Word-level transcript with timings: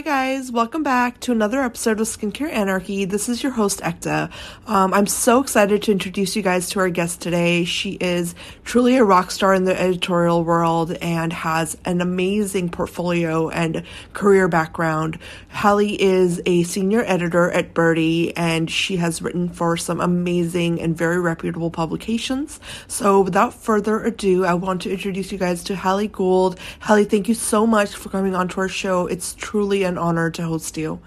Hi 0.00 0.32
guys, 0.32 0.50
welcome 0.50 0.82
back 0.82 1.20
to 1.20 1.32
another 1.32 1.60
episode 1.60 2.00
of 2.00 2.06
Skincare 2.06 2.50
Anarchy. 2.50 3.04
This 3.04 3.28
is 3.28 3.42
your 3.42 3.52
host 3.52 3.80
Ekta. 3.80 4.30
Um, 4.66 4.94
I'm 4.94 5.06
so 5.06 5.40
excited 5.42 5.82
to 5.82 5.92
introduce 5.92 6.34
you 6.34 6.40
guys 6.40 6.70
to 6.70 6.80
our 6.80 6.88
guest 6.88 7.20
today. 7.20 7.66
She 7.66 7.98
is 8.00 8.34
truly 8.64 8.96
a 8.96 9.04
rock 9.04 9.30
star 9.30 9.52
in 9.52 9.64
the 9.64 9.78
editorial 9.78 10.42
world 10.42 10.92
and 11.02 11.34
has 11.34 11.76
an 11.84 12.00
amazing 12.00 12.70
portfolio 12.70 13.50
and 13.50 13.82
career 14.14 14.48
background. 14.48 15.18
Hallie 15.50 16.00
is 16.00 16.40
a 16.46 16.62
senior 16.62 17.04
editor 17.04 17.50
at 17.50 17.74
Byrdie 17.74 18.32
and 18.36 18.70
she 18.70 18.96
has 18.96 19.20
written 19.20 19.50
for 19.50 19.76
some 19.76 20.00
amazing 20.00 20.80
and 20.80 20.96
very 20.96 21.20
reputable 21.20 21.70
publications. 21.70 22.58
So 22.88 23.20
without 23.20 23.52
further 23.52 24.02
ado, 24.02 24.46
I 24.46 24.54
want 24.54 24.80
to 24.82 24.90
introduce 24.90 25.30
you 25.30 25.36
guys 25.36 25.62
to 25.64 25.76
Hallie 25.76 26.08
Gould. 26.08 26.58
Hallie, 26.80 27.04
thank 27.04 27.28
you 27.28 27.34
so 27.34 27.66
much 27.66 27.94
for 27.94 28.08
coming 28.08 28.34
on 28.34 28.48
to 28.48 28.60
our 28.62 28.68
show. 28.68 29.06
It's 29.06 29.34
truly 29.34 29.89
an 29.90 29.98
honor 29.98 30.30
to 30.30 30.42
host 30.42 30.76
you. 30.76 31.00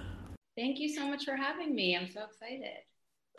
Thank 0.55 0.79
you 0.79 0.89
so 0.89 1.07
much 1.07 1.25
for 1.25 1.35
having 1.35 1.73
me. 1.73 1.97
I'm 1.97 2.07
so 2.07 2.25
excited. 2.25 2.83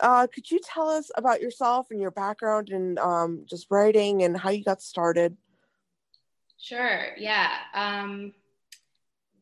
Uh, 0.01 0.27
could 0.27 0.51
you 0.51 0.59
tell 0.59 0.89
us 0.89 1.09
about 1.15 1.39
yourself 1.39 1.87
and 1.91 2.01
your 2.01 2.11
background 2.11 2.69
and 2.69 2.99
um, 2.99 3.45
just 3.49 3.67
writing 3.69 4.23
and 4.23 4.35
how 4.35 4.49
you 4.49 4.63
got 4.63 4.81
started? 4.81 5.37
Sure. 6.57 7.15
Yeah. 7.17 7.49
Um, 7.73 8.33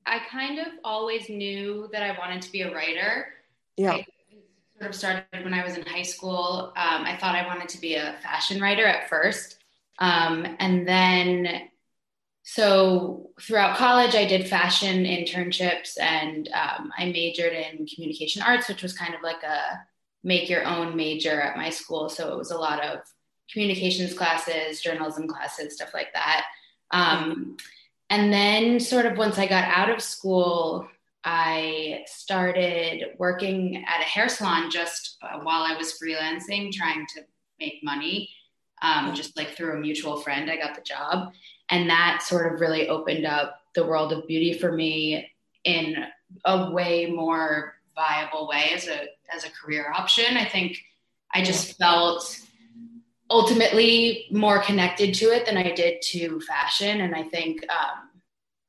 I 0.05 0.19
kind 0.19 0.59
of 0.59 0.67
always 0.83 1.29
knew 1.29 1.89
that 1.91 2.03
I 2.03 2.17
wanted 2.19 2.41
to 2.43 2.51
be 2.51 2.61
a 2.61 2.73
writer. 2.73 3.27
Yeah. 3.77 3.93
I 3.93 4.05
sort 4.77 4.91
of 4.91 4.95
started 4.95 5.43
when 5.43 5.53
I 5.53 5.63
was 5.63 5.77
in 5.77 5.85
high 5.85 6.03
school. 6.03 6.73
Um, 6.75 7.05
I 7.05 7.17
thought 7.19 7.35
I 7.35 7.47
wanted 7.47 7.69
to 7.69 7.81
be 7.81 7.95
a 7.95 8.15
fashion 8.21 8.61
writer 8.61 8.85
at 8.85 9.09
first. 9.09 9.57
Um, 9.99 10.55
and 10.59 10.87
then 10.87 11.69
so 12.43 13.31
throughout 13.41 13.77
college 13.77 14.15
i 14.15 14.25
did 14.25 14.47
fashion 14.47 15.05
internships 15.05 15.99
and 15.99 16.49
um, 16.53 16.91
i 16.97 17.05
majored 17.05 17.53
in 17.53 17.85
communication 17.87 18.41
arts 18.41 18.67
which 18.67 18.83
was 18.83 18.93
kind 18.93 19.15
of 19.15 19.21
like 19.21 19.41
a 19.43 19.79
make 20.23 20.49
your 20.49 20.65
own 20.65 20.95
major 20.95 21.41
at 21.41 21.57
my 21.57 21.69
school. 21.69 22.07
So 22.09 22.31
it 22.31 22.37
was 22.37 22.51
a 22.51 22.57
lot 22.57 22.83
of 22.83 22.99
communications 23.51 24.13
classes 24.13 24.81
journalism 24.81 25.27
classes 25.27 25.75
stuff 25.75 25.93
like 25.93 26.13
that. 26.13 26.45
Um, 26.91 27.57
and 28.09 28.31
then 28.31 28.79
sort 28.79 29.05
of 29.05 29.17
once 29.17 29.37
i 29.37 29.47
got 29.47 29.63
out 29.63 29.89
of 29.89 30.01
school 30.01 30.87
i 31.23 32.03
started 32.05 33.15
working 33.17 33.83
at 33.87 34.01
a 34.01 34.03
hair 34.03 34.27
salon 34.29 34.69
just 34.69 35.17
uh, 35.21 35.39
while 35.39 35.63
i 35.63 35.75
was 35.77 35.97
freelancing 35.97 36.71
trying 36.71 37.05
to 37.07 37.21
make 37.59 37.79
money 37.81 38.29
um, 38.81 39.15
just 39.15 39.37
like 39.37 39.49
through 39.55 39.73
a 39.73 39.79
mutual 39.79 40.17
friend 40.17 40.51
i 40.51 40.57
got 40.57 40.75
the 40.75 40.81
job 40.81 41.31
and 41.73 41.89
that 41.89 42.21
sort 42.21 42.53
of 42.53 42.61
really 42.61 42.87
opened 42.87 43.25
up 43.25 43.59
the 43.73 43.83
world 43.83 44.13
of 44.13 44.27
beauty 44.27 44.53
for 44.53 44.71
me 44.71 45.27
in 45.63 45.95
a 46.45 46.71
way 46.71 47.07
more 47.07 47.73
viable 47.95 48.47
way 48.47 48.69
as 48.73 48.87
a 48.87 49.07
as 49.33 49.43
a 49.43 49.49
career 49.49 49.91
option. 49.95 50.37
I 50.37 50.45
think 50.45 50.77
i 51.33 51.43
just 51.43 51.77
felt 51.77 52.39
ultimately 53.31 54.27
more 54.31 54.61
connected 54.61 55.15
to 55.15 55.25
it 55.25 55.47
than 55.47 55.57
i 55.57 55.71
did 55.71 55.99
to 56.03 56.39
fashion. 56.41 57.01
And 57.01 57.15
i 57.15 57.23
think 57.23 57.65
um, 57.71 58.09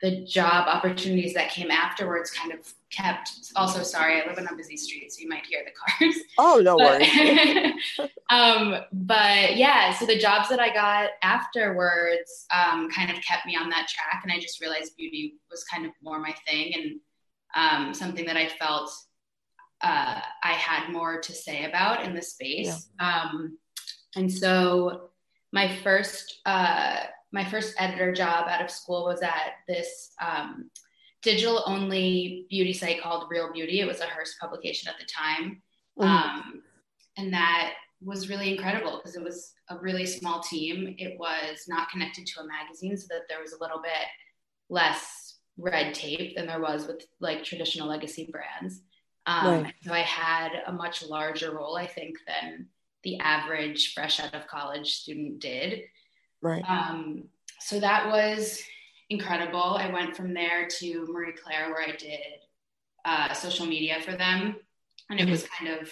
the 0.02 0.24
job 0.24 0.66
opportunities 0.68 1.34
that 1.34 1.50
came 1.50 1.70
afterwards 1.70 2.30
kind 2.30 2.52
of 2.52 2.58
kept 2.90 3.30
also 3.56 3.82
sorry 3.82 4.20
i 4.20 4.26
live 4.26 4.38
on 4.38 4.46
a 4.46 4.56
busy 4.56 4.76
street 4.76 5.12
so 5.12 5.20
you 5.20 5.28
might 5.28 5.46
hear 5.46 5.64
the 5.64 5.70
cars. 5.70 6.16
Oh 6.38 6.60
no 6.62 6.76
but, 6.76 7.00
worries. 7.00 7.72
um, 8.30 8.82
but 8.92 9.56
yeah 9.56 9.92
so 9.94 10.04
the 10.04 10.18
jobs 10.18 10.48
that 10.48 10.60
i 10.60 10.72
got 10.72 11.10
afterwards 11.22 12.46
um, 12.52 12.90
kind 12.90 13.10
of 13.10 13.16
kept 13.22 13.46
me 13.46 13.56
on 13.56 13.70
that 13.70 13.88
track 13.88 14.22
and 14.22 14.32
i 14.32 14.38
just 14.38 14.60
realized 14.60 14.96
beauty 14.96 15.34
was 15.50 15.64
kind 15.64 15.86
of 15.86 15.92
more 16.02 16.18
my 16.18 16.34
thing 16.46 16.74
and 16.74 17.00
um, 17.56 17.94
something 17.94 18.26
that 18.26 18.36
i 18.36 18.48
felt 18.48 18.90
uh, 19.80 20.20
i 20.42 20.52
had 20.52 20.90
more 20.92 21.20
to 21.20 21.32
say 21.32 21.64
about 21.64 22.04
in 22.04 22.14
the 22.14 22.22
space. 22.22 22.88
Yeah. 22.98 23.22
Um, 23.22 23.58
and 24.16 24.32
so 24.32 25.10
my 25.52 25.74
first 25.82 26.40
uh, 26.46 26.98
my 27.34 27.44
first 27.44 27.74
editor 27.78 28.12
job 28.12 28.46
out 28.48 28.62
of 28.62 28.70
school 28.70 29.04
was 29.04 29.20
at 29.20 29.54
this 29.66 30.12
um, 30.24 30.70
digital 31.20 31.64
only 31.66 32.46
beauty 32.48 32.72
site 32.72 33.02
called 33.02 33.26
Real 33.28 33.52
Beauty. 33.52 33.80
It 33.80 33.88
was 33.88 34.00
a 34.00 34.06
Hearst 34.06 34.38
publication 34.40 34.88
at 34.88 35.00
the 35.00 35.04
time. 35.04 35.60
Mm-hmm. 35.98 36.08
Um, 36.08 36.62
and 37.16 37.32
that 37.32 37.72
was 38.00 38.28
really 38.28 38.52
incredible 38.52 38.98
because 38.98 39.16
it 39.16 39.22
was 39.22 39.52
a 39.68 39.78
really 39.78 40.06
small 40.06 40.40
team. 40.42 40.94
It 40.96 41.18
was 41.18 41.64
not 41.66 41.90
connected 41.90 42.24
to 42.24 42.40
a 42.40 42.46
magazine, 42.46 42.96
so 42.96 43.06
that 43.10 43.22
there 43.28 43.40
was 43.40 43.52
a 43.52 43.60
little 43.60 43.82
bit 43.82 44.06
less 44.68 45.38
red 45.58 45.92
tape 45.92 46.36
than 46.36 46.46
there 46.46 46.60
was 46.60 46.86
with 46.86 47.04
like 47.20 47.42
traditional 47.42 47.88
legacy 47.88 48.30
brands. 48.30 48.80
Um, 49.26 49.64
right. 49.64 49.74
So 49.82 49.92
I 49.92 50.00
had 50.00 50.50
a 50.66 50.72
much 50.72 51.04
larger 51.04 51.52
role, 51.56 51.76
I 51.76 51.86
think, 51.88 52.16
than 52.28 52.68
the 53.02 53.18
average 53.18 53.92
fresh 53.92 54.20
out 54.20 54.34
of 54.34 54.46
college 54.46 54.92
student 54.92 55.40
did. 55.40 55.82
Right. 56.44 56.62
Um, 56.68 57.24
so 57.58 57.80
that 57.80 58.06
was 58.08 58.62
incredible. 59.08 59.78
I 59.78 59.90
went 59.90 60.14
from 60.14 60.34
there 60.34 60.68
to 60.80 61.06
Marie 61.10 61.32
Claire, 61.32 61.70
where 61.70 61.80
I 61.80 61.96
did 61.96 62.20
uh, 63.06 63.32
social 63.32 63.64
media 63.64 63.96
for 64.02 64.12
them. 64.12 64.56
And 65.08 65.18
it 65.18 65.28
was 65.28 65.46
kind 65.58 65.72
of, 65.72 65.88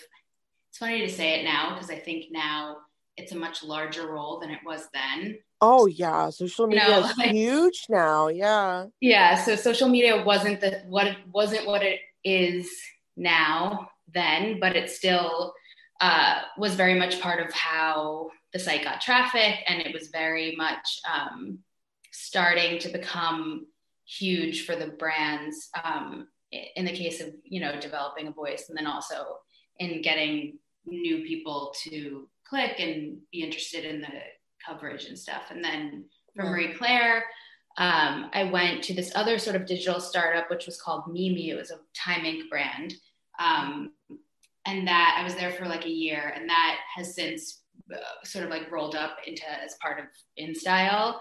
it's 0.69 0.79
funny 0.79 1.01
to 1.01 1.09
say 1.09 1.41
it 1.41 1.45
now 1.45 1.75
because 1.75 1.91
I 1.91 1.99
think 1.99 2.27
now 2.31 2.77
it's 3.17 3.33
a 3.33 3.37
much 3.37 3.65
larger 3.65 4.07
role 4.07 4.41
than 4.41 4.51
it 4.51 4.61
was 4.65 4.89
then. 4.93 5.39
Oh 5.63 5.87
yeah, 5.87 6.29
social 6.29 6.67
media 6.67 6.85
you 6.85 6.91
know, 6.91 7.09
is 7.09 7.17
like, 7.19 7.31
huge 7.31 7.87
now. 7.89 8.29
Yeah. 8.29 8.87
Yeah. 9.01 9.37
So 9.37 9.57
social 9.57 9.89
media 9.89 10.23
wasn't 10.23 10.61
the 10.61 10.83
what 10.87 11.07
it 11.07 11.17
wasn't 11.33 11.67
what 11.67 11.83
it 11.83 12.01
is 12.25 12.71
now 13.17 13.89
then, 14.13 14.61
but 14.61 14.77
it 14.77 14.91
still 14.91 15.55
uh, 16.01 16.41
was 16.59 16.75
very 16.75 16.99
much 16.99 17.21
part 17.21 17.41
of 17.41 17.53
how 17.55 18.31
the 18.53 18.59
site 18.59 18.85
got 18.85 19.01
traffic 19.01 19.57
and 19.67 19.81
it 19.81 19.93
was 19.93 20.09
very 20.09 20.55
much 20.57 21.01
um, 21.13 21.59
starting 22.13 22.79
to 22.79 22.89
become 22.89 23.67
huge 24.07 24.67
for 24.67 24.77
the 24.77 24.89
brands 24.89 25.71
um, 25.85 26.29
in 26.51 26.85
the 26.85 26.93
case 26.93 27.21
of 27.21 27.29
you 27.45 27.61
know 27.61 27.81
developing 27.81 28.27
a 28.27 28.33
voice 28.33 28.67
and 28.69 28.77
then 28.77 28.87
also 28.87 29.39
in 29.79 30.03
getting 30.03 30.59
new 30.85 31.25
people 31.25 31.75
to 31.83 32.29
click 32.47 32.79
and 32.79 33.19
be 33.31 33.43
interested 33.43 33.85
in 33.85 34.01
the 34.01 34.09
coverage 34.67 35.07
and 35.07 35.19
stuff. 35.19 35.51
And 35.51 35.65
then 35.65 36.05
for 36.37 36.45
marie 36.45 36.75
claire 36.75 37.25
um, 37.79 38.31
i 38.33 38.45
went 38.45 38.83
to 38.85 38.95
this 38.95 39.13
other 39.15 39.39
sort 39.39 39.57
of 39.57 39.67
digital 39.67 40.01
startup 40.01 40.51
which 40.51 40.67
was 40.67 40.81
called 40.81 41.11
mimi. 41.11 41.51
It 41.51 41.57
was 41.57 41.71
a 41.71 41.79
time 41.97 42.25
inc. 42.25 42.49
brand. 42.51 42.95
Um, 43.39 43.93
and 44.67 44.87
that 44.87 45.17
i 45.19 45.25
was 45.25 45.35
there 45.35 45.53
for 45.53 45.67
like 45.67 45.87
a 45.87 45.91
year 45.91 46.33
and 46.37 46.49
that 46.49 46.79
has 46.95 47.15
since 47.15 47.62
sort 48.25 48.45
of 48.45 48.51
like 48.51 48.71
rolled 48.71 48.95
up 48.95 49.19
into 49.27 49.43
as 49.51 49.75
part 49.81 49.99
of 49.99 50.07
InStyle. 50.41 51.17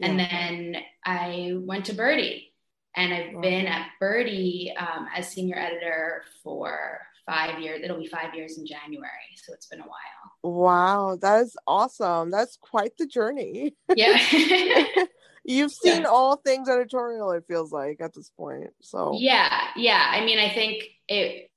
Yeah. 0.00 0.08
And 0.08 0.18
then 0.18 0.76
I 1.04 1.52
went 1.56 1.86
to 1.86 1.94
Byrdie 1.94 2.50
and 2.96 3.12
I've 3.12 3.34
wow. 3.34 3.40
been 3.40 3.66
at 3.66 3.88
Byrdie 4.00 4.70
um, 4.80 5.08
as 5.14 5.28
senior 5.28 5.56
editor 5.56 6.22
for 6.42 7.00
five 7.26 7.60
years. 7.60 7.80
It'll 7.82 8.00
be 8.00 8.06
five 8.06 8.34
years 8.34 8.58
in 8.58 8.66
January. 8.66 9.08
So 9.36 9.52
it's 9.52 9.66
been 9.66 9.80
a 9.80 9.84
while. 9.84 10.32
Wow. 10.42 11.18
That 11.20 11.42
is 11.42 11.56
awesome. 11.66 12.30
That's 12.30 12.56
quite 12.56 12.96
the 12.96 13.06
journey. 13.06 13.76
Yeah. 13.94 14.18
You've 15.46 15.72
seen 15.72 16.02
yeah. 16.02 16.08
all 16.08 16.36
things 16.36 16.70
editorial, 16.70 17.30
it 17.32 17.44
feels 17.46 17.70
like 17.70 18.00
at 18.00 18.14
this 18.14 18.30
point. 18.30 18.70
So 18.80 19.14
yeah, 19.18 19.68
yeah. 19.76 20.10
I 20.10 20.24
mean, 20.24 20.38
I 20.38 20.48
think 20.48 20.84
it 21.06 21.50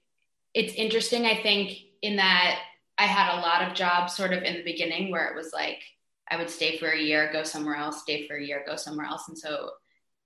it's 0.54 0.74
interesting, 0.74 1.26
I 1.26 1.42
think, 1.42 1.78
in 2.02 2.18
that 2.18 2.60
I 2.98 3.06
had 3.06 3.38
a 3.38 3.42
lot 3.42 3.68
of 3.68 3.76
jobs 3.76 4.16
sort 4.16 4.34
of 4.34 4.44
in 4.44 4.56
the 4.56 4.64
beginning 4.64 5.12
where 5.12 5.28
it 5.28 5.36
was 5.36 5.52
like 5.54 5.82
I 6.30 6.38
would 6.38 6.50
stay 6.50 6.78
for 6.78 6.90
a 6.90 7.00
year, 7.00 7.30
go 7.32 7.44
somewhere 7.44 7.76
else, 7.76 8.02
stay 8.02 8.28
for 8.28 8.36
a 8.36 8.44
year, 8.44 8.64
go 8.66 8.76
somewhere 8.76 9.06
else. 9.06 9.28
And 9.28 9.38
so 9.38 9.72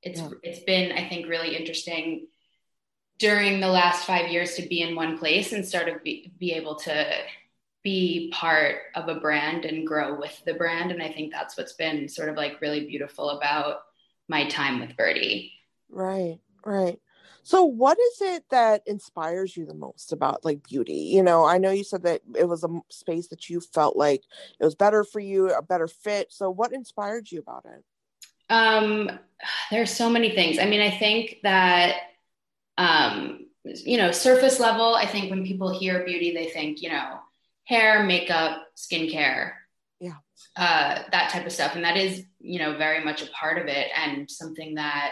it's 0.02 0.20
yeah. 0.20 0.30
it's 0.44 0.64
been, 0.64 0.92
I 0.92 1.08
think, 1.08 1.28
really 1.28 1.56
interesting 1.56 2.28
during 3.20 3.60
the 3.60 3.68
last 3.68 4.06
five 4.06 4.32
years 4.32 4.56
to 4.56 4.64
be 4.64 4.82
in 4.82 4.96
one 4.96 5.18
place 5.18 5.54
and 5.54 5.68
sort 5.68 5.88
of 5.88 6.04
be, 6.04 6.32
be 6.40 6.54
able 6.54 6.76
to 6.76 7.06
be 7.84 8.32
part 8.34 8.78
of 8.96 9.10
a 9.10 9.20
brand 9.20 9.66
and 9.66 9.86
grow 9.86 10.20
with 10.20 10.42
the 10.44 10.56
brand. 10.56 10.92
And 10.92 11.04
I 11.04 11.12
think 11.12 11.32
that's 11.32 11.56
what's 11.56 11.74
been 11.74 12.10
sort 12.10 12.30
of 12.30 12.36
like 12.36 12.62
really 12.62 12.88
beautiful 12.88 13.30
about 13.30 13.82
my 14.28 14.48
time 14.48 14.80
with 14.80 14.98
Byrdie. 14.98 15.52
Right, 15.90 16.40
right. 16.66 17.00
So 17.44 17.64
what 17.64 17.98
is 18.00 18.22
it 18.22 18.44
that 18.52 18.84
inspires 18.86 19.56
you 19.56 19.66
the 19.66 19.74
most 19.74 20.12
about 20.12 20.46
like 20.46 20.68
beauty? 20.68 21.12
You 21.14 21.24
know, 21.24 21.46
I 21.46 21.58
know 21.58 21.72
you 21.72 21.84
said 21.84 22.04
that 22.04 22.22
it 22.36 22.48
was 22.48 22.64
a 22.64 22.70
space 22.90 23.28
that 23.28 23.50
you 23.50 23.60
felt 23.60 23.96
like 23.96 24.24
it 24.60 24.64
was 24.64 24.76
better 24.76 25.04
for 25.04 25.20
you, 25.20 25.50
a 25.52 25.62
better 25.62 25.88
fit. 25.88 26.32
So 26.32 26.50
what 26.50 26.74
inspired 26.74 27.32
you 27.32 27.40
about 27.40 27.66
it? 27.66 27.84
Um 28.50 29.20
there's 29.72 29.92
so 29.92 30.10
many 30.10 30.32
things. 30.32 30.60
I 30.60 30.66
mean, 30.66 30.82
I 30.82 30.92
think 30.92 31.38
that 31.44 31.98
um 32.78 33.48
you 33.64 33.98
know, 33.98 34.12
surface 34.12 34.60
level, 34.60 34.96
I 34.96 35.06
think 35.06 35.30
when 35.30 35.46
people 35.46 35.78
hear 35.78 36.04
beauty, 36.04 36.34
they 36.34 36.48
think, 36.50 36.82
you 36.82 36.90
know, 36.90 37.20
hair, 37.66 38.04
makeup, 38.04 38.64
skincare. 38.76 39.54
Yeah. 40.00 40.16
Uh, 40.56 41.04
that 41.12 41.30
type 41.30 41.46
of 41.46 41.52
stuff. 41.52 41.76
And 41.76 41.86
that 41.86 41.96
is, 41.96 42.24
you 42.40 42.58
know, 42.58 42.76
very 42.78 43.04
much 43.04 43.22
a 43.22 43.28
part 43.28 43.60
of 43.60 43.68
it 43.68 43.88
and 43.96 44.30
something 44.30 44.76
that 44.76 45.12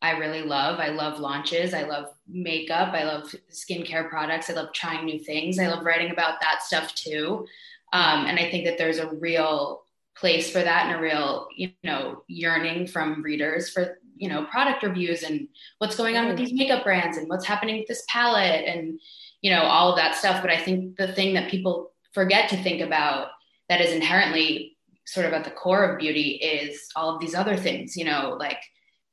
I 0.00 0.12
really 0.12 0.42
love. 0.42 0.78
I 0.78 0.88
love 0.88 1.18
launches. 1.18 1.74
I 1.74 1.82
love 1.82 2.06
makeup. 2.28 2.94
I 2.94 3.04
love 3.04 3.34
skincare 3.50 4.08
products. 4.08 4.48
I 4.48 4.52
love 4.52 4.72
trying 4.72 5.04
new 5.04 5.18
things. 5.18 5.58
I 5.58 5.66
love 5.66 5.84
writing 5.84 6.12
about 6.12 6.40
that 6.40 6.62
stuff 6.62 6.94
too. 6.94 7.46
Um, 7.92 8.26
and 8.26 8.38
I 8.38 8.50
think 8.50 8.64
that 8.64 8.78
there's 8.78 8.98
a 8.98 9.14
real 9.14 9.82
place 10.16 10.50
for 10.50 10.60
that 10.60 10.86
and 10.86 10.96
a 10.96 11.00
real, 11.00 11.48
you 11.56 11.72
know, 11.82 12.22
yearning 12.28 12.86
from 12.86 13.22
readers 13.22 13.70
for, 13.70 13.98
you 14.16 14.28
know, 14.28 14.44
product 14.44 14.82
reviews 14.82 15.22
and 15.22 15.48
what's 15.78 15.96
going 15.96 16.16
on 16.16 16.28
with 16.28 16.36
these 16.36 16.52
makeup 16.52 16.84
brands 16.84 17.16
and 17.16 17.28
what's 17.28 17.46
happening 17.46 17.78
with 17.78 17.88
this 17.88 18.04
palette 18.08 18.66
and, 18.66 19.00
you 19.42 19.50
know, 19.50 19.62
all 19.62 19.90
of 19.90 19.96
that 19.96 20.16
stuff. 20.16 20.42
But 20.42 20.50
I 20.50 20.58
think 20.58 20.96
the 20.96 21.12
thing 21.12 21.34
that 21.34 21.50
people 21.50 21.92
forget 22.12 22.48
to 22.50 22.62
think 22.62 22.80
about 22.80 23.28
that 23.68 23.80
is 23.80 23.92
inherently 23.92 24.76
sort 25.06 25.26
of 25.26 25.32
at 25.32 25.44
the 25.44 25.50
core 25.50 25.84
of 25.84 25.98
beauty 25.98 26.32
is 26.32 26.88
all 26.94 27.14
of 27.14 27.20
these 27.20 27.34
other 27.34 27.56
things, 27.56 27.96
you 27.96 28.04
know, 28.04 28.36
like 28.38 28.60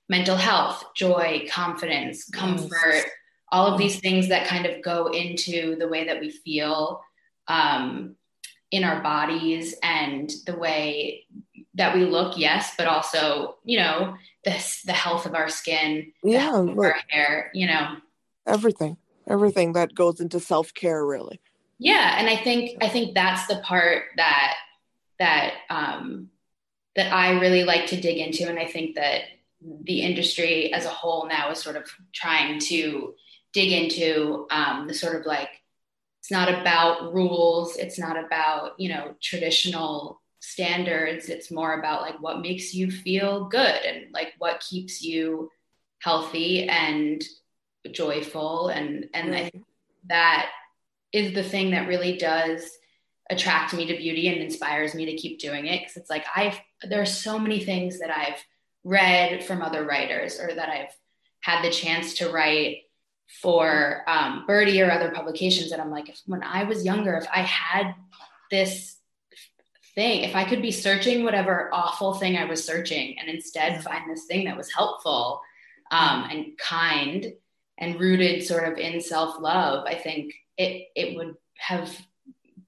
mental 0.09 0.35
health, 0.35 0.83
joy, 0.95 1.47
confidence, 1.51 2.29
comfort, 2.29 2.71
yes. 2.93 3.05
all 3.51 3.67
of 3.67 3.77
these 3.77 3.99
things 3.99 4.29
that 4.29 4.47
kind 4.47 4.65
of 4.65 4.81
go 4.83 5.07
into 5.07 5.75
the 5.77 5.87
way 5.87 6.05
that 6.05 6.19
we 6.19 6.29
feel 6.29 7.01
um, 7.47 8.15
in 8.71 8.83
our 8.83 9.01
bodies 9.01 9.75
and 9.83 10.31
the 10.45 10.57
way 10.57 11.25
that 11.75 11.95
we 11.95 12.05
look, 12.05 12.37
yes, 12.37 12.73
but 12.77 12.87
also, 12.87 13.55
you 13.63 13.77
know, 13.77 14.15
the, 14.43 14.81
the 14.85 14.93
health 14.93 15.25
of 15.25 15.35
our 15.35 15.49
skin, 15.49 16.11
yeah, 16.23 16.51
our 16.51 16.95
hair, 17.09 17.51
you 17.53 17.67
know, 17.67 17.97
everything, 18.45 18.97
everything 19.27 19.73
that 19.73 19.93
goes 19.93 20.19
into 20.19 20.39
self 20.39 20.73
care, 20.73 21.05
really. 21.05 21.39
Yeah, 21.77 22.15
and 22.17 22.29
I 22.29 22.37
think 22.37 22.81
I 22.81 22.87
think 22.87 23.13
that's 23.13 23.47
the 23.47 23.57
part 23.57 24.03
that 24.15 24.55
that 25.19 25.53
um, 25.69 26.29
that 26.95 27.11
I 27.11 27.39
really 27.39 27.65
like 27.65 27.87
to 27.87 27.99
dig 27.99 28.17
into, 28.17 28.47
and 28.47 28.57
I 28.57 28.65
think 28.65 28.95
that 28.95 29.23
the 29.83 30.01
industry 30.01 30.73
as 30.73 30.85
a 30.85 30.89
whole 30.89 31.27
now 31.27 31.51
is 31.51 31.59
sort 31.59 31.75
of 31.75 31.83
trying 32.13 32.59
to 32.59 33.13
dig 33.53 33.71
into 33.71 34.45
um, 34.51 34.87
the 34.87 34.93
sort 34.93 35.19
of 35.19 35.25
like 35.25 35.49
it's 36.19 36.31
not 36.31 36.49
about 36.49 37.13
rules 37.13 37.75
it's 37.77 37.99
not 37.99 38.17
about 38.17 38.71
you 38.79 38.89
know 38.89 39.15
traditional 39.21 40.21
standards 40.39 41.29
it's 41.29 41.51
more 41.51 41.79
about 41.79 42.01
like 42.01 42.21
what 42.21 42.41
makes 42.41 42.73
you 42.73 42.91
feel 42.91 43.45
good 43.45 43.81
and 43.85 44.13
like 44.13 44.33
what 44.37 44.59
keeps 44.59 45.01
you 45.01 45.49
healthy 45.99 46.67
and 46.67 47.23
joyful 47.91 48.67
and 48.67 49.07
and 49.13 49.31
right. 49.31 49.45
I 49.45 49.49
think 49.49 49.65
that 50.07 50.49
is 51.11 51.33
the 51.33 51.43
thing 51.43 51.71
that 51.71 51.87
really 51.87 52.17
does 52.17 52.69
attract 53.29 53.73
me 53.73 53.87
to 53.87 53.97
beauty 53.97 54.27
and 54.27 54.41
inspires 54.41 54.93
me 54.93 55.05
to 55.05 55.15
keep 55.15 55.39
doing 55.39 55.65
it 55.65 55.79
because 55.79 55.97
it's 55.97 56.09
like 56.09 56.25
I've 56.35 56.59
there 56.87 57.01
are 57.01 57.07
so 57.07 57.39
many 57.39 57.63
things 57.63 57.99
that 57.99 58.15
I've 58.15 58.43
read 58.85 59.43
from 59.43 59.61
other 59.61 59.83
writers 59.83 60.39
or 60.39 60.53
that 60.53 60.69
I've 60.69 60.95
had 61.41 61.63
the 61.63 61.71
chance 61.71 62.13
to 62.15 62.29
write 62.29 62.83
for 63.41 64.03
um, 64.07 64.45
Byrdie 64.47 64.85
or 64.85 64.91
other 64.91 65.11
publications. 65.11 65.71
And 65.71 65.81
I'm 65.81 65.91
like, 65.91 66.07
if, 66.07 66.21
when 66.25 66.43
I 66.43 66.63
was 66.63 66.85
younger, 66.85 67.15
if 67.15 67.27
I 67.33 67.41
had 67.41 67.95
this 68.51 68.95
thing, 69.95 70.23
if 70.23 70.35
I 70.35 70.45
could 70.45 70.61
be 70.61 70.71
searching 70.71 71.23
whatever 71.23 71.69
awful 71.73 72.13
thing 72.13 72.37
I 72.37 72.45
was 72.45 72.63
searching 72.63 73.17
and 73.19 73.29
instead 73.29 73.83
find 73.83 74.09
this 74.09 74.25
thing 74.25 74.45
that 74.45 74.55
was 74.55 74.71
helpful 74.71 75.41
um, 75.91 76.27
and 76.29 76.57
kind 76.57 77.33
and 77.77 77.99
rooted 77.99 78.43
sort 78.43 78.71
of 78.71 78.77
in 78.77 79.01
self 79.01 79.39
love, 79.41 79.85
I 79.87 79.95
think 79.95 80.33
it, 80.57 80.87
it 80.95 81.17
would 81.17 81.35
have 81.57 81.91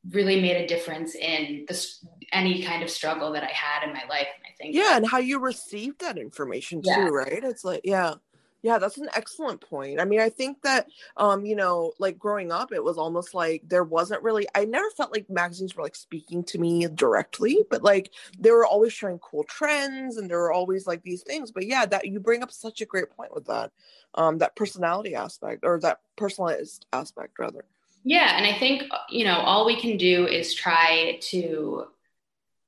really 0.10 0.42
made 0.42 0.58
a 0.58 0.68
difference 0.68 1.16
in 1.16 1.66
this 1.68 2.04
any 2.32 2.64
kind 2.64 2.84
of 2.84 2.90
struggle 2.90 3.34
that 3.34 3.44
I 3.44 3.52
had 3.52 3.88
in 3.88 3.94
my 3.94 4.04
life. 4.10 4.28
Think 4.58 4.76
Yeah, 4.76 4.98
and 4.98 5.08
how 5.08 5.20
you 5.20 5.40
received 5.40 6.02
that 6.02 6.18
information 6.18 6.82
too, 6.82 6.90
yeah. 6.90 7.08
right? 7.10 7.44
It's 7.44 7.64
like, 7.64 7.82
yeah. 7.84 8.16
Yeah, 8.64 8.80
that's 8.80 8.98
an 8.98 9.08
excellent 9.16 9.62
point. 9.62 10.02
I 10.02 10.06
mean, 10.06 10.20
I 10.20 10.30
think 10.30 10.62
that 10.64 10.88
um, 11.16 11.46
you 11.46 11.56
know, 11.56 11.94
like 12.00 12.18
growing 12.18 12.52
up, 12.52 12.74
it 12.74 12.84
was 12.84 12.98
almost 12.98 13.36
like 13.36 13.62
there 13.68 13.84
wasn't 13.84 14.24
really 14.24 14.48
I 14.56 14.66
never 14.66 14.90
felt 14.90 15.14
like 15.14 15.30
magazines 15.30 15.76
were 15.76 15.84
like 15.84 15.96
speaking 15.96 16.44
to 16.46 16.58
me 16.58 16.88
directly, 16.88 17.60
but 17.70 17.84
like 17.84 18.12
they 18.40 18.52
were 18.52 18.66
always 18.66 18.94
showing 18.94 19.20
cool 19.20 19.44
trends 19.44 20.18
and 20.18 20.30
there 20.30 20.40
were 20.40 20.52
always 20.52 20.88
like 20.88 21.04
these 21.04 21.22
things. 21.22 21.52
But 21.52 21.68
yeah, 21.68 21.86
that 21.86 22.08
you 22.08 22.20
bring 22.20 22.42
up 22.42 22.52
such 22.52 22.82
a 22.82 22.86
great 22.86 23.12
point 23.12 23.34
with 23.34 23.46
that. 23.46 23.72
Um, 24.16 24.40
that 24.40 24.56
personality 24.56 25.14
aspect 25.14 25.64
or 25.64 25.80
that 25.82 26.00
personalized 26.16 26.88
aspect 26.92 27.38
rather. 27.38 27.64
Yeah, 28.04 28.38
and 28.38 28.46
I 28.46 28.58
think 28.58 28.84
you 29.10 29.24
know 29.24 29.38
all 29.38 29.66
we 29.66 29.80
can 29.80 29.98
do 29.98 30.28
is 30.28 30.54
try 30.56 31.20
to 31.30 31.86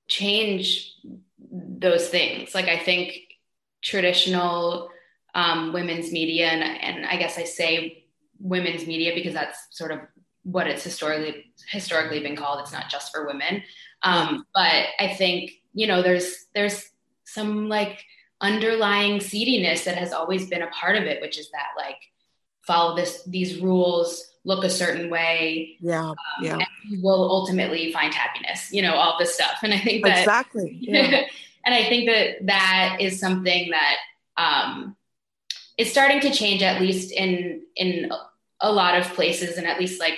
change 0.07 0.95
those 1.51 2.09
things. 2.09 2.53
Like 2.53 2.67
I 2.67 2.77
think 2.77 3.13
traditional 3.81 4.89
um, 5.35 5.73
women's 5.73 6.11
media, 6.11 6.47
and, 6.47 6.63
and 6.63 7.05
I 7.05 7.17
guess 7.17 7.37
I 7.37 7.43
say 7.43 8.05
women's 8.39 8.87
media 8.87 9.13
because 9.13 9.33
that's 9.33 9.57
sort 9.71 9.91
of 9.91 9.99
what 10.43 10.67
it's 10.67 10.83
historically 10.83 11.53
historically 11.69 12.21
been 12.21 12.35
called. 12.35 12.61
It's 12.61 12.73
not 12.73 12.89
just 12.89 13.13
for 13.13 13.27
women, 13.27 13.63
um, 14.03 14.45
but 14.53 14.85
I 14.99 15.15
think 15.17 15.51
you 15.73 15.87
know 15.87 16.01
there's 16.01 16.45
there's 16.53 16.89
some 17.25 17.69
like 17.69 18.03
underlying 18.41 19.19
seediness 19.19 19.83
that 19.83 19.97
has 19.97 20.13
always 20.13 20.49
been 20.49 20.61
a 20.61 20.67
part 20.67 20.95
of 20.95 21.03
it, 21.03 21.21
which 21.21 21.37
is 21.37 21.51
that 21.51 21.69
like 21.77 21.97
follow 22.65 22.95
this 22.95 23.23
these 23.25 23.59
rules 23.59 24.28
look 24.45 24.63
a 24.63 24.69
certain 24.69 25.09
way. 25.09 25.77
Yeah. 25.79 26.09
Um, 26.09 26.15
yeah. 26.41 26.57
will 27.01 27.29
ultimately 27.29 27.91
find 27.91 28.13
happiness, 28.13 28.71
you 28.71 28.81
know, 28.81 28.95
all 28.95 29.17
this 29.19 29.33
stuff. 29.33 29.59
And 29.63 29.73
I 29.73 29.79
think 29.79 30.03
that 30.05 30.19
exactly. 30.19 30.77
Yeah. 30.81 31.23
and 31.65 31.75
I 31.75 31.83
think 31.89 32.09
that 32.09 32.45
that 32.45 32.97
is 32.99 33.19
something 33.19 33.71
that 33.71 33.95
um, 34.37 34.95
is 35.77 35.91
starting 35.91 36.21
to 36.21 36.31
change, 36.31 36.61
at 36.63 36.81
least 36.81 37.11
in, 37.11 37.63
in 37.75 38.11
a 38.61 38.71
lot 38.71 38.97
of 38.99 39.13
places. 39.13 39.57
And 39.57 39.67
at 39.67 39.79
least 39.79 39.99
like, 39.99 40.17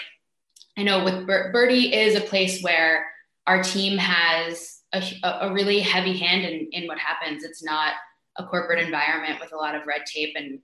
I 0.77 0.83
know 0.83 1.03
with 1.03 1.27
Bir- 1.27 1.51
Byrdie 1.53 1.91
is 1.91 2.15
a 2.15 2.21
place 2.21 2.61
where 2.61 3.07
our 3.47 3.63
team 3.63 3.97
has 3.97 4.81
a, 4.93 5.03
a 5.41 5.53
really 5.53 5.79
heavy 5.79 6.17
hand 6.17 6.45
in, 6.45 6.69
in 6.71 6.87
what 6.87 6.99
happens. 6.99 7.43
It's 7.43 7.63
not 7.63 7.93
a 8.37 8.45
corporate 8.45 8.79
environment 8.79 9.39
with 9.39 9.51
a 9.51 9.57
lot 9.57 9.75
of 9.75 9.85
red 9.85 10.05
tape 10.05 10.35
and 10.35 10.59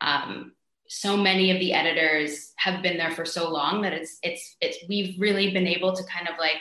um, 0.00 0.52
so 0.92 1.16
many 1.16 1.52
of 1.52 1.60
the 1.60 1.72
editors 1.72 2.52
have 2.56 2.82
been 2.82 2.96
there 2.96 3.12
for 3.12 3.24
so 3.24 3.48
long 3.48 3.82
that 3.82 3.92
it's 3.92 4.18
it's 4.24 4.56
it's 4.60 4.78
we've 4.88 5.20
really 5.20 5.52
been 5.52 5.68
able 5.68 5.94
to 5.94 6.02
kind 6.02 6.26
of 6.26 6.34
like 6.36 6.56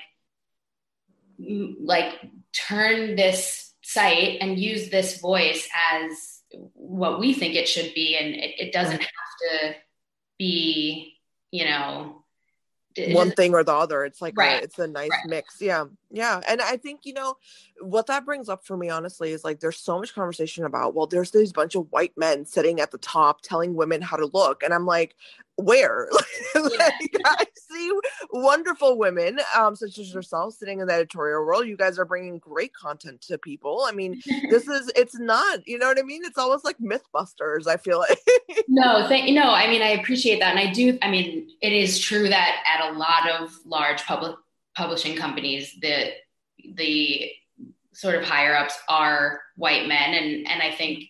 like 1.81 2.13
turn 2.53 3.15
this 3.15 3.74
site 3.81 4.38
and 4.39 4.59
use 4.59 4.91
this 4.91 5.19
voice 5.19 5.67
as 5.91 6.41
what 6.75 7.19
we 7.19 7.33
think 7.33 7.55
it 7.55 7.67
should 7.67 7.91
be. 7.95 8.17
And 8.17 8.36
it, 8.36 8.67
it 8.67 8.71
doesn't 8.71 9.01
have 9.01 9.09
to 9.51 9.75
be 10.38 11.17
you 11.50 11.65
know 11.65 12.19
one 13.10 13.31
thing 13.31 13.53
or 13.53 13.63
the 13.63 13.74
other 13.74 14.03
it's 14.03 14.22
like 14.22 14.36
right. 14.38 14.62
a, 14.62 14.63
it's 14.63 14.79
a 14.79 14.88
nice 14.88 15.10
right. 15.12 15.27
mix 15.27 15.62
yeah 15.62 15.86
yeah 16.12 16.41
and 16.48 16.62
i 16.62 16.75
think 16.75 17.01
you 17.03 17.13
know 17.13 17.38
what 17.81 18.08
that 18.08 18.25
brings 18.25 18.50
up 18.50 18.65
for 18.65 18.75
me 18.75 18.89
honestly 18.89 19.31
is 19.31 19.43
like 19.43 19.60
there's 19.60 19.77
so 19.77 20.00
much 20.00 20.13
conversation 20.13 20.65
about 20.65 20.96
well 20.96 21.08
there's 21.08 21.31
these 21.31 21.53
bunch 21.53 21.75
of 21.75 21.88
white 21.91 22.12
men 22.17 22.46
sitting 22.46 22.79
at 22.79 22.91
the 22.91 22.98
top 22.98 23.41
telling 23.41 23.75
women 23.75 24.01
how 24.01 24.17
to 24.17 24.29
look 24.34 24.63
and 24.63 24.74
i'm 24.74 24.86
like 24.86 25.15
where? 25.60 26.10
Like, 26.56 27.16
i 27.25 27.46
see 27.54 28.00
wonderful 28.32 28.98
women 28.98 29.39
um, 29.56 29.75
such 29.75 30.00
as 30.00 30.13
yourself 30.13 30.56
sitting 30.56 30.80
in 30.80 30.88
the 30.88 30.94
editorial 30.94 31.46
world. 31.46 31.68
You 31.68 31.78
guys 31.78 32.00
are 32.00 32.06
bringing 32.06 32.39
great 32.39 32.74
content 32.74 33.22
to 33.22 33.38
people. 33.38 33.86
I 33.88 33.92
mean 33.92 34.22
this 34.50 34.68
is 34.68 34.92
it's 34.96 35.18
not 35.20 35.66
you 35.68 35.78
know 35.78 35.88
what 35.88 36.00
i 36.00 36.01
mean? 36.01 36.22
It's 36.25 36.38
almost 36.38 36.66
like 36.66 36.78
mythbusters 36.80 37.68
i 37.68 37.78
feel 37.78 38.00
like. 38.00 38.20
No 38.68 39.08
thank 39.08 39.32
no 39.34 39.51
i 39.51 39.68
mean 39.68 39.82
i 39.82 39.89
appreciate 39.89 40.39
that. 40.39 40.56
And 40.56 40.60
i 40.60 40.72
do 40.72 40.98
i 41.01 41.10
mean 41.10 41.50
it 41.62 41.72
is 41.72 42.00
true 42.00 42.28
that 42.30 42.63
at 42.66 42.89
a 42.89 42.98
lot 42.98 43.30
of 43.30 43.56
large 43.66 44.04
public 44.06 44.36
publishing 44.75 45.16
companies 45.16 45.75
the 45.82 46.12
the 46.75 47.32
sort 47.94 48.16
of 48.16 48.24
higher 48.24 48.56
ups 48.56 48.78
are 48.88 49.42
white 49.56 49.88
men. 49.88 50.13
And 50.16 50.48
and 50.48 50.62
i 50.62 50.72
think 50.72 51.06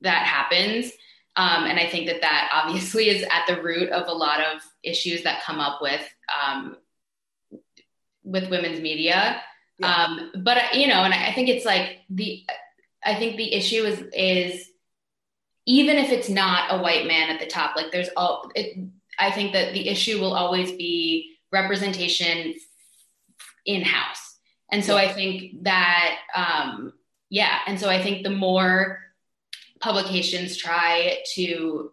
that 0.00 0.26
happens 0.26 0.92
um, 1.36 1.64
and 1.64 1.78
I 1.78 1.88
think 1.88 2.06
that 2.06 2.20
that 2.22 2.50
obviously 2.64 3.08
is 3.08 3.22
at 3.24 3.46
the 3.46 3.62
root 3.62 3.90
of 3.90 4.08
a 4.08 4.12
lot 4.12 4.40
of 4.40 4.62
issues 4.82 5.22
that 5.24 5.42
come 5.42 5.60
up 5.60 5.80
with 5.80 6.02
um, 6.42 6.76
with 8.22 8.50
women's 8.50 8.80
media. 8.80 9.42
Yeah. 9.78 9.94
Um, 9.94 10.32
but 10.42 10.74
you 10.74 10.86
know, 10.86 11.02
and 11.02 11.14
I 11.14 11.32
think 11.32 11.48
it's 11.48 11.64
like 11.64 12.00
the 12.10 12.44
I 13.04 13.14
think 13.14 13.36
the 13.36 13.52
issue 13.52 13.82
is 13.84 14.02
is 14.12 14.66
even 15.66 15.96
if 15.96 16.10
it's 16.10 16.28
not 16.28 16.72
a 16.72 16.82
white 16.82 17.06
man 17.06 17.30
at 17.30 17.40
the 17.40 17.46
top, 17.46 17.76
like 17.76 17.92
there's 17.92 18.10
all. 18.16 18.50
It, 18.54 18.76
I 19.18 19.30
think 19.30 19.52
that 19.52 19.74
the 19.74 19.88
issue 19.88 20.18
will 20.18 20.32
always 20.32 20.72
be 20.72 21.36
representation 21.52 22.54
in 23.66 23.82
house, 23.82 24.38
and 24.70 24.84
so 24.84 24.96
I 24.96 25.12
think 25.12 25.64
that 25.64 26.18
um, 26.34 26.92
yeah, 27.28 27.58
and 27.66 27.78
so 27.78 27.88
I 27.88 28.02
think 28.02 28.22
the 28.22 28.30
more 28.30 28.98
publications 29.80 30.56
try 30.56 31.18
to 31.34 31.92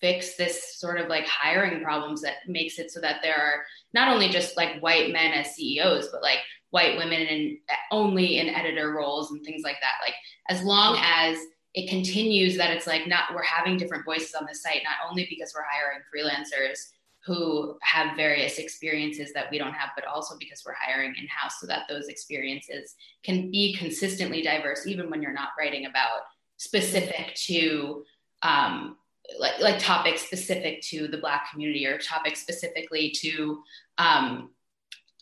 fix 0.00 0.36
this 0.36 0.78
sort 0.78 1.00
of 1.00 1.08
like 1.08 1.26
hiring 1.26 1.82
problems 1.82 2.20
that 2.22 2.36
makes 2.46 2.78
it 2.78 2.90
so 2.90 3.00
that 3.00 3.20
there 3.22 3.36
are 3.36 3.62
not 3.94 4.08
only 4.08 4.28
just 4.28 4.56
like 4.56 4.78
white 4.80 5.12
men 5.12 5.32
as 5.32 5.54
CEOs, 5.54 6.08
but 6.12 6.22
like 6.22 6.38
white 6.70 6.96
women 6.96 7.26
and 7.26 7.56
only 7.90 8.38
in 8.38 8.48
editor 8.48 8.92
roles 8.92 9.30
and 9.30 9.42
things 9.44 9.62
like 9.64 9.76
that. 9.80 9.94
Like 10.04 10.14
as 10.48 10.62
long 10.62 10.98
as 11.02 11.38
it 11.74 11.88
continues 11.88 12.56
that 12.56 12.70
it's 12.70 12.86
like 12.86 13.06
not 13.06 13.34
we're 13.34 13.42
having 13.42 13.76
different 13.76 14.04
voices 14.04 14.34
on 14.34 14.46
the 14.46 14.54
site, 14.54 14.82
not 14.84 15.08
only 15.08 15.26
because 15.28 15.54
we're 15.54 15.62
hiring 15.62 16.00
freelancers 16.12 16.78
who 17.24 17.76
have 17.82 18.16
various 18.16 18.58
experiences 18.58 19.32
that 19.32 19.50
we 19.50 19.58
don't 19.58 19.72
have, 19.72 19.90
but 19.96 20.06
also 20.06 20.36
because 20.38 20.62
we're 20.64 20.76
hiring 20.80 21.14
in 21.18 21.26
house 21.26 21.54
so 21.60 21.66
that 21.66 21.82
those 21.88 22.06
experiences 22.06 22.94
can 23.24 23.50
be 23.50 23.74
consistently 23.74 24.42
diverse, 24.42 24.86
even 24.86 25.10
when 25.10 25.20
you're 25.20 25.32
not 25.32 25.48
writing 25.58 25.86
about 25.86 26.20
specific 26.56 27.34
to 27.34 28.04
um, 28.42 28.96
like, 29.38 29.58
like 29.60 29.78
topics 29.78 30.22
specific 30.22 30.82
to 30.82 31.08
the 31.08 31.18
Black 31.18 31.50
community 31.50 31.86
or 31.86 31.98
topics 31.98 32.40
specifically 32.40 33.10
to 33.10 33.62
um, 33.98 34.50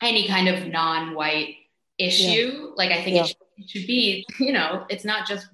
any 0.03 0.29
kind 0.29 0.49
of 0.49 0.67
non-white 0.67 1.57
issue. 1.99 2.27
Yeah. 2.27 2.67
Like 2.77 2.91
I 2.91 3.03
think 3.03 3.17
yeah. 3.17 3.23
it, 3.23 3.27
should, 3.29 3.37
it 3.57 3.71
should 3.71 3.87
be, 3.87 4.27
you 4.39 4.53
know, 4.53 4.85
it's 4.89 5.05
not 5.05 5.27
just 5.27 5.49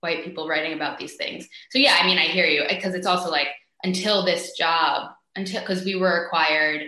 white 0.00 0.24
people 0.24 0.48
writing 0.48 0.72
about 0.72 0.98
these 0.98 1.16
things. 1.16 1.48
So 1.70 1.78
yeah, 1.78 1.96
I 2.00 2.06
mean, 2.06 2.18
I 2.18 2.22
hear 2.22 2.46
you 2.46 2.64
because 2.68 2.94
it's 2.94 3.06
also 3.06 3.30
like 3.30 3.48
until 3.82 4.24
this 4.24 4.52
job, 4.56 5.10
until 5.34 5.60
because 5.60 5.84
we 5.84 5.96
were 5.96 6.24
acquired 6.24 6.82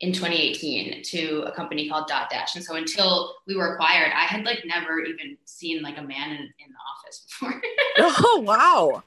in 0.00 0.12
2018 0.12 1.02
to 1.02 1.42
a 1.42 1.52
company 1.52 1.88
called 1.88 2.08
Dotdash. 2.08 2.54
and 2.54 2.64
so 2.64 2.74
until 2.74 3.34
we 3.46 3.54
were 3.54 3.74
acquired, 3.74 4.12
I 4.14 4.24
had 4.24 4.44
like 4.44 4.62
never 4.64 5.00
even 5.00 5.36
seen 5.44 5.82
like 5.82 5.98
a 5.98 6.02
man 6.02 6.30
in, 6.30 6.38
in 6.38 6.70
the 6.70 6.78
office 6.96 7.26
before. 7.26 7.62
oh 7.98 8.42
wow! 8.44 9.02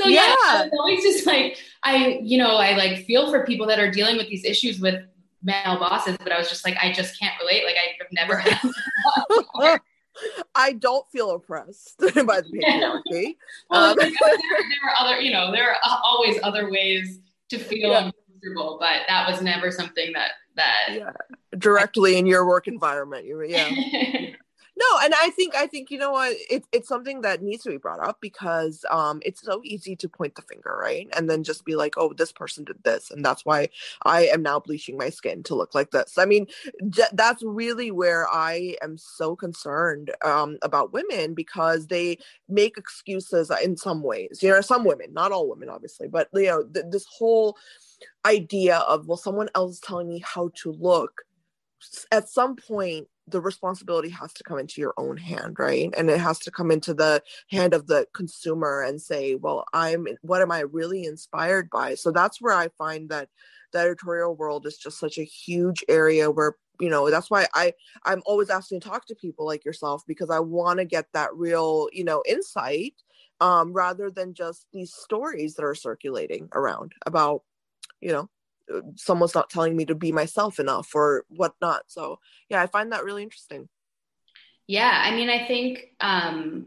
So 0.00 0.08
yeah, 0.08 0.34
yeah 0.44 0.68
always 0.78 1.02
just 1.02 1.26
like 1.26 1.58
I, 1.82 2.20
you 2.22 2.38
know, 2.38 2.56
I 2.56 2.76
like 2.76 3.04
feel 3.06 3.30
for 3.30 3.44
people 3.44 3.66
that 3.66 3.78
are 3.78 3.90
dealing 3.90 4.16
with 4.16 4.28
these 4.28 4.44
issues 4.44 4.78
with 4.78 5.02
male 5.42 5.78
bosses, 5.78 6.16
but 6.18 6.32
I 6.32 6.38
was 6.38 6.48
just 6.48 6.64
like, 6.64 6.76
I 6.82 6.92
just 6.92 7.18
can't 7.18 7.34
relate. 7.40 7.64
Like 7.64 7.76
I've 7.76 8.06
never 8.12 8.36
had. 8.36 9.80
I 10.54 10.72
don't 10.72 11.06
feel 11.10 11.30
oppressed 11.30 11.98
by 11.98 12.40
the 12.40 12.62
patriarchy. 12.64 13.36
well, 13.68 13.90
um, 13.90 13.96
there, 13.98 14.10
there, 14.10 14.30
are 14.88 14.94
other, 14.98 15.20
you 15.20 15.30
know, 15.30 15.52
there 15.52 15.72
are 15.72 15.76
always 16.04 16.38
other 16.42 16.70
ways 16.70 17.20
to 17.50 17.58
feel 17.58 17.90
yeah. 17.90 18.10
Uncomfortable, 18.36 18.76
but 18.80 19.00
that 19.08 19.30
was 19.30 19.42
never 19.42 19.70
something 19.70 20.12
that 20.12 20.32
that 20.56 20.88
yeah. 20.90 21.10
directly 21.58 22.16
in 22.16 22.26
your 22.26 22.46
work 22.46 22.68
environment. 22.68 23.24
You 23.24 23.42
yeah. 23.44 23.70
no 24.76 24.86
and 25.02 25.14
i 25.16 25.30
think 25.30 25.54
i 25.54 25.66
think 25.66 25.90
you 25.90 25.98
know 25.98 26.12
what? 26.12 26.34
It, 26.50 26.64
it's 26.72 26.88
something 26.88 27.22
that 27.22 27.42
needs 27.42 27.62
to 27.64 27.70
be 27.70 27.76
brought 27.76 28.00
up 28.00 28.18
because 28.20 28.84
um 28.90 29.20
it's 29.24 29.40
so 29.42 29.60
easy 29.64 29.96
to 29.96 30.08
point 30.08 30.34
the 30.34 30.42
finger 30.42 30.76
right? 30.80 31.08
And 31.16 31.28
then 31.28 31.42
just 31.44 31.64
be 31.64 31.76
like 31.76 31.94
oh 31.96 32.12
this 32.12 32.32
person 32.32 32.64
did 32.64 32.82
this 32.84 33.10
and 33.10 33.24
that's 33.24 33.44
why 33.44 33.68
i 34.04 34.26
am 34.26 34.42
now 34.42 34.60
bleaching 34.60 34.96
my 34.96 35.10
skin 35.10 35.42
to 35.44 35.54
look 35.54 35.74
like 35.74 35.90
this. 35.90 36.18
I 36.18 36.24
mean 36.26 36.46
d- 36.90 37.02
that's 37.12 37.42
really 37.42 37.90
where 37.90 38.28
i 38.28 38.76
am 38.82 38.98
so 38.98 39.36
concerned 39.36 40.10
um 40.24 40.58
about 40.62 40.92
women 40.92 41.34
because 41.34 41.86
they 41.86 42.18
make 42.48 42.76
excuses 42.76 43.50
in 43.62 43.76
some 43.76 44.02
ways. 44.02 44.40
You 44.42 44.50
know 44.50 44.60
some 44.60 44.84
women 44.84 45.12
not 45.12 45.32
all 45.32 45.48
women 45.48 45.68
obviously 45.68 46.08
but 46.08 46.28
you 46.34 46.46
know 46.46 46.64
th- 46.64 46.86
this 46.90 47.06
whole 47.06 47.56
idea 48.24 48.78
of 48.78 49.06
well 49.06 49.16
someone 49.16 49.48
else 49.54 49.80
telling 49.80 50.08
me 50.08 50.22
how 50.24 50.50
to 50.56 50.72
look 50.72 51.22
at 52.12 52.28
some 52.28 52.56
point 52.56 53.06
the 53.28 53.40
responsibility 53.40 54.08
has 54.08 54.32
to 54.34 54.44
come 54.44 54.58
into 54.58 54.80
your 54.80 54.94
own 54.96 55.16
hand 55.16 55.56
right? 55.58 55.92
And 55.96 56.08
it 56.10 56.20
has 56.20 56.38
to 56.40 56.50
come 56.50 56.70
into 56.70 56.94
the 56.94 57.22
hand 57.50 57.74
of 57.74 57.86
the 57.86 58.06
consumer 58.14 58.82
and 58.82 59.00
say 59.00 59.34
well 59.34 59.64
i'm 59.72 60.06
what 60.22 60.42
am 60.42 60.52
i 60.52 60.60
really 60.60 61.04
inspired 61.04 61.70
by? 61.70 61.94
So 61.94 62.10
that's 62.10 62.40
where 62.40 62.54
i 62.54 62.68
find 62.78 63.08
that 63.10 63.28
the 63.72 63.78
editorial 63.78 64.34
world 64.34 64.66
is 64.66 64.76
just 64.78 64.98
such 64.98 65.18
a 65.18 65.24
huge 65.24 65.84
area 65.88 66.30
where 66.30 66.56
you 66.80 66.88
know 66.88 67.10
that's 67.10 67.30
why 67.30 67.46
i 67.54 67.72
i'm 68.04 68.22
always 68.26 68.50
asking 68.50 68.80
to 68.80 68.88
talk 68.88 69.06
to 69.06 69.14
people 69.14 69.46
like 69.46 69.64
yourself 69.64 70.02
because 70.06 70.30
i 70.30 70.38
want 70.38 70.78
to 70.78 70.84
get 70.84 71.06
that 71.12 71.34
real 71.34 71.88
you 71.92 72.04
know 72.04 72.22
insight 72.26 72.94
um 73.40 73.72
rather 73.72 74.10
than 74.10 74.34
just 74.34 74.66
these 74.72 74.92
stories 74.92 75.54
that 75.54 75.64
are 75.64 75.74
circulating 75.74 76.48
around 76.54 76.92
about 77.06 77.42
you 78.00 78.12
know 78.12 78.28
someone's 78.96 79.34
not 79.34 79.50
telling 79.50 79.76
me 79.76 79.84
to 79.86 79.94
be 79.94 80.12
myself 80.12 80.58
enough 80.58 80.94
or 80.94 81.24
whatnot. 81.28 81.82
So 81.86 82.18
yeah, 82.48 82.60
I 82.62 82.66
find 82.66 82.92
that 82.92 83.04
really 83.04 83.22
interesting. 83.22 83.68
Yeah, 84.66 84.90
I 84.92 85.14
mean, 85.14 85.30
I 85.30 85.46
think, 85.46 85.84
um, 86.00 86.66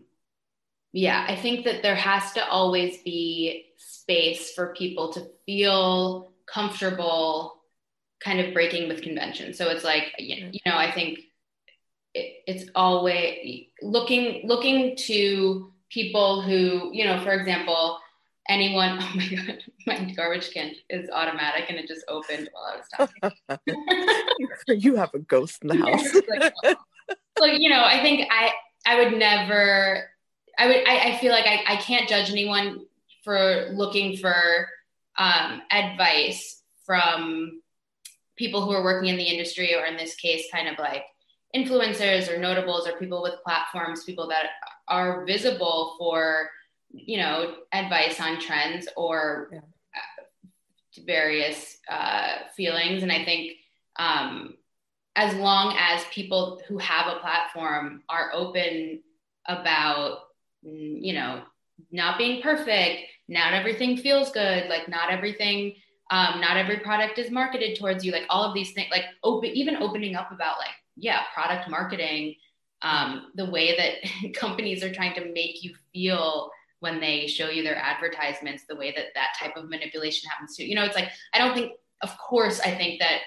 yeah, 0.94 1.26
I 1.28 1.36
think 1.36 1.66
that 1.66 1.84
there 1.84 1.96
has 1.96 2.32
to 2.34 2.48
always 2.48 2.98
be 3.04 3.66
space 3.78 4.54
for 4.54 4.74
people 4.74 5.12
to 5.14 5.28
feel 5.46 6.32
comfortable 6.52 7.56
kind 8.24 8.40
of 8.40 8.54
breaking 8.54 8.88
with 8.88 9.02
convention. 9.02 9.54
So 9.54 9.70
it's 9.70 9.84
like, 9.84 10.14
you 10.18 10.60
know, 10.66 10.76
I 10.76 10.92
think 10.92 11.20
it, 12.14 12.44
it's 12.48 12.70
always 12.76 13.68
looking 13.82 14.48
looking 14.48 14.96
to 14.96 15.74
people 15.90 16.42
who, 16.42 16.90
you 16.94 17.06
know, 17.06 17.22
for 17.24 17.32
example, 17.32 18.00
anyone 18.50 18.98
oh 19.02 19.12
my 19.16 19.28
god 19.28 19.64
my 19.88 20.14
garbage 20.16 20.52
can 20.52 20.74
is 20.90 21.10
automatic 21.12 21.66
and 21.70 21.78
it 21.78 21.88
just 21.88 22.04
opened 22.10 22.50
while 22.52 22.74
i 22.74 22.76
was 22.76 23.10
talking. 23.48 23.60
You 24.68 24.96
have 24.96 25.14
a 25.14 25.20
ghost 25.20 25.62
in 25.62 25.70
the 25.70 25.78
house. 25.86 26.14
like, 26.28 26.78
like, 27.40 27.60
you 27.62 27.70
know 27.70 27.84
i 27.84 28.02
think 28.02 28.28
i 28.32 28.52
i 28.86 29.02
would 29.02 29.18
never 29.18 30.10
i 30.58 30.68
would 30.68 30.88
i, 30.88 31.12
I 31.12 31.18
feel 31.18 31.32
like 31.32 31.46
I, 31.46 31.64
I 31.68 31.76
can't 31.78 32.10
judge 32.10 32.30
anyone 32.30 32.86
for 33.24 33.70
looking 33.74 34.18
for 34.18 34.68
um, 35.18 35.62
advice 35.72 36.62
from 36.86 37.62
people 38.38 38.62
who 38.62 38.72
are 38.72 38.84
working 38.84 39.10
in 39.10 39.18
the 39.18 39.24
industry 39.24 39.76
or 39.76 39.86
in 39.86 39.98
this 39.98 40.16
case 40.16 40.46
kind 40.52 40.68
of 40.68 40.80
like 40.80 41.04
influencers 41.56 42.32
or 42.32 42.40
notables 42.40 42.88
or 42.88 42.94
people 42.94 43.22
with 43.22 43.34
platforms 43.44 44.04
people 44.06 44.28
that 44.28 44.46
are 44.88 45.26
visible 45.26 45.96
for 45.98 46.50
you 46.92 47.18
know, 47.18 47.56
advice 47.72 48.20
on 48.20 48.40
trends 48.40 48.88
or 48.96 49.50
yeah. 49.52 49.60
Uh, 49.60 50.50
various 51.06 51.78
uh, 51.90 52.38
feelings. 52.56 53.04
And 53.04 53.12
I 53.12 53.24
think 53.24 53.54
um, 53.98 54.56
as 55.16 55.36
long 55.36 55.76
as 55.78 56.04
people 56.12 56.62
who 56.68 56.78
have 56.78 57.08
a 57.08 57.20
platform 57.20 58.04
are 58.10 58.32
open 58.34 59.02
about, 59.48 60.20
mm, 60.66 60.98
you 61.02 61.14
know, 61.14 61.44
not 61.92 62.18
being 62.18 62.42
perfect, 62.42 63.04
not 63.28 63.54
everything 63.54 63.98
feels 63.98 64.32
good, 64.32 64.68
like 64.70 64.90
not 64.90 65.12
everything, 65.12 65.76
um, 66.12 66.42
not 66.42 66.58
every 66.58 66.80
product 66.80 67.20
is 67.20 67.32
marketed 67.32 67.78
towards 67.78 68.04
you, 68.04 68.12
like 68.12 68.26
all 68.30 68.44
of 68.44 68.54
these 68.54 68.72
things, 68.74 68.90
like 68.92 69.06
open, 69.24 69.50
even 69.52 69.78
opening 69.78 70.16
up 70.16 70.32
about 70.32 70.58
like, 70.58 70.70
yeah, 70.96 71.22
product 71.34 71.70
marketing, 71.70 72.36
um, 72.82 73.32
the 73.36 73.50
way 73.50 73.78
that 73.78 74.34
companies 74.34 74.84
are 74.84 74.94
trying 74.94 75.14
to 75.16 75.32
make 75.32 75.64
you 75.64 75.74
feel 75.94 76.50
when 76.80 77.00
they 77.00 77.28
show 77.28 77.50
you 77.50 77.64
their 77.64 77.76
advertisements 77.76 78.64
the 78.68 78.76
way 78.76 78.92
that 78.96 79.08
that 79.16 79.30
type 79.40 79.56
of 79.56 79.70
manipulation 79.70 80.30
happens 80.30 80.56
to 80.56 80.64
you 80.64 80.76
know 80.76 80.84
it's 80.84 80.96
like 80.96 81.10
i 81.34 81.38
don't 81.38 81.54
think 81.54 81.74
of 82.02 82.18
course 82.18 82.60
i 82.62 82.72
think 82.74 83.00
that 83.00 83.20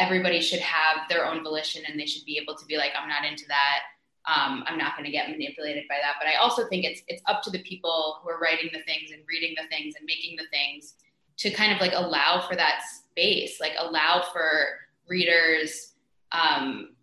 everybody 0.00 0.40
should 0.40 0.60
have 0.60 1.08
their 1.08 1.26
own 1.26 1.42
volition 1.42 1.82
and 1.88 1.98
they 1.98 2.06
should 2.06 2.24
be 2.24 2.38
able 2.42 2.56
to 2.56 2.64
be 2.66 2.76
like 2.76 2.92
i'm 3.00 3.08
not 3.08 3.24
into 3.24 3.44
that. 3.48 3.80
Um, 4.24 4.62
i'm 4.66 4.78
not 4.78 4.96
going 4.96 5.04
to 5.04 5.10
get 5.10 5.28
manipulated 5.28 5.84
by 5.88 5.96
that. 6.00 6.14
But 6.20 6.28
i 6.28 6.36
also 6.36 6.68
think 6.68 6.84
it's 6.84 7.02
it's 7.08 7.22
up 7.26 7.42
to 7.42 7.50
the 7.50 7.62
people 7.62 8.18
who 8.22 8.30
are 8.30 8.38
writing 8.38 8.70
the 8.72 8.82
things 8.82 9.10
and 9.10 9.22
reading 9.28 9.54
the 9.56 9.68
things 9.68 9.94
and 9.96 10.06
making 10.06 10.36
the 10.36 10.46
things 10.52 10.94
to 11.38 11.50
kind 11.50 11.72
of 11.72 11.80
like 11.80 11.92
allow 11.94 12.46
for 12.48 12.54
that 12.54 12.82
space 12.82 13.60
like 13.60 13.72
allow 13.78 14.24
for 14.32 14.78
readers 15.08 15.94
um, 16.32 16.94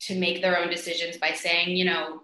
to 0.00 0.18
make 0.18 0.42
their 0.42 0.58
own 0.58 0.68
decisions 0.68 1.16
by 1.16 1.32
saying 1.32 1.76
you 1.76 1.84
know 1.84 2.22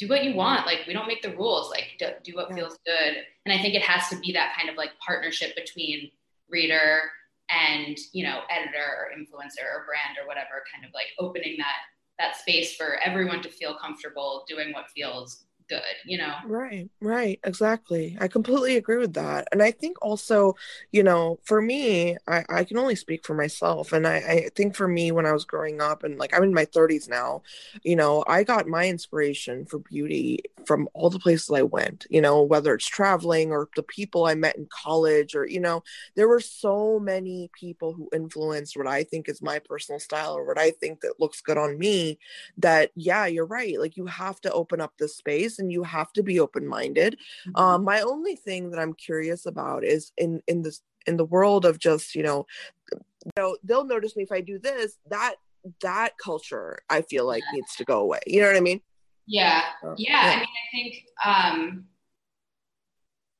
do 0.00 0.08
what 0.08 0.24
you 0.24 0.34
want. 0.34 0.66
Like 0.66 0.80
we 0.86 0.94
don't 0.94 1.06
make 1.06 1.20
the 1.20 1.36
rules. 1.36 1.70
Like 1.70 1.96
do, 1.98 2.06
do 2.24 2.34
what 2.34 2.48
yeah. 2.48 2.56
feels 2.56 2.78
good. 2.86 3.16
And 3.44 3.52
I 3.52 3.60
think 3.60 3.74
it 3.74 3.82
has 3.82 4.08
to 4.08 4.18
be 4.18 4.32
that 4.32 4.54
kind 4.56 4.70
of 4.70 4.76
like 4.76 4.90
partnership 5.06 5.54
between 5.54 6.10
reader 6.48 7.02
and 7.50 7.98
you 8.12 8.24
know 8.24 8.40
editor 8.50 8.78
or 8.78 9.10
influencer 9.14 9.62
or 9.62 9.84
brand 9.84 10.16
or 10.20 10.26
whatever. 10.26 10.64
Kind 10.72 10.86
of 10.86 10.92
like 10.94 11.08
opening 11.18 11.56
that 11.58 11.76
that 12.18 12.36
space 12.36 12.74
for 12.74 12.98
everyone 13.04 13.42
to 13.42 13.50
feel 13.50 13.74
comfortable 13.74 14.44
doing 14.48 14.72
what 14.72 14.90
feels 14.90 15.44
good, 15.70 15.82
you 16.04 16.18
know? 16.18 16.34
Right, 16.42 16.88
right, 17.02 17.38
exactly. 17.44 18.16
I 18.20 18.28
completely 18.28 18.76
agree 18.76 18.96
with 18.98 19.14
that. 19.14 19.48
And 19.52 19.62
I 19.62 19.72
think 19.72 19.98
also, 20.02 20.54
you 20.92 21.02
know, 21.02 21.38
for 21.44 21.62
me, 21.62 22.16
I, 22.26 22.44
I 22.48 22.64
can 22.64 22.78
only 22.78 22.96
speak 22.96 23.26
for 23.26 23.34
myself. 23.34 23.92
And 23.92 24.06
I, 24.06 24.16
I 24.16 24.48
think 24.56 24.74
for 24.74 24.88
me, 24.88 25.12
when 25.12 25.26
I 25.26 25.32
was 25.32 25.44
growing 25.44 25.82
up 25.82 26.02
and 26.02 26.18
like 26.18 26.34
I'm 26.36 26.42
in 26.44 26.54
my 26.54 26.64
30s 26.64 27.08
now, 27.08 27.42
you 27.84 27.96
know, 27.96 28.24
I 28.26 28.44
got 28.44 28.66
my 28.68 28.88
inspiration 28.88 29.66
for 29.66 29.78
beauty 29.80 30.40
from 30.66 30.88
all 30.94 31.10
the 31.10 31.18
places 31.18 31.50
I 31.50 31.62
went, 31.62 32.06
you 32.10 32.20
know, 32.22 32.42
whether 32.42 32.74
it's 32.74 32.86
traveling 32.86 33.52
or 33.52 33.68
the 33.76 33.82
people 33.82 34.26
I 34.26 34.34
met 34.34 34.56
in 34.56 34.66
college 34.70 35.34
or, 35.34 35.46
you 35.46 35.60
know, 35.60 35.82
there 36.16 36.28
were 36.28 36.40
so 36.40 36.98
many 37.00 37.50
people 37.58 37.92
who 37.92 38.08
influenced 38.14 38.76
what 38.76 38.86
I 38.86 39.04
think 39.04 39.28
is 39.28 39.42
my 39.42 39.58
personal 39.58 40.00
style 40.00 40.34
or 40.34 40.44
what 40.46 40.58
I 40.58 40.70
think 40.72 41.00
that 41.00 41.20
looks 41.20 41.40
good 41.42 41.58
on 41.58 41.78
me 41.78 42.18
that, 42.58 42.90
yeah, 42.94 43.26
you're 43.26 43.46
right. 43.46 43.78
Like 43.78 43.96
you 43.96 44.06
have 44.06 44.40
to 44.42 44.52
open 44.52 44.80
up 44.80 44.94
this 44.98 45.16
space 45.16 45.58
and 45.60 45.70
you 45.70 45.82
have 45.82 46.12
to 46.12 46.22
be 46.22 46.40
open-minded 46.40 47.16
mm-hmm. 47.46 47.56
um, 47.56 47.84
my 47.84 48.00
only 48.00 48.36
thing 48.36 48.70
that 48.70 48.80
i'm 48.80 48.94
curious 48.94 49.46
about 49.46 49.84
is 49.84 50.12
in 50.16 50.42
in 50.46 50.62
this 50.62 50.82
in 51.06 51.16
the 51.16 51.24
world 51.24 51.64
of 51.64 51.78
just 51.78 52.14
you 52.14 52.22
know 52.22 52.46
you 52.92 53.30
know 53.36 53.56
they'll 53.62 53.84
notice 53.84 54.16
me 54.16 54.22
if 54.22 54.32
i 54.32 54.40
do 54.40 54.58
this 54.58 54.98
that 55.08 55.36
that 55.82 56.10
culture 56.22 56.78
i 56.88 57.02
feel 57.02 57.26
like 57.26 57.42
yeah. 57.46 57.56
needs 57.56 57.76
to 57.76 57.84
go 57.84 58.00
away 58.00 58.20
you 58.26 58.40
know 58.40 58.46
what 58.46 58.56
i 58.56 58.60
mean 58.60 58.80
yeah 59.26 59.62
yeah, 59.82 59.94
yeah. 59.96 60.20
i 60.24 60.36
mean 60.36 60.46
i 60.46 60.72
think 60.72 61.04
um 61.24 61.84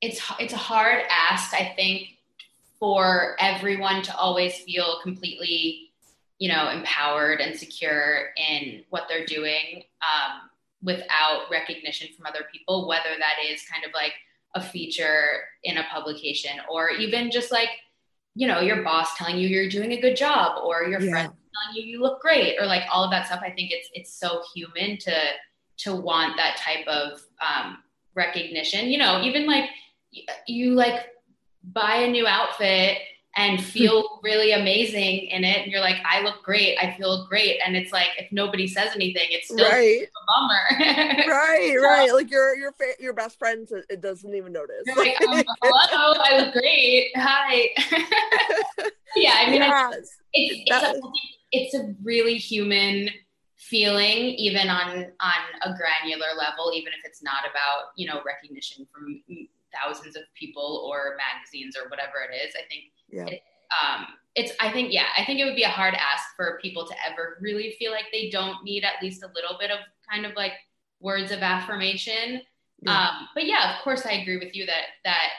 it's 0.01 0.21
it's 0.39 0.53
a 0.53 0.57
hard 0.57 1.03
ask 1.09 1.53
i 1.53 1.73
think 1.75 2.07
for 2.79 3.35
everyone 3.39 4.01
to 4.01 4.15
always 4.15 4.55
feel 4.57 4.99
completely 5.03 5.91
you 6.39 6.49
know 6.49 6.69
empowered 6.69 7.39
and 7.39 7.57
secure 7.57 8.29
in 8.35 8.83
what 8.89 9.03
they're 9.07 9.25
doing 9.25 9.83
um, 10.01 10.49
without 10.83 11.43
recognition 11.51 12.07
from 12.15 12.25
other 12.25 12.45
people, 12.51 12.87
whether 12.87 13.09
that 13.19 13.35
is 13.47 13.63
kind 13.71 13.85
of 13.85 13.91
like 13.93 14.13
a 14.55 14.61
feature 14.61 15.43
in 15.63 15.77
a 15.77 15.83
publication 15.91 16.51
or 16.69 16.89
even 16.89 17.31
just 17.31 17.51
like, 17.51 17.69
you 18.35 18.47
know, 18.47 18.59
your 18.59 18.83
boss 18.83 19.15
telling 19.17 19.37
you 19.37 19.47
you're 19.47 19.69
doing 19.69 19.91
a 19.91 20.01
good 20.01 20.15
job 20.15 20.61
or 20.63 20.83
your 20.83 21.01
yeah. 21.01 21.11
friend 21.11 21.29
telling 21.29 21.75
you 21.75 21.83
you 21.83 22.01
look 22.01 22.21
great 22.21 22.57
or 22.59 22.65
like 22.65 22.83
all 22.91 23.03
of 23.03 23.11
that 23.11 23.27
stuff. 23.27 23.41
I 23.43 23.51
think 23.51 23.71
it's 23.71 23.89
it's 23.93 24.13
so 24.13 24.41
human 24.55 24.97
to 24.99 25.13
to 25.79 25.95
want 25.95 26.37
that 26.37 26.57
type 26.57 26.87
of 26.87 27.21
um, 27.41 27.79
recognition. 28.15 28.87
You 28.87 28.97
know, 28.97 29.21
even 29.21 29.45
like 29.45 29.69
you 30.47 30.73
like 30.73 31.07
buy 31.63 31.95
a 31.97 32.09
new 32.09 32.27
outfit 32.27 32.97
and 33.37 33.63
feel 33.63 34.19
really 34.23 34.51
amazing 34.51 35.27
in 35.27 35.43
it. 35.45 35.63
And 35.63 35.71
you're 35.71 35.81
like, 35.81 35.97
I 36.03 36.21
look 36.21 36.43
great. 36.43 36.77
I 36.77 36.95
feel 36.97 37.25
great. 37.27 37.59
And 37.65 37.77
it's 37.77 37.91
like, 37.93 38.09
if 38.17 38.29
nobody 38.31 38.67
says 38.67 38.89
anything, 38.93 39.27
it's 39.29 39.47
still 39.47 39.69
right. 39.69 40.01
a 40.03 40.21
bummer. 40.27 41.27
right, 41.31 41.73
so, 41.73 41.81
right. 41.81 42.13
Like 42.13 42.29
your, 42.29 42.55
your, 42.57 42.73
fa- 42.73 42.99
your 42.99 43.13
best 43.13 43.39
friend, 43.39 43.67
it 43.89 44.01
doesn't 44.01 44.35
even 44.35 44.51
notice. 44.51 44.83
You're 44.85 44.97
like, 44.97 45.21
um, 45.21 45.43
hello, 45.63 46.13
I 46.19 46.39
look 46.39 46.53
great. 46.53 47.11
Hi. 47.15 47.69
yeah. 49.15 49.35
I 49.37 49.49
mean, 49.49 49.61
yes. 49.61 49.95
it's, 50.33 50.63
it's, 50.65 50.83
a, 50.83 51.01
it's 51.53 51.75
a 51.75 51.95
really 52.03 52.37
human 52.37 53.09
feeling 53.55 54.17
even 54.35 54.67
on, 54.67 55.05
on 55.21 55.41
a 55.61 55.73
granular 55.77 56.27
level, 56.37 56.73
even 56.75 56.91
if 56.91 57.05
it's 57.05 57.23
not 57.23 57.43
about, 57.49 57.91
you 57.95 58.07
know, 58.07 58.21
recognition 58.25 58.85
from 58.91 59.21
thousands 59.73 60.15
of 60.15 60.23
people 60.35 60.87
or 60.89 61.17
magazines 61.17 61.75
or 61.75 61.89
whatever 61.89 62.15
it 62.29 62.35
is. 62.35 62.53
I 62.55 62.67
think 62.67 62.83
yeah. 63.09 63.25
It, 63.25 63.41
um, 63.71 64.05
it's 64.35 64.53
I 64.59 64.71
think 64.71 64.93
yeah 64.93 65.07
I 65.17 65.25
think 65.25 65.39
it 65.39 65.45
would 65.45 65.55
be 65.55 65.63
a 65.63 65.69
hard 65.69 65.93
ask 65.95 66.35
for 66.35 66.59
people 66.61 66.87
to 66.87 66.93
ever 67.09 67.37
really 67.41 67.75
feel 67.77 67.91
like 67.91 68.05
they 68.11 68.29
don't 68.29 68.63
need 68.63 68.83
at 68.83 69.01
least 69.01 69.23
a 69.23 69.31
little 69.35 69.57
bit 69.59 69.71
of 69.71 69.79
kind 70.09 70.25
of 70.25 70.33
like 70.35 70.53
words 70.99 71.31
of 71.31 71.39
affirmation. 71.39 72.41
Yeah. 72.81 72.91
Um, 72.91 73.27
but 73.35 73.45
yeah, 73.45 73.75
of 73.75 73.83
course 73.83 74.05
I 74.05 74.13
agree 74.13 74.37
with 74.37 74.55
you 74.55 74.65
that 74.65 74.83
that 75.03 75.29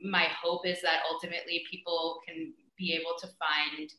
my 0.00 0.26
hope 0.42 0.66
is 0.66 0.82
that 0.82 1.00
ultimately 1.10 1.64
people 1.70 2.20
can 2.26 2.52
be 2.76 2.92
able 2.92 3.14
to 3.20 3.26
find 3.26 3.90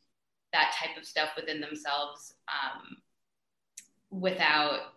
that 0.52 0.76
type 0.80 0.98
of 0.98 1.06
stuff 1.06 1.30
within 1.36 1.60
themselves 1.60 2.36
um, 2.48 2.98
without 4.12 4.94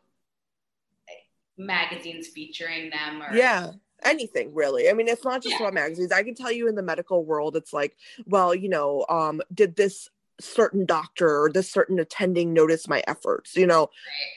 magazines 1.58 2.28
featuring 2.28 2.90
them 2.90 3.22
or 3.22 3.34
yeah 3.34 3.70
anything 4.04 4.54
really. 4.54 4.88
I 4.88 4.92
mean 4.92 5.08
it's 5.08 5.24
not 5.24 5.42
just 5.42 5.54
yeah. 5.54 5.62
about 5.62 5.74
magazines. 5.74 6.12
I 6.12 6.22
can 6.22 6.34
tell 6.34 6.52
you 6.52 6.68
in 6.68 6.74
the 6.74 6.82
medical 6.82 7.24
world 7.24 7.56
it's 7.56 7.72
like 7.72 7.96
well 8.26 8.54
you 8.54 8.68
know 8.68 9.04
um 9.09 9.40
did 9.52 9.76
this 9.76 10.09
certain 10.38 10.85
doctor 10.85 11.44
or 11.44 11.50
this 11.50 11.72
certain 11.72 11.98
attending 11.98 12.52
notice 12.52 12.88
my 12.88 13.02
efforts? 13.06 13.56
You 13.56 13.66
know 13.66 13.90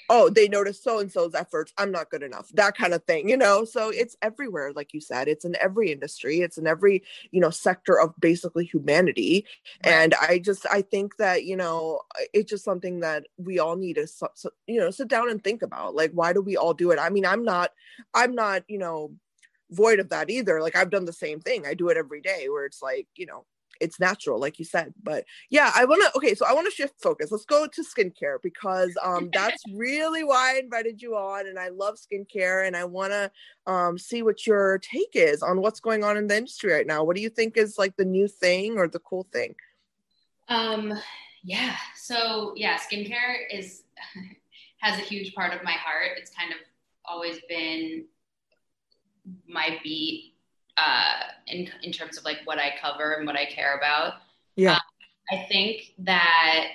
oh 0.09 0.29
they 0.29 0.47
noticed 0.47 0.83
so 0.83 0.99
and 0.99 1.11
so's 1.11 1.35
efforts. 1.35 1.73
I'm 1.77 1.91
not 1.91 2.09
good 2.09 2.23
enough. 2.23 2.49
That 2.53 2.77
kind 2.77 2.93
of 2.93 3.03
thing 3.03 3.29
you 3.29 3.37
know? 3.37 3.65
So 3.65 3.89
it's 3.89 4.15
everywhere 4.21 4.71
like 4.73 4.93
you 4.93 5.01
said. 5.01 5.27
It's 5.27 5.45
in 5.45 5.55
every 5.57 5.91
industry. 5.91 6.39
It's 6.39 6.57
in 6.57 6.65
every 6.65 7.03
you 7.31 7.41
know 7.41 7.49
sector 7.49 7.99
of 7.99 8.13
basically 8.19 8.65
humanity. 8.65 9.45
Right. 9.85 9.93
and 9.93 10.15
i 10.21 10.39
just 10.39 10.65
i 10.71 10.81
think 10.81 11.17
that 11.17 11.43
you 11.43 11.55
know 11.55 12.01
it's 12.33 12.49
just 12.49 12.63
something 12.63 13.01
that 13.01 13.25
we 13.37 13.59
all 13.59 13.75
need 13.75 13.95
to 13.95 14.07
you 14.67 14.79
know 14.79 14.91
sit 14.91 15.09
down 15.09 15.29
and 15.29 15.43
think 15.43 15.61
about. 15.61 15.95
Like 15.95 16.11
why 16.13 16.33
do 16.33 16.41
we 16.41 16.55
all 16.55 16.73
do 16.73 16.91
it? 16.91 16.99
I 16.99 17.09
mean 17.09 17.25
i'm 17.25 17.43
not 17.43 17.71
i'm 18.13 18.33
not 18.33 18.63
you 18.67 18.77
know 18.77 19.11
void 19.71 19.99
of 19.99 20.09
that 20.09 20.29
either. 20.29 20.61
Like 20.61 20.75
I've 20.75 20.89
done 20.89 21.05
the 21.05 21.13
same 21.13 21.39
thing. 21.39 21.65
I 21.65 21.73
do 21.73 21.89
it 21.89 21.97
every 21.97 22.21
day 22.21 22.49
where 22.49 22.65
it's 22.65 22.81
like, 22.81 23.07
you 23.15 23.25
know, 23.25 23.45
it's 23.79 23.99
natural, 23.99 24.39
like 24.39 24.59
you 24.59 24.65
said. 24.65 24.93
But 25.01 25.25
yeah, 25.49 25.71
I 25.73 25.85
want 25.85 26.03
to, 26.03 26.17
okay, 26.17 26.35
so 26.35 26.45
I 26.45 26.53
want 26.53 26.67
to 26.67 26.71
shift 26.71 26.95
focus. 27.01 27.31
Let's 27.31 27.45
go 27.45 27.65
to 27.67 27.83
skincare 27.83 28.37
because 28.41 28.95
um, 29.03 29.29
that's 29.33 29.63
really 29.73 30.23
why 30.23 30.55
I 30.55 30.59
invited 30.59 31.01
you 31.01 31.15
on. 31.15 31.47
And 31.47 31.57
I 31.57 31.69
love 31.69 31.97
skincare 31.97 32.67
and 32.67 32.75
I 32.75 32.85
want 32.85 33.13
to 33.13 33.31
um, 33.71 33.97
see 33.97 34.21
what 34.21 34.45
your 34.45 34.79
take 34.79 35.11
is 35.13 35.41
on 35.41 35.61
what's 35.61 35.79
going 35.79 36.03
on 36.03 36.17
in 36.17 36.27
the 36.27 36.37
industry 36.37 36.73
right 36.73 36.87
now. 36.87 37.03
What 37.03 37.15
do 37.15 37.21
you 37.21 37.29
think 37.29 37.57
is 37.57 37.77
like 37.77 37.95
the 37.95 38.05
new 38.05 38.27
thing 38.27 38.77
or 38.77 38.87
the 38.87 38.99
cool 38.99 39.27
thing? 39.31 39.55
Um, 40.47 40.93
yeah. 41.43 41.75
So 41.95 42.53
yeah, 42.55 42.77
skincare 42.77 43.45
is, 43.51 43.83
has 44.79 44.99
a 44.99 45.03
huge 45.03 45.33
part 45.33 45.53
of 45.53 45.63
my 45.63 45.73
heart. 45.73 46.17
It's 46.17 46.31
kind 46.31 46.51
of 46.51 46.57
always 47.05 47.39
been 47.47 48.05
my 49.47 49.79
beat 49.83 50.35
uh, 50.77 51.23
in 51.47 51.69
in 51.83 51.91
terms 51.91 52.17
of 52.17 52.25
like 52.25 52.39
what 52.45 52.59
I 52.59 52.73
cover 52.81 53.13
and 53.13 53.25
what 53.25 53.35
I 53.35 53.45
care 53.45 53.77
about. 53.77 54.13
Yeah, 54.55 54.75
um, 54.75 54.81
I 55.31 55.45
think 55.49 55.93
that. 55.99 56.67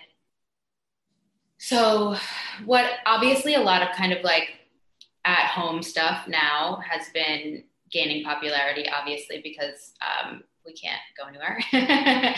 So, 1.58 2.16
what 2.66 2.84
obviously 3.06 3.54
a 3.54 3.60
lot 3.60 3.82
of 3.82 3.96
kind 3.96 4.12
of 4.12 4.22
like 4.22 4.50
at 5.24 5.46
home 5.46 5.82
stuff 5.82 6.28
now 6.28 6.82
has 6.86 7.08
been 7.14 7.64
gaining 7.90 8.24
popularity, 8.24 8.86
obviously 8.88 9.40
because 9.42 9.94
um, 10.02 10.42
we 10.66 10.74
can't 10.74 11.00
go 11.16 11.26
anywhere. 11.26 11.58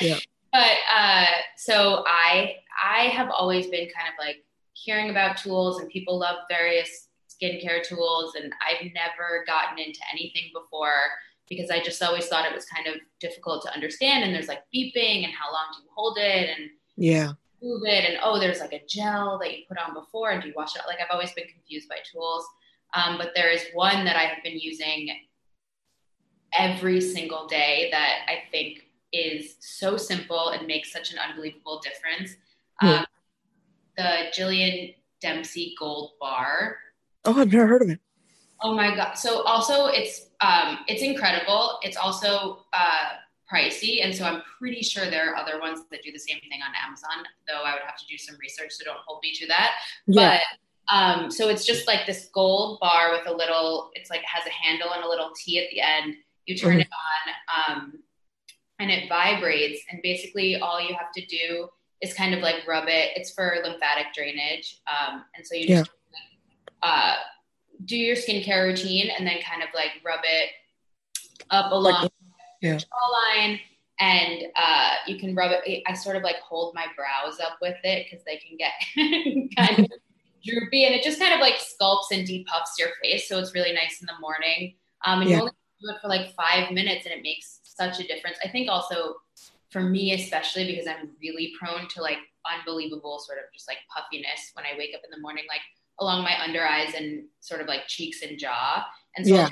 yeah. 0.01 0.19
But 0.53 0.73
uh, 0.95 1.27
so 1.57 2.05
I 2.07 2.57
I 2.83 3.09
have 3.09 3.31
always 3.31 3.67
been 3.67 3.89
kind 3.89 4.09
of 4.09 4.15
like 4.19 4.45
hearing 4.75 5.11
about 5.11 5.39
tools 5.39 5.81
and 5.81 5.89
people 5.89 6.19
love 6.19 6.37
various 6.49 7.06
skincare 7.41 7.83
tools 7.83 8.35
and 8.35 8.53
I've 8.67 8.93
never 8.93 9.45
gotten 9.47 9.79
into 9.79 10.01
anything 10.13 10.51
before 10.53 10.93
because 11.49 11.71
I 11.71 11.83
just 11.83 12.03
always 12.03 12.27
thought 12.27 12.45
it 12.45 12.55
was 12.55 12.65
kind 12.67 12.87
of 12.87 12.95
difficult 13.21 13.63
to 13.65 13.73
understand 13.73 14.25
and 14.25 14.35
there's 14.35 14.49
like 14.49 14.63
beeping 14.75 15.25
and 15.25 15.33
how 15.33 15.53
long 15.53 15.67
do 15.73 15.83
you 15.83 15.89
hold 15.95 16.19
it 16.19 16.51
and 16.51 16.71
yeah. 16.97 17.33
move 17.63 17.83
it 17.85 18.05
and 18.05 18.19
oh 18.23 18.39
there's 18.39 18.61
like 18.61 18.73
a 18.73 18.83
gel 18.89 19.39
that 19.39 19.57
you 19.57 19.65
put 19.69 19.79
on 19.79 19.95
before 19.95 20.31
and 20.31 20.43
do 20.43 20.49
you 20.49 20.55
wash 20.57 20.75
it 20.77 20.83
like 20.87 20.99
I've 21.01 21.13
always 21.13 21.33
been 21.33 21.47
confused 21.47 21.89
by 21.89 21.99
tools. 22.11 22.45
Um, 22.95 23.19
but 23.19 23.33
there 23.35 23.51
is 23.51 23.63
one 23.75 24.05
that 24.05 24.17
I 24.17 24.23
have 24.23 24.43
been 24.43 24.59
using 24.59 25.11
every 26.53 27.01
single 27.01 27.47
day 27.47 27.89
that 27.91 28.27
I 28.29 28.51
think 28.51 28.87
is 29.13 29.57
so 29.61 29.97
simple 29.97 30.51
and 30.51 30.67
makes 30.67 30.93
such 30.93 31.13
an 31.13 31.19
unbelievable 31.19 31.81
difference. 31.81 32.37
Um, 32.83 33.05
the 33.97 34.31
Jillian 34.37 34.95
Dempsey 35.21 35.75
Gold 35.79 36.13
Bar 36.21 36.77
Oh, 37.27 37.41
I've 37.41 37.53
never 37.53 37.67
heard 37.67 37.83
of 37.83 37.91
it. 37.91 38.01
Oh 38.63 38.75
my 38.75 38.95
god! 38.95 39.15
So 39.15 39.43
also, 39.43 39.87
it's 39.87 40.29
um, 40.41 40.79
it's 40.89 41.03
incredible. 41.03 41.79
It's 41.83 41.97
also 41.97 42.65
uh, 42.73 43.09
pricey, 43.53 44.05
and 44.05 44.15
so 44.15 44.25
I'm 44.25 44.43
pretty 44.59 44.83
sure 44.83 45.11
there 45.11 45.33
are 45.33 45.37
other 45.37 45.61
ones 45.61 45.81
that 45.91 46.03
do 46.03 46.11
the 46.11 46.19
same 46.19 46.39
thing 46.41 46.61
on 46.67 46.73
Amazon. 46.83 47.25
Though 47.47 47.63
I 47.63 47.73
would 47.73 47.83
have 47.87 47.99
to 47.99 48.07
do 48.09 48.17
some 48.17 48.37
research, 48.41 48.73
so 48.73 48.85
don't 48.85 48.99
hold 49.07 49.21
me 49.23 49.33
to 49.35 49.47
that. 49.49 49.73
Yeah. 50.07 50.39
But 50.39 50.95
um, 50.95 51.31
so 51.31 51.49
it's 51.49 51.67
just 51.67 51.87
like 51.87 52.07
this 52.07 52.31
gold 52.33 52.79
bar 52.81 53.13
with 53.13 53.27
a 53.27 53.37
little. 53.37 53.91
It's 53.95 54.09
like 54.09 54.21
it 54.21 54.27
has 54.27 54.47
a 54.47 54.51
handle 54.51 54.93
and 54.93 55.05
a 55.05 55.09
little 55.09 55.33
T 55.37 55.59
at 55.59 55.69
the 55.71 55.81
end. 55.81 56.15
You 56.47 56.57
turn 56.57 56.73
mm-hmm. 56.73 56.81
it 56.81 56.89
on, 57.69 57.77
um, 57.77 57.93
and 58.79 58.91
it 58.91 59.09
vibrates. 59.09 59.83
And 59.91 60.01
basically, 60.03 60.57
all 60.57 60.81
you 60.81 60.95
have 60.95 61.13
to 61.15 61.27
do 61.27 61.69
is 62.01 62.15
kind 62.15 62.35
of 62.35 62.41
like 62.41 62.67
rub 62.67 62.89
it. 62.89 63.11
It's 63.17 63.33
for 63.33 63.59
lymphatic 63.65 64.15
drainage, 64.15 64.81
um, 64.87 65.25
and 65.37 65.47
so 65.47 65.57
you 65.57 65.67
just 65.67 65.91
uh, 66.87 67.15
do 67.85 67.97
your 67.97 68.17
skincare 68.17 68.65
routine 68.65 69.11
and 69.17 69.27
then 69.27 69.39
kind 69.43 69.63
of 69.63 69.69
like 69.75 69.91
rub 70.05 70.21
it 70.23 70.51
up 71.51 71.73
along 71.73 72.03
like, 72.03 72.13
yeah. 72.61 72.71
your 72.71 72.79
jawline 72.79 73.61
and 73.99 74.43
uh, 74.57 74.91
you 75.07 75.19
can 75.19 75.35
rub 75.35 75.51
it. 75.53 75.83
I 75.87 75.95
sort 75.95 76.17
of 76.17 76.23
like 76.23 76.37
hold 76.37 76.75
my 76.75 76.87
brows 76.97 77.41
up 77.41 77.59
with 77.61 77.77
it 77.83 78.07
because 78.09 78.25
they 78.25 78.37
can 78.37 78.57
get 78.57 79.57
kind 79.57 79.81
of 79.81 79.99
droopy 80.45 80.85
and 80.85 80.95
it 80.95 81.03
just 81.03 81.19
kind 81.19 81.35
of 81.35 81.41
like 81.41 81.55
sculpts 81.55 82.13
and 82.13 82.27
depuffs 82.27 82.79
your 82.79 82.89
face. 83.03 83.29
So 83.29 83.39
it's 83.39 83.55
really 83.55 83.73
nice 83.73 84.01
in 84.01 84.07
the 84.07 84.21
morning. 84.21 84.75
Um, 85.05 85.23
and 85.23 85.31
yeah. 85.31 85.37
you 85.37 85.43
only 85.43 85.53
do 85.81 85.89
it 85.91 86.01
for 86.01 86.09
like 86.09 86.35
five 86.35 86.71
minutes 86.73 87.05
and 87.05 87.15
it 87.15 87.23
makes 87.23 87.61
such 87.65 87.99
a 87.99 88.07
difference. 88.07 88.37
I 88.45 88.49
think 88.49 88.71
also 88.71 89.17
for 89.71 89.81
me, 89.81 90.13
especially 90.13 90.67
because 90.67 90.87
I'm 90.87 91.11
really 91.21 91.53
prone 91.59 91.89
to 91.89 92.03
like 92.03 92.19
unbelievable 92.47 93.19
sort 93.19 93.39
of 93.39 93.45
just 93.53 93.69
like 93.69 93.79
puffiness 93.93 94.53
when 94.55 94.65
I 94.65 94.79
wake 94.79 94.95
up 94.95 95.03
in 95.05 95.11
the 95.11 95.21
morning, 95.21 95.45
like 95.49 95.61
along 96.01 96.23
my 96.23 96.43
under 96.43 96.65
eyes 96.65 96.95
and 96.95 97.25
sort 97.41 97.61
of 97.61 97.69
like 97.69 97.87
cheeks 97.87 98.23
and 98.23 98.39
jaw. 98.39 98.85
And 99.17 99.27
so 99.27 99.35
yeah. 99.35 99.49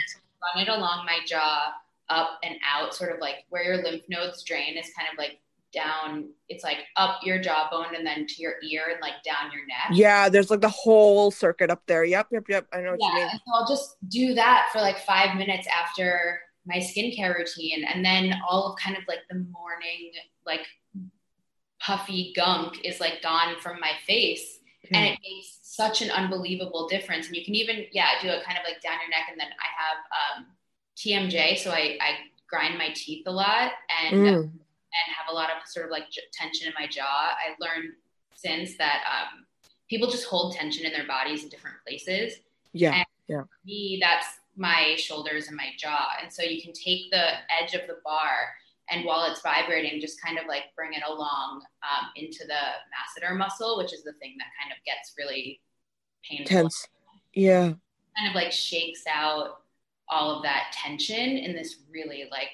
run 0.55 0.63
it 0.63 0.69
along 0.69 1.07
my 1.07 1.19
jaw 1.27 1.73
up 2.11 2.39
and 2.43 2.57
out, 2.71 2.95
sort 2.95 3.13
of 3.13 3.21
like 3.21 3.47
where 3.49 3.65
your 3.65 3.83
lymph 3.83 4.03
nodes 4.09 4.43
drain 4.43 4.77
is 4.77 4.91
kind 4.97 5.09
of 5.11 5.19
like 5.19 5.41
down 5.73 6.29
it's 6.49 6.63
like 6.63 6.79
up 6.97 7.19
your 7.25 7.39
jawbone 7.41 7.97
and 7.97 8.07
then 8.07 8.27
to 8.29 8.41
your 8.41 8.55
ear 8.63 8.85
and 8.93 9.01
like 9.01 9.15
down 9.25 9.51
your 9.53 9.67
neck. 9.67 9.89
Yeah 9.91 10.29
there's 10.29 10.51
like 10.51 10.61
the 10.61 10.69
whole 10.69 11.31
circuit 11.31 11.71
up 11.71 11.83
there. 11.87 12.05
Yep 12.05 12.29
yep 12.31 12.45
yep. 12.49 12.67
I 12.73 12.81
know 12.81 12.93
what 12.93 13.01
yeah, 13.01 13.09
you 13.09 13.15
mean 13.15 13.29
so 13.31 13.53
i'll 13.55 13.67
just 13.67 13.97
do 14.09 14.35
that 14.35 14.69
for 14.73 14.81
like 14.81 14.99
five 15.01 15.37
minutes 15.37 15.67
after 15.67 16.41
my 16.65 16.77
skincare 16.77 17.37
routine. 17.37 17.85
And 17.85 18.05
then 18.05 18.35
all 18.49 18.73
of 18.73 18.79
kind 18.79 18.97
of 18.97 19.03
like 19.09 19.21
the 19.29 19.45
morning 19.51 20.13
like 20.47 20.67
puffy 21.81 22.33
gunk 22.37 22.85
is 22.85 23.01
like 23.01 23.21
gone 23.23 23.57
from 23.61 23.81
my 23.81 23.93
face 24.07 24.54
and 24.93 25.07
it 25.07 25.19
makes 25.23 25.59
such 25.63 26.03
an 26.03 26.11
unbelievable 26.11 26.87
difference 26.89 27.27
and 27.27 27.37
you 27.37 27.45
can 27.45 27.55
even 27.55 27.85
yeah 27.93 28.11
do 28.21 28.29
it 28.29 28.45
kind 28.45 28.59
of 28.59 28.65
like 28.65 28.81
down 28.83 28.95
your 29.01 29.11
neck 29.11 29.27
and 29.31 29.41
then 29.41 29.49
i 29.49 29.69
have 29.81 30.41
um 30.41 30.47
tmj 30.97 31.59
so 31.59 31.71
i 31.71 31.99
i 32.01 32.17
grind 32.49 32.77
my 32.79 32.91
teeth 32.95 33.27
a 33.27 33.33
lot 33.33 33.73
and 34.05 34.17
mm 34.17 34.51
and 34.95 35.15
have 35.15 35.31
a 35.31 35.35
lot 35.35 35.51
of 35.51 35.67
sort 35.67 35.87
of 35.87 35.91
like 35.91 36.11
j- 36.11 36.23
tension 36.33 36.67
in 36.67 36.73
my 36.79 36.87
jaw. 36.87 37.03
I 37.05 37.55
learned 37.61 37.95
since 38.35 38.77
that 38.77 39.03
um, 39.11 39.45
people 39.89 40.11
just 40.11 40.27
hold 40.27 40.55
tension 40.55 40.87
in 40.87 40.93
their 40.93 41.07
bodies 41.07 41.43
in 41.43 41.49
different 41.49 41.77
places. 41.87 42.39
Yeah. 42.73 42.95
And 42.95 43.07
yeah. 43.27 43.43
Me, 43.65 43.99
that's 44.01 44.27
my 44.57 44.95
shoulders 44.97 45.49
and 45.49 45.57
my 45.57 45.71
jaw. 45.79 46.09
And 46.23 46.33
so 46.33 46.43
you 46.43 46.63
can 46.63 46.73
take 46.73 47.11
the 47.11 47.27
edge 47.61 47.75
of 47.75 47.87
the 47.87 47.99
bar 48.05 48.55
and 48.91 49.05
while 49.05 49.31
it's 49.31 49.41
vibrating, 49.41 50.01
just 50.01 50.21
kind 50.21 50.39
of 50.39 50.47
like 50.47 50.65
bring 50.77 50.93
it 50.93 51.03
along 51.09 51.63
um, 51.83 52.09
into 52.17 52.45
the 52.47 52.55
masseter 53.25 53.37
muscle, 53.37 53.79
which 53.79 53.93
is 53.93 54.05
the 54.05 54.13
thing 54.15 54.35
that 54.39 54.49
kind 54.61 54.73
of 54.73 54.85
gets 54.85 55.15
really 55.17 55.61
painful. 56.29 56.47
Tense. 56.47 56.87
Yeah. 57.33 57.73
Kind 58.17 58.29
of 58.29 58.35
like 58.35 58.53
shakes 58.53 59.05
out 59.09 59.63
all 60.09 60.37
of 60.37 60.43
that 60.43 60.73
tension 60.73 61.39
in 61.39 61.55
this 61.55 61.77
really 61.91 62.29
like 62.31 62.51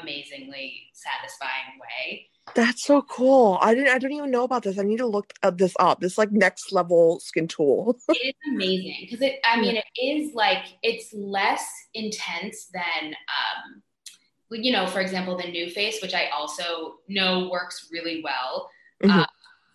amazingly 0.00 0.88
satisfying 0.92 1.78
way. 1.80 2.26
That's 2.54 2.84
so 2.84 3.02
cool. 3.02 3.58
I 3.60 3.74
didn't 3.74 3.94
I 3.94 3.98
don't 3.98 4.12
even 4.12 4.30
know 4.30 4.44
about 4.44 4.62
this. 4.62 4.78
I 4.78 4.82
need 4.82 4.98
to 4.98 5.06
look 5.06 5.32
this 5.54 5.74
up. 5.78 6.00
This 6.00 6.18
like 6.18 6.32
next 6.32 6.72
level 6.72 7.20
skin 7.20 7.46
tool. 7.46 7.98
it 8.08 8.28
is 8.28 8.34
amazing 8.52 8.96
because 9.02 9.20
it 9.20 9.40
I 9.44 9.60
mean 9.60 9.76
it 9.76 9.84
is 10.02 10.34
like 10.34 10.64
it's 10.82 11.12
less 11.12 11.64
intense 11.94 12.66
than 12.72 13.08
um 13.12 13.82
you 14.50 14.72
know, 14.72 14.86
for 14.86 15.00
example, 15.00 15.36
the 15.36 15.44
NuFACE, 15.44 16.02
which 16.02 16.14
I 16.14 16.28
also 16.28 16.96
know 17.08 17.48
works 17.50 17.88
really 17.92 18.20
well. 18.22 18.68
Mm-hmm. 19.02 19.20
Uh, 19.20 19.26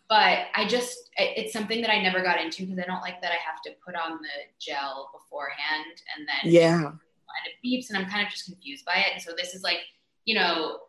but 0.07 0.47
I 0.53 0.67
just, 0.67 1.09
it's 1.17 1.51
something 1.51 1.81
that 1.81 1.89
I 1.89 2.01
never 2.01 2.21
got 2.21 2.39
into 2.39 2.63
because 2.63 2.77
I 2.79 2.83
don't 2.83 3.01
like 3.01 3.21
that 3.21 3.31
I 3.31 3.37
have 3.43 3.61
to 3.63 3.71
put 3.83 3.95
on 3.95 4.19
the 4.21 4.29
gel 4.59 5.09
beforehand 5.13 6.01
and 6.15 6.27
then 6.27 6.51
yeah, 6.53 6.77
and 6.85 6.93
it 7.47 7.65
beeps 7.65 7.89
and 7.89 7.97
I'm 7.97 8.09
kind 8.09 8.25
of 8.25 8.31
just 8.31 8.45
confused 8.45 8.85
by 8.85 8.95
it. 8.95 9.13
And 9.13 9.21
so 9.21 9.31
this 9.35 9.55
is 9.55 9.63
like 9.63 9.79
you 10.25 10.35
know, 10.35 10.79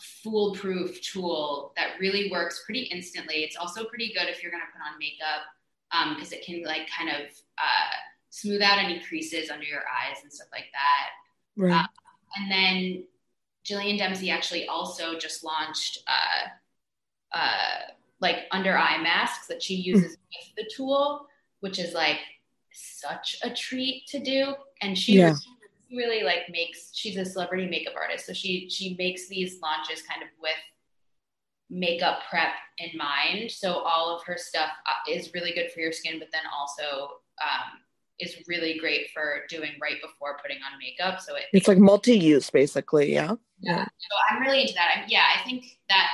foolproof 0.00 1.00
tool 1.02 1.72
that 1.76 2.00
really 2.00 2.30
works 2.30 2.62
pretty 2.64 2.82
instantly. 2.82 3.36
It's 3.36 3.56
also 3.56 3.84
pretty 3.84 4.12
good 4.12 4.28
if 4.28 4.42
you're 4.42 4.50
going 4.50 4.62
to 4.62 4.72
put 4.72 4.82
on 4.82 4.98
makeup 4.98 6.16
because 6.16 6.32
um, 6.32 6.38
it 6.38 6.44
can 6.44 6.62
like 6.64 6.88
kind 6.90 7.10
of 7.10 7.30
uh, 7.58 7.96
smooth 8.30 8.62
out 8.62 8.78
any 8.78 9.00
creases 9.00 9.50
under 9.50 9.64
your 9.64 9.80
eyes 9.80 10.18
and 10.22 10.32
stuff 10.32 10.48
like 10.52 10.66
that. 10.72 11.62
Right. 11.62 11.84
Uh, 11.84 11.86
and 12.36 12.50
then 12.50 13.04
Jillian 13.68 13.98
Dempsey 13.98 14.30
actually 14.30 14.66
also 14.66 15.18
just 15.18 15.44
launched 15.44 15.98
uh, 16.06 17.36
uh, 17.38 17.92
like 18.20 18.44
under 18.50 18.76
eye 18.76 19.00
masks 19.02 19.46
that 19.48 19.62
she 19.62 19.74
uses 19.74 20.16
with 20.16 20.54
the 20.56 20.70
tool, 20.74 21.26
which 21.60 21.78
is 21.78 21.94
like 21.94 22.18
such 22.72 23.36
a 23.42 23.50
treat 23.50 24.06
to 24.08 24.18
do. 24.18 24.54
And 24.80 24.96
she 24.96 25.18
yeah. 25.18 25.34
really 25.94 26.22
like 26.22 26.48
makes 26.50 26.90
she's 26.94 27.16
a 27.16 27.24
celebrity 27.24 27.66
makeup 27.66 27.94
artist. 27.96 28.26
So 28.26 28.32
she 28.32 28.68
she 28.70 28.94
makes 28.98 29.28
these 29.28 29.58
launches 29.62 30.02
kind 30.02 30.22
of 30.22 30.28
with 30.40 30.52
makeup 31.70 32.20
prep 32.30 32.54
in 32.78 32.96
mind. 32.96 33.50
So 33.50 33.80
all 33.80 34.16
of 34.16 34.24
her 34.24 34.36
stuff 34.38 34.70
uh, 34.86 35.12
is 35.12 35.34
really 35.34 35.52
good 35.52 35.70
for 35.72 35.80
your 35.80 35.92
skin 35.92 36.18
but 36.18 36.28
then 36.32 36.42
also 36.56 37.18
um, 37.42 37.80
is 38.20 38.36
really 38.46 38.78
great 38.78 39.10
for 39.12 39.42
doing 39.48 39.72
right 39.80 39.96
before 40.02 40.38
putting 40.42 40.58
on 40.58 40.78
makeup 40.78 41.20
so 41.20 41.34
it, 41.36 41.44
it's 41.52 41.68
like 41.68 41.78
multi-use 41.78 42.50
basically 42.50 43.12
yeah 43.12 43.34
yeah 43.60 43.84
so 43.84 44.08
i'm 44.30 44.40
really 44.42 44.62
into 44.62 44.74
that 44.74 44.88
I, 44.96 45.04
yeah 45.08 45.24
i 45.36 45.44
think 45.44 45.78
that 45.88 46.08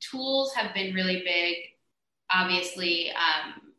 tools 0.00 0.52
have 0.54 0.74
been 0.74 0.94
really 0.94 1.22
big 1.24 1.56
obviously 2.32 3.10
um, 3.10 3.72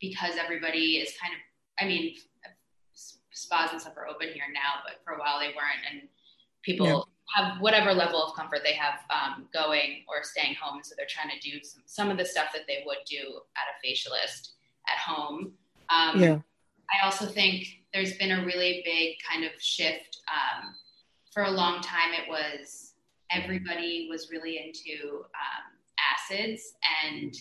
because 0.00 0.34
everybody 0.42 0.96
is 0.96 1.12
kind 1.20 1.32
of 1.32 1.84
i 1.84 1.88
mean 1.88 2.14
spas 3.38 3.70
and 3.72 3.80
stuff 3.80 3.96
are 3.96 4.08
open 4.08 4.28
here 4.28 4.44
now, 4.52 4.82
but 4.84 5.00
for 5.04 5.14
a 5.14 5.18
while 5.18 5.38
they 5.38 5.48
weren't. 5.48 5.82
And 5.90 6.08
people 6.62 6.86
yeah. 6.86 7.02
have 7.42 7.60
whatever 7.60 7.94
level 7.94 8.22
of 8.22 8.34
comfort 8.34 8.60
they 8.64 8.74
have 8.74 9.00
um, 9.10 9.46
going 9.54 10.04
or 10.08 10.22
staying 10.22 10.56
home. 10.60 10.80
So 10.82 10.94
they're 10.96 11.06
trying 11.08 11.30
to 11.30 11.40
do 11.40 11.62
some, 11.62 11.82
some 11.86 12.10
of 12.10 12.18
the 12.18 12.24
stuff 12.24 12.48
that 12.52 12.62
they 12.66 12.82
would 12.84 12.98
do 13.08 13.40
at 13.56 13.66
a 13.70 13.86
facialist 13.86 14.50
at 14.88 14.98
home. 14.98 15.52
Um, 15.88 16.20
yeah. 16.20 16.38
I 16.92 17.04
also 17.04 17.26
think 17.26 17.66
there's 17.92 18.16
been 18.18 18.32
a 18.32 18.44
really 18.44 18.82
big 18.84 19.16
kind 19.28 19.44
of 19.44 19.52
shift. 19.60 20.18
Um, 20.28 20.74
for 21.32 21.44
a 21.44 21.50
long 21.50 21.80
time, 21.82 22.12
it 22.14 22.28
was 22.28 22.94
everybody 23.30 24.08
was 24.10 24.30
really 24.30 24.58
into 24.58 25.18
um, 25.18 25.78
acids 25.98 26.74
and 27.06 27.34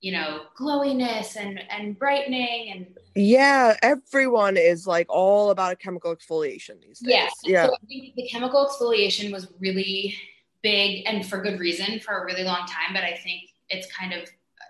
you 0.00 0.12
know 0.12 0.42
glowiness 0.56 1.36
and 1.36 1.60
and 1.70 1.98
brightening 1.98 2.72
and 2.72 2.86
yeah 3.14 3.76
everyone 3.82 4.56
is 4.56 4.86
like 4.86 5.06
all 5.10 5.50
about 5.50 5.72
a 5.72 5.76
chemical 5.76 6.14
exfoliation 6.14 6.80
these 6.80 7.00
days 7.00 7.12
yeah 7.12 7.28
yeah 7.44 7.66
so 7.66 7.74
i 7.74 7.86
think 7.86 8.14
the 8.14 8.26
chemical 8.28 8.66
exfoliation 8.66 9.30
was 9.30 9.48
really 9.60 10.14
big 10.62 11.04
and 11.06 11.26
for 11.26 11.42
good 11.42 11.60
reason 11.60 12.00
for 12.00 12.22
a 12.22 12.24
really 12.24 12.44
long 12.44 12.66
time 12.66 12.94
but 12.94 13.04
i 13.04 13.14
think 13.22 13.42
it's 13.68 13.94
kind 13.94 14.14
of 14.14 14.26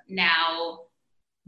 now 0.08 0.80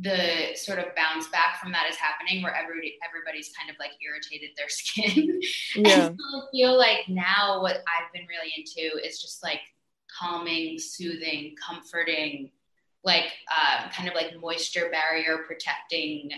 the 0.03 0.55
sort 0.55 0.79
of 0.79 0.87
bounce 0.95 1.29
back 1.29 1.61
from 1.61 1.73
that 1.73 1.89
is 1.89 1.97
happening 1.97 2.43
where 2.43 2.55
everybody 2.55 2.99
everybody's 3.07 3.51
kind 3.57 3.71
of 3.71 3.77
like 3.79 3.93
irritated 4.05 4.51
their 4.57 4.69
skin 4.69 5.41
yeah 5.77 6.07
and 6.07 6.19
so 6.19 6.39
i 6.39 6.43
feel 6.53 6.77
like 6.77 7.09
now 7.09 7.61
what 7.63 7.77
i've 7.87 8.13
been 8.13 8.27
really 8.29 8.53
into 8.57 8.99
is 9.07 9.21
just 9.21 9.43
like 9.43 9.61
calming 10.19 10.79
soothing 10.79 11.55
comforting 11.57 12.51
like 13.05 13.33
uh, 13.51 13.89
kind 13.91 14.09
of 14.09 14.15
like 14.15 14.39
moisture 14.41 14.89
barrier 14.91 15.39
protecting 15.47 16.31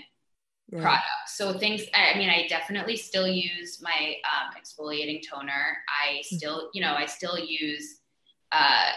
right. 0.73 0.83
products. 0.83 1.37
So 1.37 1.59
things, 1.59 1.83
I 1.95 2.17
mean, 2.17 2.31
I 2.31 2.47
definitely 2.49 2.97
still 2.97 3.29
use 3.29 3.81
my 3.83 4.17
um, 4.25 4.55
exfoliating 4.61 5.21
toner. 5.29 5.79
I 5.89 6.15
mm-hmm. 6.15 6.37
still, 6.37 6.71
you 6.73 6.81
know, 6.81 6.95
I 6.95 7.07
still 7.07 7.39
use 7.39 8.01
uh, 8.53 8.91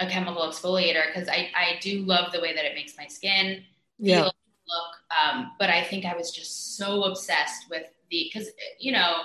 a 0.00 0.06
chemical 0.06 0.42
exfoliator 0.42 1.02
because 1.12 1.28
I, 1.28 1.50
I 1.54 1.78
do 1.80 2.00
love 2.00 2.32
the 2.32 2.40
way 2.40 2.54
that 2.54 2.64
it 2.64 2.74
makes 2.74 2.96
my 2.96 3.06
skin 3.06 3.62
yeah. 3.98 4.24
look. 4.24 4.34
Um, 5.10 5.52
but 5.58 5.70
I 5.70 5.82
think 5.82 6.04
I 6.04 6.16
was 6.16 6.30
just 6.30 6.76
so 6.76 7.04
obsessed 7.04 7.68
with 7.70 7.86
the, 8.10 8.30
because, 8.32 8.48
you 8.78 8.92
know, 8.92 9.18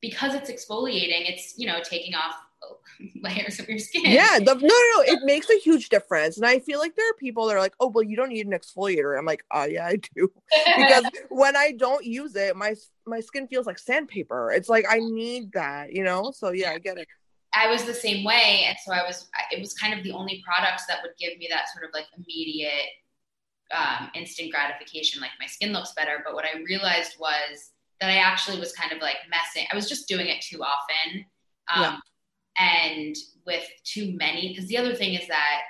because 0.00 0.34
it's 0.34 0.50
exfoliating, 0.50 1.28
it's, 1.28 1.54
you 1.56 1.66
know, 1.66 1.80
taking 1.82 2.14
off 2.14 2.34
layers 3.22 3.58
of 3.58 3.68
your 3.68 3.78
skin. 3.78 4.02
Yeah, 4.04 4.38
the, 4.38 4.54
no, 4.54 4.60
no, 4.60 4.68
no, 4.68 5.02
it 5.02 5.20
makes 5.24 5.48
a 5.50 5.58
huge 5.58 5.88
difference. 5.88 6.36
And 6.36 6.46
I 6.46 6.58
feel 6.58 6.78
like 6.78 6.94
there 6.96 7.08
are 7.08 7.14
people 7.14 7.46
that 7.46 7.56
are 7.56 7.60
like, 7.60 7.74
"Oh, 7.80 7.88
well, 7.88 8.02
you 8.02 8.16
don't 8.16 8.28
need 8.28 8.46
an 8.46 8.52
exfoliator." 8.52 9.18
I'm 9.18 9.24
like, 9.24 9.44
"Oh, 9.50 9.64
yeah, 9.64 9.86
I 9.86 9.96
do," 9.96 10.30
because 10.76 11.04
when 11.30 11.56
I 11.56 11.72
don't 11.72 12.04
use 12.04 12.36
it, 12.36 12.56
my 12.56 12.74
my 13.06 13.20
skin 13.20 13.48
feels 13.48 13.66
like 13.66 13.78
sandpaper. 13.78 14.52
It's 14.52 14.68
like 14.68 14.84
I 14.88 14.98
need 14.98 15.52
that, 15.52 15.92
you 15.92 16.04
know. 16.04 16.32
So 16.34 16.50
yeah, 16.52 16.70
I 16.72 16.78
get 16.78 16.98
it. 16.98 17.08
I 17.54 17.68
was 17.68 17.84
the 17.84 17.94
same 17.94 18.24
way, 18.24 18.64
and 18.68 18.76
so 18.84 18.92
I 18.92 19.02
was. 19.02 19.28
It 19.50 19.60
was 19.60 19.74
kind 19.74 19.92
of 19.96 20.04
the 20.04 20.12
only 20.12 20.42
products 20.44 20.86
that 20.86 20.98
would 21.02 21.12
give 21.18 21.36
me 21.38 21.48
that 21.50 21.68
sort 21.72 21.84
of 21.84 21.90
like 21.92 22.06
immediate, 22.16 22.90
um, 23.76 24.10
instant 24.14 24.52
gratification. 24.52 25.20
Like 25.20 25.32
my 25.40 25.46
skin 25.46 25.72
looks 25.72 25.92
better, 25.94 26.22
but 26.24 26.34
what 26.34 26.44
I 26.44 26.60
realized 26.60 27.16
was 27.18 27.72
that 28.00 28.10
I 28.10 28.16
actually 28.16 28.60
was 28.60 28.72
kind 28.72 28.92
of 28.92 29.00
like 29.00 29.16
messing. 29.28 29.66
I 29.70 29.74
was 29.74 29.88
just 29.88 30.08
doing 30.08 30.28
it 30.28 30.40
too 30.42 30.62
often. 30.62 31.24
Um, 31.74 31.82
yeah 31.82 31.98
and 32.60 33.16
with 33.46 33.64
too 33.84 34.12
many 34.16 34.48
because 34.48 34.68
the 34.68 34.76
other 34.76 34.94
thing 34.94 35.14
is 35.14 35.26
that 35.28 35.62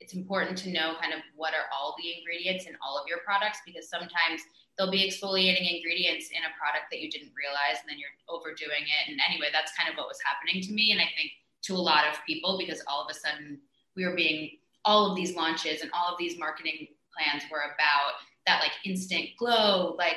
it's 0.00 0.14
important 0.14 0.56
to 0.56 0.70
know 0.70 0.94
kind 1.00 1.12
of 1.12 1.20
what 1.36 1.52
are 1.52 1.68
all 1.72 1.94
the 1.98 2.16
ingredients 2.16 2.66
in 2.66 2.74
all 2.82 2.96
of 2.96 3.06
your 3.06 3.18
products 3.24 3.58
because 3.66 3.90
sometimes 3.90 4.40
there'll 4.78 4.94
be 4.94 5.02
exfoliating 5.02 5.66
ingredients 5.66 6.30
in 6.30 6.46
a 6.46 6.54
product 6.54 6.86
that 6.94 7.02
you 7.02 7.10
didn't 7.10 7.34
realize 7.34 7.82
and 7.82 7.90
then 7.90 7.98
you're 7.98 8.14
overdoing 8.30 8.86
it 8.86 9.02
and 9.10 9.18
anyway 9.26 9.50
that's 9.52 9.74
kind 9.74 9.90
of 9.90 9.98
what 9.98 10.06
was 10.06 10.22
happening 10.22 10.62
to 10.62 10.72
me 10.72 10.94
and 10.94 11.02
i 11.02 11.08
think 11.18 11.34
to 11.60 11.74
a 11.74 11.82
lot 11.82 12.06
of 12.06 12.14
people 12.24 12.56
because 12.56 12.80
all 12.86 13.02
of 13.02 13.10
a 13.10 13.14
sudden 13.14 13.58
we 13.96 14.06
were 14.06 14.14
being 14.14 14.56
all 14.84 15.10
of 15.10 15.16
these 15.16 15.34
launches 15.34 15.82
and 15.82 15.90
all 15.92 16.12
of 16.12 16.18
these 16.18 16.38
marketing 16.38 16.86
plans 17.12 17.42
were 17.50 17.58
about 17.58 18.14
that 18.46 18.60
like 18.62 18.72
instant 18.84 19.28
glow, 19.38 19.94
like 19.98 20.16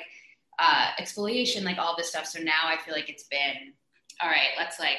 uh, 0.59 0.87
exfoliation, 0.99 1.63
like 1.63 1.77
all 1.77 1.95
this 1.97 2.09
stuff. 2.09 2.25
So 2.25 2.39
now 2.39 2.65
I 2.65 2.77
feel 2.77 2.93
like 2.93 3.09
it's 3.09 3.25
been 3.25 3.73
all 4.21 4.29
right. 4.29 4.51
Let's 4.57 4.79
like 4.79 4.97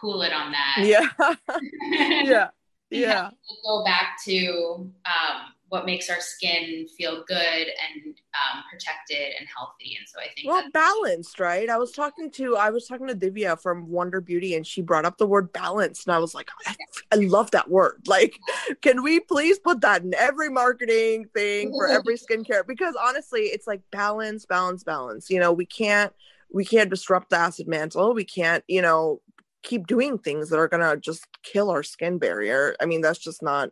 cool 0.00 0.22
it 0.22 0.32
on 0.32 0.52
that. 0.52 0.78
Yeah. 0.80 1.08
yeah. 2.24 2.48
Yeah. 2.90 3.30
Go 3.64 3.84
back 3.84 4.18
to 4.26 4.90
um, 5.06 5.52
what 5.72 5.86
makes 5.86 6.10
our 6.10 6.20
skin 6.20 6.86
feel 6.98 7.24
good 7.26 7.38
and 7.38 8.14
um, 8.34 8.62
protected 8.70 9.32
and 9.38 9.48
healthy. 9.56 9.96
And 9.98 10.06
so 10.06 10.20
I 10.20 10.26
think 10.36 10.46
well 10.46 10.68
balanced, 10.70 11.40
right? 11.40 11.70
I 11.70 11.78
was 11.78 11.92
talking 11.92 12.30
to 12.32 12.58
I 12.58 12.68
was 12.68 12.86
talking 12.86 13.06
to 13.06 13.14
Divya 13.14 13.58
from 13.58 13.88
Wander 13.88 14.20
Beauty, 14.20 14.54
and 14.54 14.66
she 14.66 14.82
brought 14.82 15.06
up 15.06 15.16
the 15.16 15.26
word 15.26 15.50
balance, 15.54 16.04
and 16.04 16.14
I 16.14 16.18
was 16.18 16.34
like, 16.34 16.50
I, 16.66 16.74
I 17.12 17.16
love 17.16 17.52
that 17.52 17.70
word. 17.70 18.02
Like, 18.06 18.36
can 18.82 19.02
we 19.02 19.20
please 19.20 19.58
put 19.60 19.80
that 19.80 20.02
in 20.02 20.12
every 20.14 20.50
marketing 20.50 21.24
thing 21.32 21.72
for 21.72 21.88
every 21.90 22.18
skincare? 22.18 22.66
Because 22.66 22.94
honestly, 23.02 23.44
it's 23.44 23.66
like 23.66 23.80
balance, 23.90 24.44
balance, 24.44 24.84
balance. 24.84 25.30
You 25.30 25.40
know, 25.40 25.54
we 25.54 25.64
can't 25.64 26.12
we 26.52 26.66
can't 26.66 26.90
disrupt 26.90 27.30
the 27.30 27.38
acid 27.38 27.66
mantle. 27.66 28.12
We 28.12 28.26
can't, 28.26 28.62
you 28.68 28.82
know, 28.82 29.22
keep 29.62 29.86
doing 29.86 30.18
things 30.18 30.50
that 30.50 30.58
are 30.58 30.68
gonna 30.68 30.98
just 30.98 31.26
kill 31.42 31.70
our 31.70 31.82
skin 31.82 32.18
barrier. 32.18 32.76
I 32.78 32.84
mean, 32.84 33.00
that's 33.00 33.18
just 33.18 33.42
not 33.42 33.70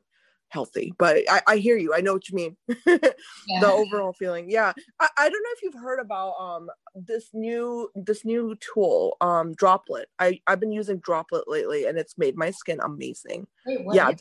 healthy 0.50 0.92
but 0.98 1.18
I, 1.28 1.42
I 1.46 1.56
hear 1.56 1.76
you 1.76 1.94
i 1.94 2.00
know 2.00 2.12
what 2.12 2.28
you 2.28 2.36
mean. 2.36 2.56
Yeah. 3.46 3.60
the 3.60 3.72
overall 3.72 4.12
feeling 4.12 4.50
yeah. 4.50 4.72
I, 5.00 5.08
I 5.18 5.28
don't 5.28 5.42
know 5.42 5.50
if 5.52 5.62
you've 5.62 5.82
heard 5.82 5.98
about 5.98 6.34
um 6.40 6.68
this 6.94 7.30
new 7.32 7.88
this 7.94 8.24
new 8.24 8.56
tool 8.56 9.16
um 9.20 9.54
Droplette 9.54 10.06
i 10.18 10.40
i've 10.46 10.60
been 10.60 10.72
using 10.72 11.00
Droplette 11.00 11.44
lately 11.46 11.86
and 11.86 11.98
it's 11.98 12.18
made 12.18 12.36
my 12.36 12.50
skin 12.50 12.80
amazing. 12.82 13.46
Wait, 13.66 13.86
yeah 13.94 14.12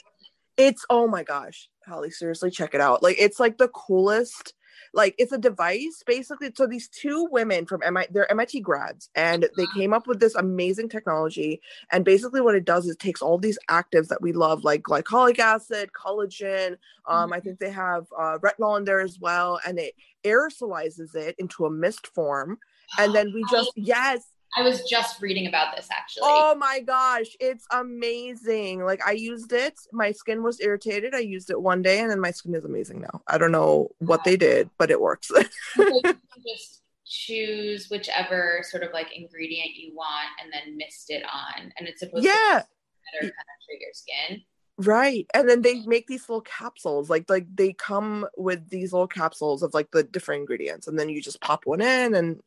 it's 0.57 0.85
oh 0.89 1.07
my 1.07 1.23
gosh 1.23 1.69
Hallie 1.87 2.11
seriously 2.11 2.51
check 2.51 2.73
it 2.73 2.81
out. 2.81 3.01
Like 3.01 3.15
it's 3.19 3.39
like 3.39 3.57
the 3.57 3.69
coolest 3.69 4.53
like 4.93 5.15
it's 5.17 5.31
a 5.31 5.37
device 5.37 6.03
basically 6.05 6.51
so 6.55 6.65
these 6.65 6.87
two 6.87 7.27
women 7.31 7.65
from 7.65 7.81
MIT 7.83 8.11
they're 8.11 8.31
MIT 8.31 8.61
grads 8.61 9.09
and 9.15 9.47
they 9.57 9.65
came 9.75 9.93
up 9.93 10.07
with 10.07 10.19
this 10.19 10.35
amazing 10.35 10.89
technology 10.89 11.61
and 11.91 12.05
basically 12.05 12.41
what 12.41 12.55
it 12.55 12.65
does 12.65 12.87
is 12.87 12.95
takes 12.95 13.21
all 13.21 13.37
these 13.37 13.59
actives 13.69 14.07
that 14.07 14.21
we 14.21 14.31
love 14.31 14.63
like 14.63 14.83
glycolic 14.83 15.39
acid 15.39 15.89
collagen 15.93 16.77
um, 17.07 17.33
I 17.33 17.37
mm-hmm. 17.37 17.47
think 17.47 17.59
they 17.59 17.71
have 17.71 18.05
uh, 18.17 18.37
retinol 18.39 18.77
in 18.77 18.85
there 18.85 19.01
as 19.01 19.19
well 19.19 19.59
and 19.65 19.79
it 19.79 19.93
aerosolizes 20.23 21.15
it 21.15 21.35
into 21.37 21.65
a 21.65 21.71
mist 21.71 22.07
form 22.07 22.57
and 22.97 23.13
then 23.15 23.31
we 23.33 23.43
just 23.51 23.71
yes 23.75 24.23
I 24.57 24.63
was 24.63 24.83
just 24.83 25.21
reading 25.21 25.47
about 25.47 25.75
this 25.75 25.87
actually. 25.91 26.23
Oh 26.25 26.55
my 26.55 26.79
gosh, 26.79 27.27
it's 27.39 27.65
amazing. 27.71 28.83
Like 28.83 29.05
I 29.05 29.11
used 29.11 29.53
it, 29.53 29.79
my 29.91 30.11
skin 30.11 30.43
was 30.43 30.59
irritated. 30.59 31.13
I 31.13 31.19
used 31.19 31.49
it 31.49 31.61
one 31.61 31.81
day 31.81 31.99
and 31.99 32.09
then 32.09 32.19
my 32.19 32.31
skin 32.31 32.55
is 32.55 32.65
amazing 32.65 33.01
now. 33.01 33.21
I 33.27 33.37
don't 33.37 33.51
know 33.51 33.89
what 33.99 34.23
they 34.23 34.37
did, 34.37 34.69
but 34.77 34.91
it 34.91 34.99
works. 34.99 35.31
just 35.77 36.81
choose 37.05 37.87
whichever 37.89 38.63
sort 38.69 38.83
of 38.83 38.93
like 38.93 39.07
ingredient 39.15 39.71
you 39.75 39.93
want 39.95 40.29
and 40.41 40.51
then 40.53 40.77
mist 40.77 41.09
it 41.09 41.23
on 41.31 41.71
and 41.77 41.87
it's 41.87 41.99
supposed 41.99 42.23
yeah. 42.23 42.31
to 42.31 43.21
better 43.21 43.33
penetrate 43.33 43.81
your 43.81 43.93
skin. 43.93 44.41
Right. 44.77 45.27
And 45.33 45.49
then 45.49 45.61
they 45.61 45.81
make 45.85 46.07
these 46.07 46.29
little 46.29 46.41
capsules. 46.41 47.09
Like 47.09 47.29
like 47.29 47.45
they 47.53 47.73
come 47.73 48.25
with 48.37 48.69
these 48.69 48.93
little 48.93 49.07
capsules 49.07 49.61
of 49.61 49.73
like 49.73 49.91
the 49.91 50.03
different 50.03 50.41
ingredients 50.41 50.87
and 50.87 50.97
then 50.97 51.09
you 51.09 51.21
just 51.21 51.41
pop 51.41 51.65
one 51.65 51.81
in 51.81 52.15
and 52.15 52.39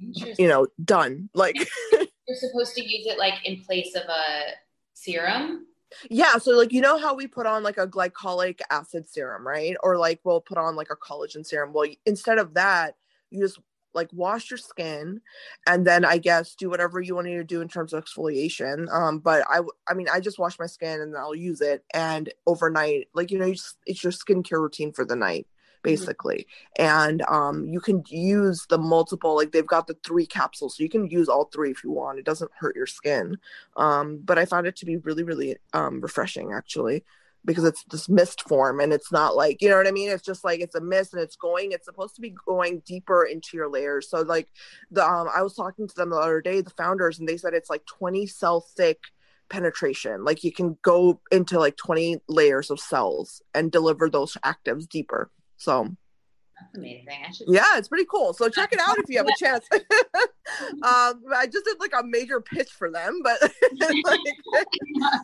you 0.00 0.48
know, 0.48 0.66
done. 0.84 1.28
Like 1.34 1.56
you're 1.92 2.36
supposed 2.36 2.74
to 2.76 2.82
use 2.82 3.06
it 3.06 3.18
like 3.18 3.34
in 3.44 3.62
place 3.62 3.94
of 3.94 4.02
a 4.02 4.42
serum. 4.94 5.66
Yeah, 6.08 6.38
so 6.38 6.52
like 6.52 6.72
you 6.72 6.80
know 6.80 6.98
how 6.98 7.14
we 7.14 7.26
put 7.26 7.46
on 7.46 7.62
like 7.62 7.78
a 7.78 7.86
glycolic 7.86 8.60
acid 8.70 9.08
serum, 9.08 9.46
right? 9.46 9.76
Or 9.82 9.98
like 9.98 10.20
we'll 10.24 10.40
put 10.40 10.58
on 10.58 10.76
like 10.76 10.88
a 10.90 10.96
collagen 10.96 11.44
serum. 11.44 11.72
Well, 11.72 11.88
instead 12.06 12.38
of 12.38 12.54
that, 12.54 12.94
you 13.30 13.40
just 13.40 13.58
like 13.92 14.08
wash 14.12 14.50
your 14.50 14.58
skin 14.58 15.20
and 15.66 15.84
then 15.84 16.04
I 16.04 16.18
guess 16.18 16.54
do 16.54 16.70
whatever 16.70 17.00
you 17.00 17.14
want 17.16 17.26
to 17.26 17.42
do 17.42 17.60
in 17.60 17.68
terms 17.68 17.92
of 17.92 18.04
exfoliation. 18.04 18.92
Um, 18.92 19.18
but 19.18 19.44
I 19.48 19.60
I 19.88 19.94
mean 19.94 20.08
I 20.12 20.20
just 20.20 20.38
wash 20.38 20.58
my 20.58 20.66
skin 20.66 21.00
and 21.00 21.16
I'll 21.16 21.34
use 21.34 21.60
it 21.60 21.84
and 21.92 22.32
overnight, 22.46 23.08
like 23.14 23.30
you 23.30 23.38
know, 23.38 23.46
you 23.46 23.54
just, 23.54 23.76
it's 23.86 24.04
your 24.04 24.12
skincare 24.12 24.60
routine 24.60 24.92
for 24.92 25.04
the 25.04 25.16
night. 25.16 25.46
Mm-hmm. 25.82 25.94
basically 25.94 26.46
mm-hmm. 26.78 27.08
and 27.08 27.22
um, 27.22 27.66
you 27.68 27.80
can 27.80 28.04
use 28.08 28.66
the 28.68 28.76
multiple 28.76 29.34
like 29.34 29.52
they've 29.52 29.66
got 29.66 29.86
the 29.86 29.96
three 30.04 30.26
capsules 30.26 30.76
so 30.76 30.82
you 30.82 30.90
can 30.90 31.06
use 31.06 31.28
all 31.28 31.46
three 31.46 31.70
if 31.70 31.82
you 31.82 31.90
want 31.90 32.18
it 32.18 32.24
doesn't 32.26 32.50
hurt 32.58 32.76
your 32.76 32.86
skin 32.86 33.38
um, 33.76 34.20
but 34.22 34.38
i 34.38 34.44
found 34.44 34.66
it 34.66 34.76
to 34.76 34.84
be 34.84 34.98
really 34.98 35.22
really 35.22 35.56
um, 35.72 36.02
refreshing 36.02 36.52
actually 36.52 37.02
because 37.46 37.64
it's 37.64 37.82
this 37.84 38.10
mist 38.10 38.42
form 38.42 38.78
and 38.78 38.92
it's 38.92 39.10
not 39.10 39.34
like 39.34 39.62
you 39.62 39.70
know 39.70 39.76
what 39.78 39.86
i 39.86 39.90
mean 39.90 40.10
it's 40.10 40.22
just 40.22 40.44
like 40.44 40.60
it's 40.60 40.74
a 40.74 40.80
mist 40.82 41.14
and 41.14 41.22
it's 41.22 41.36
going 41.36 41.72
it's 41.72 41.86
supposed 41.86 42.14
to 42.14 42.20
be 42.20 42.34
going 42.46 42.82
deeper 42.84 43.24
into 43.24 43.56
your 43.56 43.70
layers 43.70 44.10
so 44.10 44.20
like 44.20 44.48
the 44.90 45.02
um 45.02 45.28
i 45.34 45.40
was 45.40 45.54
talking 45.54 45.88
to 45.88 45.94
them 45.94 46.10
the 46.10 46.16
other 46.16 46.42
day 46.42 46.60
the 46.60 46.68
founders 46.70 47.18
and 47.18 47.26
they 47.26 47.38
said 47.38 47.54
it's 47.54 47.70
like 47.70 47.86
20 47.86 48.26
cell 48.26 48.60
thick 48.60 48.98
penetration 49.48 50.24
like 50.24 50.44
you 50.44 50.52
can 50.52 50.76
go 50.82 51.20
into 51.32 51.58
like 51.58 51.76
20 51.78 52.18
layers 52.28 52.70
of 52.70 52.78
cells 52.78 53.40
and 53.54 53.72
deliver 53.72 54.10
those 54.10 54.36
actives 54.44 54.86
deeper 54.86 55.30
so 55.60 55.94
that's 56.58 56.76
amazing. 56.76 57.06
I 57.26 57.30
should 57.30 57.48
yeah, 57.48 57.76
it's 57.76 57.88
pretty 57.88 58.06
cool. 58.10 58.32
So 58.32 58.48
check 58.48 58.72
it 58.72 58.80
out 58.80 58.98
if 58.98 59.08
you 59.08 59.18
have 59.18 59.28
a 59.28 59.32
chance. 59.38 59.66
um, 59.72 61.22
I 61.34 61.46
just 61.50 61.66
did 61.66 61.78
like 61.80 61.92
a 61.98 62.02
major 62.02 62.40
pitch 62.40 62.70
for 62.70 62.90
them, 62.90 63.20
but 63.22 63.40
like, 63.42 63.50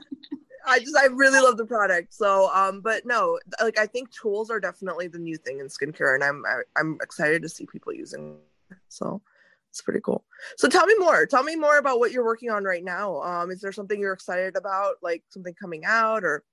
I 0.67 0.79
just 0.79 0.97
I 0.97 1.07
really 1.07 1.41
love 1.41 1.57
the 1.57 1.65
product. 1.65 2.13
So 2.13 2.51
um, 2.55 2.83
but 2.83 3.07
no, 3.07 3.39
like 3.63 3.79
I 3.79 3.87
think 3.87 4.11
tools 4.11 4.51
are 4.51 4.61
definitely 4.61 5.09
the 5.09 5.19
new 5.19 5.39
thing 5.39 5.61
in 5.61 5.69
skincare, 5.69 6.15
and 6.15 6.23
I'm 6.23 6.45
I, 6.47 6.51
am 6.51 6.63
i 6.77 6.81
am 6.81 6.99
excited 7.03 7.43
to 7.43 7.49
see 7.49 7.67
people 7.67 7.95
using. 7.95 8.37
It. 8.71 8.77
So 8.89 9.23
it's 9.71 9.81
pretty 9.81 10.01
cool. 10.01 10.25
So 10.59 10.69
tell 10.69 10.85
me 10.85 10.95
more. 10.99 11.25
Tell 11.25 11.45
me 11.45 11.57
more 11.57 11.79
about 11.79 11.99
what 11.99 12.13
you're 12.13 12.25
working 12.25 12.51
on 12.51 12.65
right 12.65 12.85
now. 12.85 13.23
Um, 13.23 13.51
is 13.51 13.61
there 13.61 13.73
something 13.73 13.99
you're 13.99 14.13
excited 14.13 14.57
about, 14.57 14.97
like 15.03 15.23
something 15.29 15.55
coming 15.55 15.85
out, 15.87 16.25
or? 16.25 16.45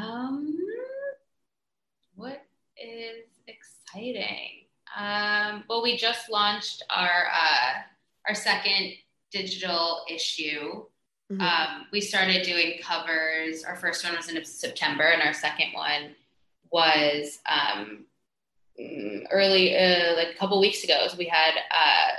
Um, 0.00 0.56
what 2.14 2.44
is 2.76 3.26
exciting. 3.46 4.64
Um, 4.96 5.64
well, 5.68 5.82
we 5.82 5.96
just 5.96 6.30
launched 6.30 6.82
our 6.90 7.26
uh, 7.32 7.80
our 8.28 8.34
second 8.34 8.92
digital 9.32 10.04
issue. 10.08 10.84
Mm-hmm. 11.32 11.40
Um, 11.40 11.86
we 11.92 12.00
started 12.00 12.44
doing 12.44 12.78
covers. 12.82 13.64
Our 13.64 13.76
first 13.76 14.04
one 14.04 14.14
was 14.16 14.28
in 14.28 14.44
September, 14.44 15.04
and 15.04 15.22
our 15.22 15.32
second 15.32 15.72
one 15.72 16.14
was 16.70 17.38
um, 17.48 18.04
early, 19.30 19.76
uh, 19.76 20.16
like 20.16 20.28
a 20.34 20.38
couple 20.38 20.60
weeks 20.60 20.84
ago. 20.84 21.06
So 21.08 21.16
we 21.16 21.26
had. 21.26 21.54
Uh, 21.70 22.10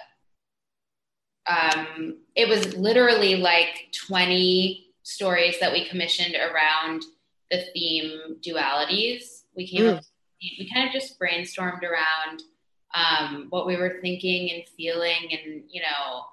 um, 1.47 2.17
it 2.35 2.49
was 2.49 2.75
literally 2.75 3.35
like 3.35 3.91
20 4.07 4.87
stories 5.03 5.59
that 5.59 5.71
we 5.71 5.87
commissioned 5.87 6.35
around 6.35 7.03
the 7.51 7.63
theme 7.71 8.37
dualities. 8.43 9.43
We 9.55 9.67
came 9.67 9.83
mm. 9.83 9.97
up 9.97 10.03
we 10.41 10.69
kind 10.73 10.87
of 10.87 10.93
just 10.93 11.19
brainstormed 11.19 11.83
around 11.83 12.43
um, 12.93 13.47
what 13.49 13.67
we 13.67 13.75
were 13.75 13.97
thinking 14.01 14.51
and 14.51 14.63
feeling 14.77 15.29
and 15.31 15.63
you 15.69 15.81
know 15.81 16.25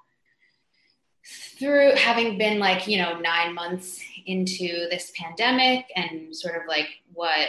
through 1.57 1.95
having 1.95 2.37
been 2.37 2.59
like 2.59 2.87
you 2.87 2.97
know 2.97 3.19
nine 3.19 3.53
months 3.53 4.01
into 4.25 4.87
this 4.89 5.11
pandemic 5.17 5.85
and 5.95 6.35
sort 6.35 6.55
of 6.55 6.63
like 6.67 6.87
what 7.13 7.47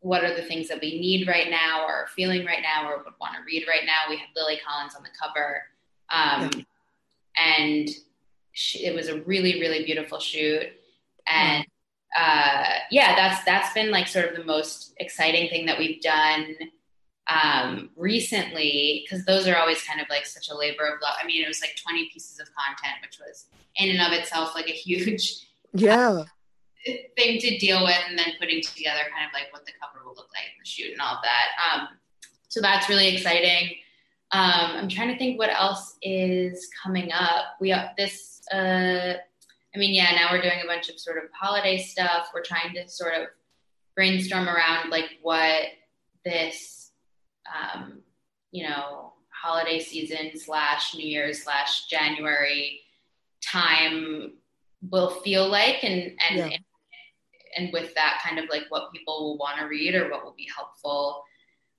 what 0.00 0.24
are 0.24 0.34
the 0.34 0.42
things 0.42 0.68
that 0.68 0.80
we 0.80 0.98
need 0.98 1.28
right 1.28 1.50
now 1.50 1.84
or 1.84 2.06
feeling 2.14 2.44
right 2.46 2.62
now 2.62 2.88
or 2.88 2.98
would 2.98 3.12
want 3.20 3.34
to 3.34 3.42
read 3.44 3.66
right 3.68 3.84
now. 3.84 4.08
We 4.08 4.16
had 4.16 4.28
lily 4.34 4.58
collins 4.66 4.94
on 4.94 5.02
the 5.02 5.10
cover 5.20 5.62
um, 6.08 6.64
and 7.36 7.88
she, 8.52 8.86
it 8.86 8.94
was 8.94 9.08
a 9.08 9.20
really 9.22 9.60
really 9.60 9.84
beautiful 9.84 10.18
shoot. 10.18 10.68
And 11.26 11.66
uh, 12.16 12.64
yeah, 12.90 13.14
that's 13.14 13.44
that's 13.44 13.72
been 13.72 13.90
like 13.90 14.08
sort 14.08 14.28
of 14.28 14.36
the 14.36 14.44
most 14.44 14.94
exciting 14.98 15.48
thing 15.48 15.66
that 15.66 15.78
we've 15.78 16.00
done 16.00 16.56
um, 17.28 17.90
recently 17.96 19.04
because 19.04 19.24
those 19.24 19.46
are 19.46 19.56
always 19.56 19.82
kind 19.82 20.00
of 20.00 20.08
like 20.08 20.26
such 20.26 20.48
a 20.50 20.56
labor 20.56 20.86
of 20.86 21.00
love. 21.00 21.14
I 21.22 21.26
mean, 21.26 21.44
it 21.44 21.48
was 21.48 21.60
like 21.60 21.76
20 21.82 22.10
pieces 22.12 22.40
of 22.40 22.48
content, 22.54 22.96
which 23.02 23.18
was 23.20 23.46
in 23.76 23.90
and 23.90 24.00
of 24.00 24.12
itself 24.12 24.54
like 24.54 24.68
a 24.68 24.72
huge 24.72 25.46
yeah 25.72 26.24
thing 26.84 27.38
to 27.38 27.58
deal 27.58 27.84
with, 27.84 27.98
and 28.08 28.18
then 28.18 28.32
putting 28.40 28.62
together 28.62 29.00
kind 29.14 29.26
of 29.26 29.32
like 29.32 29.52
what 29.52 29.64
the 29.66 29.72
cover 29.80 30.04
will 30.04 30.14
look 30.14 30.30
like 30.34 30.46
in 30.46 30.58
the 30.58 30.68
shoot 30.68 30.92
and 30.92 31.00
all 31.00 31.16
of 31.16 31.22
that. 31.22 31.80
Um, 31.80 31.88
so 32.48 32.60
that's 32.60 32.88
really 32.88 33.14
exciting. 33.14 33.76
Um, 34.32 34.76
I'm 34.76 34.88
trying 34.88 35.08
to 35.08 35.18
think 35.18 35.38
what 35.38 35.50
else 35.50 35.96
is 36.02 36.68
coming 36.82 37.12
up. 37.12 37.56
We 37.60 37.70
have 37.70 37.90
this. 37.96 38.42
Uh, 38.52 39.14
I 39.74 39.78
mean, 39.78 39.94
yeah, 39.94 40.12
now 40.12 40.32
we're 40.32 40.42
doing 40.42 40.60
a 40.62 40.66
bunch 40.66 40.88
of 40.88 40.98
sort 40.98 41.18
of 41.18 41.24
holiday 41.32 41.78
stuff. 41.78 42.30
We're 42.34 42.42
trying 42.42 42.74
to 42.74 42.88
sort 42.88 43.14
of 43.14 43.28
brainstorm 43.94 44.48
around 44.48 44.90
like 44.90 45.18
what 45.22 45.64
this, 46.24 46.90
um, 47.46 48.00
you 48.50 48.68
know, 48.68 49.12
holiday 49.28 49.78
season 49.78 50.32
slash 50.34 50.94
New 50.94 51.06
Year's 51.06 51.44
slash 51.44 51.86
January 51.86 52.80
time 53.44 54.32
will 54.90 55.10
feel 55.10 55.48
like, 55.48 55.84
and 55.84 56.02
and 56.28 56.38
yeah. 56.38 56.44
and, 56.44 56.64
and 57.56 57.72
with 57.72 57.94
that 57.94 58.20
kind 58.24 58.38
of 58.38 58.46
like 58.50 58.64
what 58.70 58.92
people 58.92 59.22
will 59.24 59.38
want 59.38 59.58
to 59.58 59.66
read 59.66 59.94
or 59.94 60.10
what 60.10 60.24
will 60.24 60.34
be 60.36 60.48
helpful. 60.54 61.24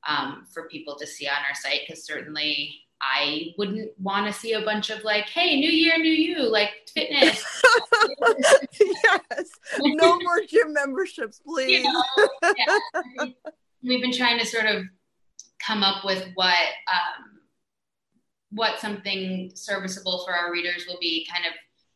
um, 0.07 0.45
for 0.51 0.67
people 0.67 0.95
to 0.97 1.07
see 1.07 1.27
on 1.27 1.37
our 1.47 1.55
site 1.55 1.81
because 1.87 2.03
certainly 2.05 2.75
I 3.01 3.53
wouldn't 3.57 3.91
want 3.99 4.27
to 4.27 4.33
see 4.33 4.53
a 4.53 4.61
bunch 4.61 4.91
of 4.91 5.03
like, 5.03 5.27
hey, 5.27 5.59
new 5.59 5.69
year, 5.69 5.97
new 5.97 6.11
you, 6.11 6.43
like 6.43 6.69
fitness. 6.93 7.43
yes. 8.79 9.49
No 9.79 10.19
more 10.19 10.41
gym 10.47 10.73
memberships, 10.73 11.39
please. 11.39 11.83
You 11.83 11.83
know, 11.83 12.03
yeah. 12.57 13.25
We've 13.83 14.01
been 14.01 14.13
trying 14.13 14.39
to 14.39 14.45
sort 14.45 14.67
of 14.67 14.83
come 15.65 15.83
up 15.83 16.05
with 16.05 16.27
what 16.35 16.55
um, 16.91 17.39
what 18.51 18.79
something 18.79 19.51
serviceable 19.55 20.23
for 20.25 20.33
our 20.33 20.51
readers 20.51 20.85
will 20.87 20.99
be 20.99 21.27
kind 21.31 21.45
of 21.45 21.53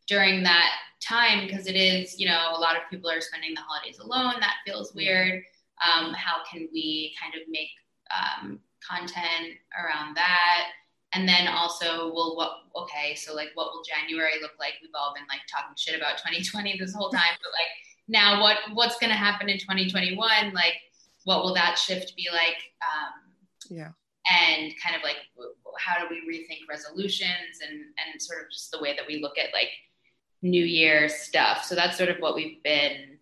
during 0.07 0.43
that 0.43 0.71
time 1.01 1.45
because 1.45 1.67
it 1.67 1.75
is, 1.75 2.19
you 2.19 2.27
know, 2.27 2.53
a 2.55 2.59
lot 2.59 2.75
of 2.75 2.81
people 2.89 3.09
are 3.09 3.21
spending 3.21 3.53
the 3.53 3.61
holidays 3.61 3.99
alone. 3.99 4.35
That 4.39 4.55
feels 4.65 4.93
weird. 4.95 5.43
Um, 5.83 6.13
how 6.13 6.37
can 6.49 6.67
we 6.73 7.13
kind 7.21 7.35
of 7.35 7.41
make 7.49 7.69
um, 8.09 8.59
content 8.87 9.57
around 9.77 10.15
that? 10.15 10.67
And 11.15 11.27
then 11.27 11.47
also, 11.47 12.13
well, 12.13 12.35
what, 12.35 12.51
okay, 12.83 13.15
so 13.15 13.33
like, 13.33 13.49
what 13.55 13.71
will 13.71 13.81
January 13.83 14.33
look 14.41 14.51
like? 14.59 14.73
We've 14.81 14.91
all 14.93 15.13
been 15.15 15.23
like 15.29 15.41
talking 15.49 15.75
shit 15.77 15.95
about 15.95 16.17
2020 16.17 16.77
this 16.77 16.93
whole 16.93 17.09
time, 17.09 17.33
but 17.41 17.51
like, 17.51 17.71
now 18.07 18.41
what, 18.41 18.57
what's 18.73 18.99
going 18.99 19.11
to 19.11 19.15
happen 19.15 19.49
in 19.49 19.57
2021? 19.57 20.53
Like, 20.53 20.75
what 21.23 21.43
will 21.43 21.53
that 21.55 21.77
shift 21.77 22.15
be 22.15 22.27
like? 22.31 22.57
Um, 22.81 23.31
yeah. 23.69 23.91
And 24.29 24.73
kind 24.83 24.95
of 24.95 25.03
like, 25.03 25.17
how 25.79 25.99
do 25.99 26.07
we 26.09 26.21
rethink 26.21 26.67
resolutions 26.69 27.61
and, 27.65 27.79
and 27.79 28.21
sort 28.21 28.43
of 28.43 28.51
just 28.51 28.71
the 28.71 28.79
way 28.79 28.95
that 28.95 29.07
we 29.07 29.21
look 29.21 29.37
at 29.37 29.53
like 29.53 29.69
New 30.41 30.63
Year 30.63 31.09
stuff. 31.09 31.63
So 31.63 31.75
that's 31.75 31.97
sort 31.97 32.09
of 32.09 32.17
what 32.17 32.35
we've 32.35 32.61
been 32.63 33.17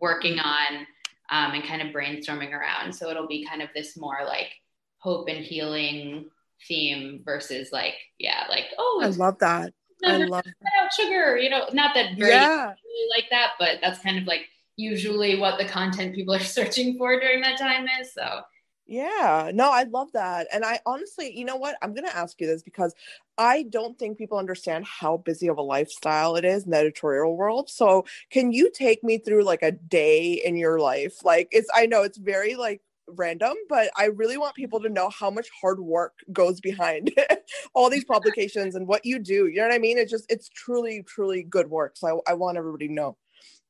working 0.00 0.38
on 0.38 0.86
um, 1.30 1.52
and 1.52 1.64
kind 1.64 1.82
of 1.82 1.94
brainstorming 1.94 2.52
around. 2.52 2.92
So 2.92 3.10
it'll 3.10 3.28
be 3.28 3.46
kind 3.46 3.62
of 3.62 3.68
this 3.74 3.96
more 3.96 4.18
like 4.26 4.50
hope 4.98 5.28
and 5.28 5.44
healing 5.44 6.30
theme 6.66 7.20
versus 7.24 7.70
like 7.72 7.94
yeah 8.18 8.44
like 8.48 8.64
oh 8.78 9.00
I 9.02 9.08
love 9.08 9.38
that 9.40 9.72
I 10.04 10.16
love 10.18 10.44
that. 10.44 10.92
sugar 10.94 11.36
you 11.36 11.50
know 11.50 11.66
not 11.72 11.94
that 11.94 12.16
very 12.18 12.32
yeah. 12.32 12.72
really 12.84 13.10
like 13.10 13.24
that 13.30 13.52
but 13.58 13.78
that's 13.80 14.00
kind 14.00 14.18
of 14.18 14.24
like 14.24 14.42
usually 14.76 15.38
what 15.38 15.58
the 15.58 15.66
content 15.66 16.14
people 16.14 16.34
are 16.34 16.38
searching 16.40 16.98
for 16.98 17.18
during 17.20 17.40
that 17.42 17.58
time 17.58 17.86
is 18.00 18.12
so 18.12 18.40
yeah, 18.86 19.50
no, 19.54 19.70
I 19.70 19.84
love 19.84 20.12
that. 20.12 20.46
And 20.52 20.62
I 20.62 20.78
honestly, 20.84 21.34
you 21.34 21.46
know 21.46 21.56
what? 21.56 21.76
I'm 21.80 21.94
going 21.94 22.06
to 22.06 22.16
ask 22.16 22.38
you 22.38 22.46
this 22.46 22.62
because 22.62 22.94
I 23.38 23.62
don't 23.70 23.98
think 23.98 24.18
people 24.18 24.36
understand 24.36 24.84
how 24.84 25.16
busy 25.16 25.48
of 25.48 25.56
a 25.56 25.62
lifestyle 25.62 26.36
it 26.36 26.44
is 26.44 26.64
in 26.64 26.70
the 26.70 26.76
editorial 26.76 27.34
world. 27.34 27.70
So, 27.70 28.04
can 28.30 28.52
you 28.52 28.70
take 28.70 29.02
me 29.02 29.16
through 29.16 29.44
like 29.44 29.62
a 29.62 29.72
day 29.72 30.34
in 30.44 30.56
your 30.56 30.78
life? 30.80 31.24
Like, 31.24 31.48
it's, 31.50 31.68
I 31.74 31.86
know 31.86 32.02
it's 32.02 32.18
very 32.18 32.56
like 32.56 32.82
random, 33.08 33.54
but 33.68 33.90
I 33.96 34.06
really 34.06 34.36
want 34.36 34.54
people 34.54 34.80
to 34.80 34.88
know 34.88 35.08
how 35.10 35.30
much 35.30 35.48
hard 35.60 35.80
work 35.80 36.14
goes 36.32 36.60
behind 36.60 37.12
all 37.74 37.90
these 37.90 38.04
publications 38.04 38.74
and 38.74 38.86
what 38.86 39.04
you 39.04 39.18
do. 39.18 39.46
You 39.46 39.56
know 39.56 39.68
what 39.68 39.74
I 39.74 39.78
mean? 39.78 39.98
It's 39.98 40.10
just, 40.10 40.30
it's 40.30 40.48
truly, 40.48 41.04
truly 41.06 41.42
good 41.42 41.68
work. 41.68 41.96
So 41.96 42.22
I, 42.26 42.32
I 42.32 42.34
want 42.34 42.56
everybody 42.56 42.88
to 42.88 42.92
know. 42.92 43.16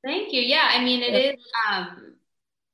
Thank 0.05 0.33
you. 0.33 0.43
Yeah. 0.43 0.69
I 0.71 0.85
mean, 0.85 1.03
it 1.03 1.13
yeah. 1.13 1.31
is, 1.31 1.37
um, 1.71 2.15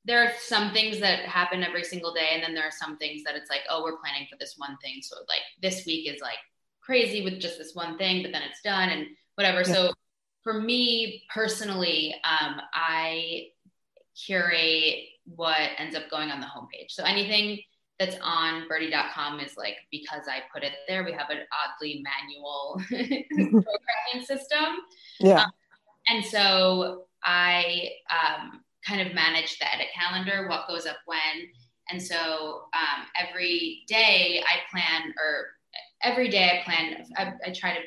there 0.05 0.23
are 0.23 0.31
some 0.39 0.71
things 0.73 0.99
that 0.99 1.19
happen 1.25 1.63
every 1.63 1.83
single 1.83 2.13
day. 2.13 2.29
And 2.33 2.43
then 2.43 2.53
there 2.53 2.65
are 2.65 2.71
some 2.71 2.97
things 2.97 3.23
that 3.23 3.35
it's 3.35 3.49
like, 3.49 3.61
oh, 3.69 3.83
we're 3.83 3.97
planning 3.97 4.27
for 4.29 4.37
this 4.39 4.55
one 4.57 4.77
thing. 4.83 4.99
So 5.01 5.17
like 5.29 5.41
this 5.61 5.85
week 5.85 6.11
is 6.11 6.21
like 6.21 6.39
crazy 6.81 7.23
with 7.23 7.39
just 7.39 7.57
this 7.57 7.75
one 7.75 7.97
thing, 7.97 8.23
but 8.23 8.31
then 8.31 8.41
it's 8.41 8.61
done 8.61 8.89
and 8.89 9.07
whatever. 9.35 9.59
Yeah. 9.59 9.73
So 9.73 9.93
for 10.43 10.59
me 10.59 11.23
personally, 11.33 12.15
um, 12.23 12.61
I 12.73 13.47
curate 14.25 15.05
what 15.25 15.69
ends 15.77 15.95
up 15.95 16.09
going 16.09 16.29
on 16.29 16.39
the 16.39 16.47
homepage. 16.47 16.89
So 16.89 17.03
anything 17.03 17.59
that's 17.99 18.17
on 18.21 18.67
byrdie.com 18.67 19.39
is 19.39 19.55
like 19.57 19.75
because 19.91 20.23
I 20.27 20.41
put 20.53 20.63
it 20.63 20.73
there. 20.87 21.03
We 21.03 21.11
have 21.11 21.29
an 21.29 21.39
oddly 21.51 22.03
manual 22.03 22.81
programming 23.29 24.25
system. 24.25 24.77
Yeah. 25.19 25.43
Um, 25.43 25.51
and 26.07 26.25
so 26.25 27.03
I 27.23 27.89
um, 28.09 28.61
kind 28.85 29.07
of 29.07 29.13
manage 29.13 29.59
the 29.59 29.71
edit 29.71 29.87
calendar, 29.93 30.47
what 30.49 30.67
goes 30.67 30.85
up 30.85 30.97
when. 31.05 31.47
And 31.89 32.01
so 32.01 32.63
um, 32.73 33.05
every 33.15 33.83
day 33.87 34.43
I 34.45 34.59
plan, 34.71 35.13
or 35.19 35.47
every 36.03 36.29
day 36.29 36.59
I 36.59 36.63
plan, 36.63 37.05
I, 37.17 37.49
I, 37.49 37.51
try 37.51 37.73
to 37.73 37.81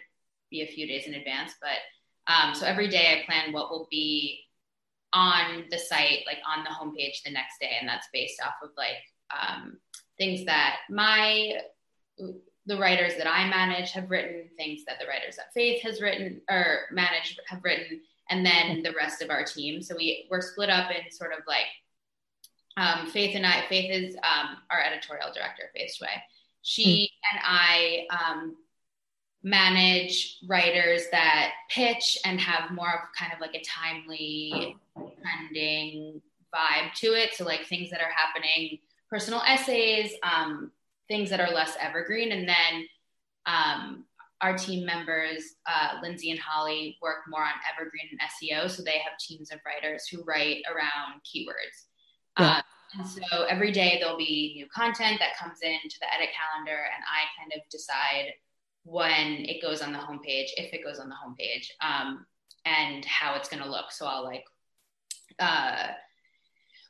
be 0.51 0.62
a 0.62 0.66
few 0.66 0.87
days 0.87 1.07
in 1.07 1.14
advance, 1.14 1.55
but 1.61 2.33
um, 2.33 2.55
so 2.55 2.66
every 2.66 2.88
day 2.88 3.20
I 3.20 3.27
plan 3.27 3.53
what 3.53 3.70
will 3.70 3.88
be 3.90 4.43
on 5.14 5.64
the 5.70 5.79
site, 5.79 6.24
like 6.27 6.38
on 6.46 6.64
the 6.64 6.70
homepage 6.70 7.22
the 7.24 7.31
next 7.31 7.59
day. 7.61 7.77
And 7.81 7.88
that's 7.88 8.09
based 8.12 8.40
off 8.44 8.55
of 8.62 8.70
like 8.77 9.03
um, 9.31 9.79
things 10.18 10.44
that 10.46 10.77
my, 10.90 11.59
the 12.66 12.79
writers 12.79 13.16
that 13.16 13.27
I 13.27 13.48
manage 13.48 13.92
have 13.92 14.11
written, 14.11 14.48
things 14.57 14.85
that 14.87 14.98
the 14.98 15.07
writers 15.07 15.37
that 15.37 15.53
Faith 15.55 15.83
has 15.83 16.00
written 16.00 16.40
or 16.50 16.81
managed 16.90 17.40
have 17.46 17.62
written 17.62 18.00
and 18.31 18.44
then 18.44 18.83
the 18.83 18.92
rest 18.92 19.22
of 19.22 19.31
our 19.31 19.44
team. 19.44 19.83
So 19.83 19.94
we 19.96 20.27
we're 20.31 20.40
split 20.40 20.70
up 20.70 20.90
in 20.90 21.11
sort 21.11 21.33
of 21.33 21.40
like 21.46 21.66
um, 22.77 23.07
Faith 23.07 23.37
and 23.37 23.46
I. 23.46 23.64
Faith 23.68 23.90
is 23.90 24.16
um, 24.16 24.57
our 24.70 24.81
editorial 24.81 25.33
director, 25.33 25.64
Faith 25.74 25.96
Xue. 26.00 26.07
She 26.62 27.11
mm. 27.12 27.33
and 27.33 27.40
I 27.44 28.07
um, 28.11 28.57
manage 29.42 30.38
writers 30.46 31.03
that 31.12 31.53
pitch 31.70 32.18
and 32.24 32.40
have 32.40 32.70
more 32.70 32.92
of 32.92 33.00
kind 33.18 33.33
of 33.33 33.40
like 33.40 33.55
a 33.55 33.62
timely, 33.62 34.77
trending 34.96 36.20
vibe 36.54 36.92
to 36.94 37.09
it. 37.09 37.35
So 37.35 37.44
like 37.44 37.66
things 37.66 37.90
that 37.90 38.00
are 38.00 38.12
happening, 38.14 38.78
personal 39.11 39.42
essays, 39.46 40.12
um, 40.22 40.70
things 41.09 41.30
that 41.30 41.40
are 41.40 41.52
less 41.52 41.76
evergreen, 41.80 42.33
and 42.33 42.48
then 42.48 42.87
um, 43.46 44.04
our 44.40 44.57
team 44.57 44.85
members, 44.85 45.57
uh, 45.66 46.00
Lindsay 46.02 46.30
and 46.30 46.40
Holly, 46.40 46.98
work 47.02 47.18
more 47.28 47.42
on 47.42 47.52
evergreen 47.72 48.09
and 48.11 48.20
SEO. 48.20 48.70
So 48.70 48.83
they 48.83 48.98
have 48.98 49.18
teams 49.18 49.50
of 49.50 49.59
writers 49.64 50.07
who 50.07 50.22
write 50.24 50.62
around 50.70 51.20
keywords. 51.24 51.87
Yeah. 52.38 52.59
Uh, 52.59 52.62
and 52.96 53.07
so 53.07 53.44
every 53.44 53.72
day 53.72 53.98
there'll 54.00 54.16
be 54.16 54.52
new 54.54 54.66
content 54.72 55.18
that 55.18 55.37
comes 55.37 55.59
into 55.62 55.96
the 56.00 56.12
edit 56.14 56.28
calendar, 56.35 56.78
and 56.78 57.02
I 57.11 57.26
kind 57.38 57.52
of 57.54 57.68
decide 57.70 58.33
when 58.85 59.44
it 59.48 59.62
goes 59.62 59.83
on 59.83 59.92
the 59.92 59.98
homepage, 59.98 60.50
if 60.57 60.72
it 60.72 60.85
goes 60.85 60.98
on 60.98 61.09
the 61.09 61.14
homepage, 61.14 61.66
um, 61.80 62.24
and 62.64 63.04
how 63.04 63.35
it's 63.35 63.48
going 63.48 63.62
to 63.62 63.68
look. 63.68 63.90
So 63.90 64.07
I'll 64.07 64.24
like 64.24 64.44
uh, 65.38 65.88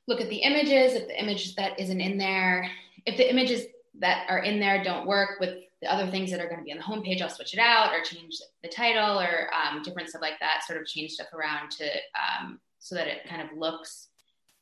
look 0.06 0.20
at 0.20 0.28
the 0.28 0.36
images. 0.36 0.94
If 0.94 1.08
the 1.08 1.20
image 1.20 1.54
that 1.56 1.78
isn't 1.78 2.00
in 2.00 2.18
there, 2.18 2.70
if 3.06 3.16
the 3.16 3.28
images 3.28 3.66
that 4.00 4.26
are 4.28 4.40
in 4.40 4.60
there 4.60 4.82
don't 4.82 5.06
work 5.06 5.40
with 5.40 5.58
the 5.80 5.92
other 5.92 6.10
things 6.10 6.30
that 6.30 6.40
are 6.40 6.48
going 6.48 6.58
to 6.58 6.64
be 6.64 6.72
on 6.72 6.78
the 6.78 6.84
homepage, 6.84 7.20
I'll 7.20 7.28
switch 7.28 7.54
it 7.54 7.60
out 7.60 7.92
or 7.92 8.02
change 8.02 8.38
the 8.62 8.68
title 8.68 9.20
or 9.20 9.50
um, 9.54 9.82
different 9.82 10.08
stuff 10.08 10.22
like 10.22 10.40
that. 10.40 10.64
Sort 10.66 10.80
of 10.80 10.86
change 10.86 11.12
stuff 11.12 11.32
around 11.32 11.70
to 11.72 11.84
um, 11.84 12.58
so 12.78 12.94
that 12.94 13.06
it 13.06 13.28
kind 13.28 13.42
of 13.42 13.56
looks 13.56 14.08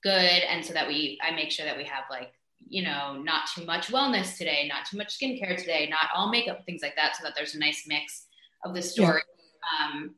good, 0.02 0.12
and 0.12 0.64
so 0.64 0.72
that 0.72 0.88
we 0.88 1.18
I 1.22 1.30
make 1.32 1.50
sure 1.50 1.64
that 1.64 1.76
we 1.76 1.84
have 1.84 2.04
like 2.10 2.32
you 2.68 2.82
know 2.82 3.20
not 3.22 3.48
too 3.54 3.64
much 3.64 3.88
wellness 3.88 4.36
today, 4.36 4.68
not 4.68 4.86
too 4.86 4.96
much 4.96 5.18
skincare 5.18 5.56
today, 5.56 5.88
not 5.90 6.08
all 6.14 6.30
makeup, 6.30 6.64
things 6.66 6.82
like 6.82 6.96
that, 6.96 7.16
so 7.16 7.24
that 7.24 7.34
there's 7.36 7.54
a 7.54 7.58
nice 7.58 7.84
mix 7.86 8.26
of 8.64 8.74
the 8.74 8.82
story. 8.82 9.22
Yeah. 9.22 9.86
Um, 9.86 10.14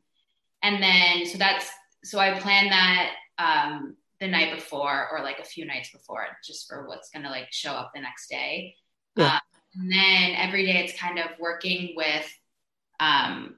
and 0.63 0.81
then 0.81 1.25
so 1.25 1.37
that's 1.37 1.69
so 2.03 2.19
I 2.19 2.39
plan 2.39 2.69
that 2.69 3.11
um, 3.37 3.95
the 4.19 4.27
night 4.27 4.55
before 4.55 5.07
or 5.11 5.21
like 5.21 5.39
a 5.39 5.43
few 5.43 5.65
nights 5.65 5.91
before, 5.91 6.25
just 6.45 6.67
for 6.67 6.87
what's 6.87 7.09
going 7.09 7.23
to 7.23 7.29
like 7.29 7.51
show 7.51 7.71
up 7.71 7.91
the 7.93 8.01
next 8.01 8.29
day. 8.29 8.75
Yeah. 9.15 9.35
Uh, 9.35 9.39
and 9.75 9.91
then 9.91 10.35
every 10.37 10.65
day 10.65 10.77
it's 10.77 10.97
kind 10.97 11.19
of 11.19 11.27
working 11.39 11.93
with 11.95 12.33
um, 12.99 13.55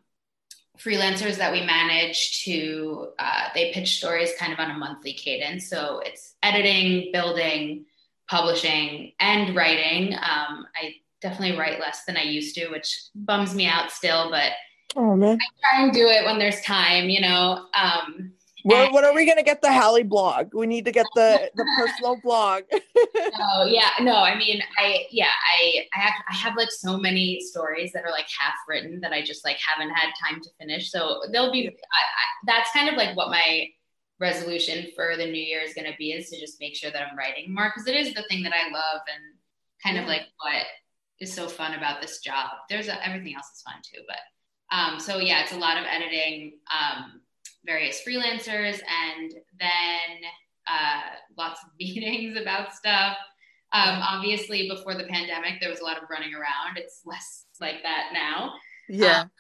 freelancers 0.80 1.38
that 1.38 1.52
we 1.52 1.62
manage 1.62 2.44
to, 2.44 3.10
uh, 3.20 3.50
they 3.54 3.72
pitch 3.72 3.98
stories 3.98 4.32
kind 4.40 4.54
of 4.54 4.60
on 4.60 4.72
a 4.72 4.78
monthly 4.78 5.14
cadence. 5.14 5.70
So 5.70 6.02
it's 6.04 6.36
editing, 6.42 7.12
building, 7.12 7.86
publishing, 8.30 9.14
and 9.20 9.56
writing. 9.56 10.14
Um, 10.14 10.66
I 10.76 10.96
definitely 11.22 11.58
write 11.58 11.80
less 11.80 12.04
than 12.06 12.18
I 12.18 12.24
used 12.24 12.56
to, 12.56 12.70
which 12.70 13.00
bums 13.16 13.56
me 13.56 13.68
out 13.68 13.92
still, 13.92 14.30
but 14.30 14.52
oh, 14.96 15.16
man. 15.16 15.38
I 15.42 15.76
try 15.76 15.84
and 15.84 15.94
do 15.94 16.08
it 16.08 16.26
when 16.26 16.40
there's 16.40 16.62
time, 16.62 17.10
you 17.10 17.22
know. 17.22 17.66
Um, 17.74 18.34
what, 18.68 18.94
what 18.94 19.04
are 19.04 19.14
we 19.14 19.26
gonna 19.26 19.44
get 19.44 19.62
the 19.62 19.72
Hallie 19.72 20.04
blog? 20.04 20.54
We 20.54 20.68
need 20.68 20.86
to 20.86 20.92
get 20.92 21.06
the 21.16 21.50
the 21.56 21.66
personal 21.78 22.20
blog. 22.24 22.64
oh 22.74 23.66
yeah, 23.66 23.90
no, 24.02 24.16
I 24.16 24.38
mean, 24.38 24.62
I 24.78 25.06
yeah, 25.12 25.32
I 25.54 25.86
I 25.96 26.00
have, 26.00 26.14
I 26.30 26.36
have 26.36 26.58
like 26.58 26.72
so 26.72 26.98
many 26.98 27.40
stories 27.40 27.92
that 27.94 28.04
are 28.04 28.12
like 28.12 28.28
half 28.38 28.56
written 28.68 29.00
that 29.02 29.14
I 29.14 29.22
just 29.22 29.46
like 29.46 29.58
haven't 29.58 29.94
had 29.94 30.12
time 30.22 30.42
to 30.42 30.50
finish. 30.60 30.92
So 30.92 31.22
they'll 31.32 31.52
be. 31.52 31.68
I, 31.68 31.72
I, 31.72 32.26
that's 32.46 32.72
kind 32.72 32.90
of 32.90 32.96
like 32.96 33.16
what 33.16 33.30
my 33.30 33.68
resolution 34.20 34.88
for 34.96 35.16
the 35.16 35.26
new 35.26 35.42
year 35.42 35.62
is 35.62 35.74
going 35.74 35.90
to 35.90 35.98
be 35.98 36.12
is 36.12 36.30
to 36.30 36.40
just 36.40 36.60
make 36.60 36.76
sure 36.76 36.92
that 36.92 37.02
I'm 37.02 37.18
writing 37.18 37.54
more 37.54 37.72
because 37.74 37.88
it 37.88 37.96
is 37.96 38.14
the 38.14 38.24
thing 38.24 38.44
that 38.44 38.54
I 38.54 38.72
love 38.72 39.02
and 39.14 39.36
kind 39.84 39.98
of 39.98 40.08
like 40.08 40.24
what 40.42 40.66
is 41.20 41.34
so 41.34 41.48
fun 41.48 41.76
about 41.76 42.02
this 42.02 42.20
job. 42.20 42.50
There's 42.70 42.88
a, 42.88 43.08
everything 43.08 43.36
else 43.36 43.48
is 43.56 43.62
fun 43.62 43.76
too, 43.84 44.02
but 44.08 44.76
um, 44.76 45.00
so 45.00 45.18
yeah, 45.20 45.44
it's 45.44 45.54
a 45.54 45.58
lot 45.58 45.78
of 45.78 45.86
editing. 45.90 46.54
Um, 46.72 47.22
various 47.68 48.02
freelancers 48.08 48.80
and 49.12 49.32
then 49.60 50.30
uh, 50.68 51.02
lots 51.38 51.62
of 51.64 51.70
meetings 51.80 52.36
about 52.40 52.74
stuff. 52.74 53.16
Um, 53.74 54.00
obviously, 54.02 54.70
before 54.70 54.96
the 54.96 55.04
pandemic, 55.04 55.60
there 55.60 55.70
was 55.70 55.82
a 55.82 55.84
lot 55.84 56.02
of 56.02 56.10
running 56.10 56.34
around. 56.34 56.78
It's 56.78 57.02
less 57.06 57.46
like 57.60 57.84
that 57.84 58.12
now. 58.14 58.54
Yeah. 58.90 59.22
Um, 59.22 59.32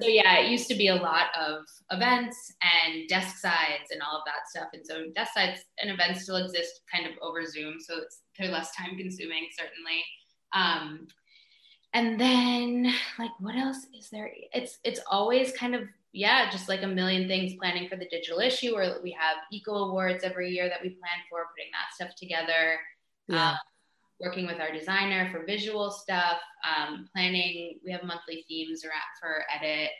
so 0.00 0.06
yeah, 0.06 0.38
it 0.38 0.50
used 0.50 0.68
to 0.68 0.76
be 0.76 0.88
a 0.88 0.94
lot 0.94 1.26
of 1.38 1.64
events 1.90 2.52
and 2.62 3.08
desk 3.08 3.38
sides 3.38 3.90
and 3.90 4.00
all 4.00 4.18
of 4.18 4.22
that 4.26 4.48
stuff. 4.48 4.68
And 4.72 4.86
so 4.86 5.06
desk 5.16 5.34
sides 5.34 5.60
and 5.80 5.90
events 5.90 6.22
still 6.22 6.36
exist 6.36 6.82
kind 6.92 7.06
of 7.06 7.12
over 7.20 7.44
Zoom, 7.44 7.74
so 7.80 7.98
it's 7.98 8.20
they're 8.38 8.50
less 8.50 8.74
time 8.76 8.96
consuming 8.96 9.48
certainly. 9.56 10.04
Um, 10.54 11.08
and 11.92 12.20
then 12.20 12.92
like 13.18 13.30
what 13.40 13.56
else 13.56 13.86
is 13.96 14.10
there? 14.10 14.30
It's 14.52 14.78
it's 14.84 15.00
always 15.10 15.52
kind 15.52 15.74
of 15.74 15.82
yeah, 16.12 16.50
just 16.50 16.68
like 16.68 16.82
a 16.82 16.86
million 16.86 17.28
things 17.28 17.54
planning 17.58 17.88
for 17.88 17.96
the 17.96 18.08
digital 18.08 18.40
issue, 18.40 18.72
or 18.74 19.00
we 19.02 19.10
have 19.12 19.36
eco 19.52 19.74
awards 19.74 20.24
every 20.24 20.50
year 20.50 20.68
that 20.68 20.82
we 20.82 20.90
plan 20.90 21.18
for, 21.28 21.46
putting 21.54 21.70
that 21.72 21.94
stuff 21.94 22.14
together. 22.16 22.78
Yeah. 23.28 23.50
Um, 23.50 23.56
working 24.20 24.46
with 24.46 24.60
our 24.60 24.72
designer 24.72 25.30
for 25.30 25.44
visual 25.44 25.90
stuff, 25.90 26.38
um, 26.66 27.08
planning. 27.14 27.78
We 27.84 27.92
have 27.92 28.02
monthly 28.02 28.44
themes 28.48 28.84
around 28.84 28.94
for 29.20 29.44
edit. 29.54 29.90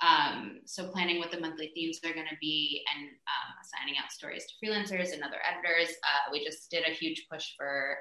Um, 0.00 0.60
so 0.64 0.86
planning 0.86 1.18
what 1.18 1.32
the 1.32 1.40
monthly 1.40 1.72
themes 1.74 1.98
are 2.04 2.14
going 2.14 2.28
to 2.30 2.36
be 2.40 2.84
and 2.94 3.08
um, 3.08 3.54
assigning 3.60 3.96
out 4.02 4.12
stories 4.12 4.46
to 4.46 4.54
freelancers 4.64 5.12
and 5.12 5.22
other 5.22 5.38
editors. 5.44 5.94
Uh, 6.04 6.30
we 6.32 6.44
just 6.44 6.70
did 6.70 6.84
a 6.86 6.92
huge 6.92 7.26
push 7.30 7.48
for 7.56 7.98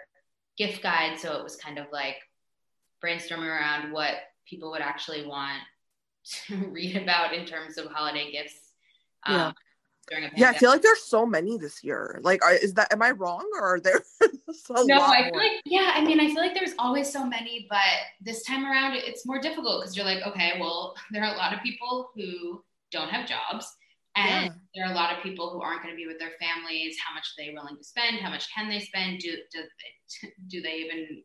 gift 0.57 0.83
guide, 0.83 1.19
so 1.19 1.35
it 1.37 1.43
was 1.43 1.55
kind 1.55 1.79
of 1.79 1.87
like 1.91 2.17
brainstorming 3.03 3.47
around 3.47 3.91
what 3.91 4.15
people 4.47 4.71
would 4.71 4.81
actually 4.81 5.25
want 5.25 5.59
to 6.45 6.55
read 6.71 6.97
about 6.97 7.33
in 7.33 7.45
terms 7.45 7.77
of 7.77 7.87
holiday 7.87 8.31
gifts. 8.31 8.59
Um, 9.25 9.35
yeah 9.35 9.51
yeah, 10.35 10.49
I 10.49 10.53
feel 10.53 10.69
like 10.69 10.81
there's 10.81 11.03
so 11.03 11.25
many 11.25 11.57
this 11.57 11.83
year. 11.83 12.19
Like, 12.23 12.39
is 12.61 12.73
that 12.75 12.93
am 12.93 13.01
I 13.01 13.11
wrong 13.11 13.45
or 13.59 13.75
are 13.75 13.79
there? 13.79 14.03
no, 14.69 14.99
I 15.01 15.23
feel 15.23 15.31
more? 15.31 15.37
like 15.37 15.61
yeah. 15.65 15.91
I 15.95 16.03
mean, 16.03 16.19
I 16.19 16.27
feel 16.27 16.37
like 16.37 16.53
there's 16.53 16.75
always 16.79 17.11
so 17.11 17.25
many, 17.25 17.67
but 17.69 17.79
this 18.21 18.43
time 18.43 18.65
around 18.65 18.93
it's 18.95 19.25
more 19.25 19.39
difficult 19.39 19.81
because 19.81 19.97
you're 19.97 20.05
like, 20.05 20.25
okay, 20.25 20.53
well, 20.59 20.95
there 21.11 21.23
are 21.23 21.33
a 21.33 21.37
lot 21.37 21.53
of 21.53 21.61
people 21.61 22.11
who 22.15 22.63
don't 22.91 23.09
have 23.09 23.27
jobs, 23.27 23.75
and 24.15 24.45
yeah. 24.45 24.51
there 24.75 24.85
are 24.85 24.91
a 24.91 24.95
lot 24.95 25.15
of 25.15 25.21
people 25.23 25.49
who 25.49 25.61
aren't 25.61 25.83
going 25.83 25.93
to 25.93 25.97
be 25.97 26.07
with 26.07 26.19
their 26.19 26.31
families. 26.39 26.95
How 27.05 27.13
much 27.13 27.25
are 27.25 27.43
they 27.43 27.53
willing 27.53 27.77
to 27.77 27.83
spend? 27.83 28.19
How 28.19 28.29
much 28.29 28.53
can 28.53 28.69
they 28.69 28.79
spend? 28.79 29.19
Do 29.19 29.35
do 29.51 30.29
do 30.47 30.61
they 30.61 30.75
even 30.75 31.23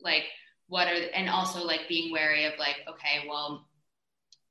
like 0.00 0.24
what 0.68 0.88
are 0.88 0.96
and 1.14 1.28
also 1.28 1.62
like 1.64 1.88
being 1.88 2.12
wary 2.12 2.44
of 2.46 2.54
like, 2.58 2.76
okay, 2.88 3.26
well, 3.28 3.66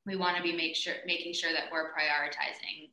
we 0.06 0.16
want 0.16 0.38
to 0.38 0.44
be 0.44 0.56
make 0.56 0.76
sure 0.76 0.96
making 1.06 1.34
sure 1.34 1.52
that 1.54 1.66
we're 1.72 1.92
prioritizing 1.94 2.90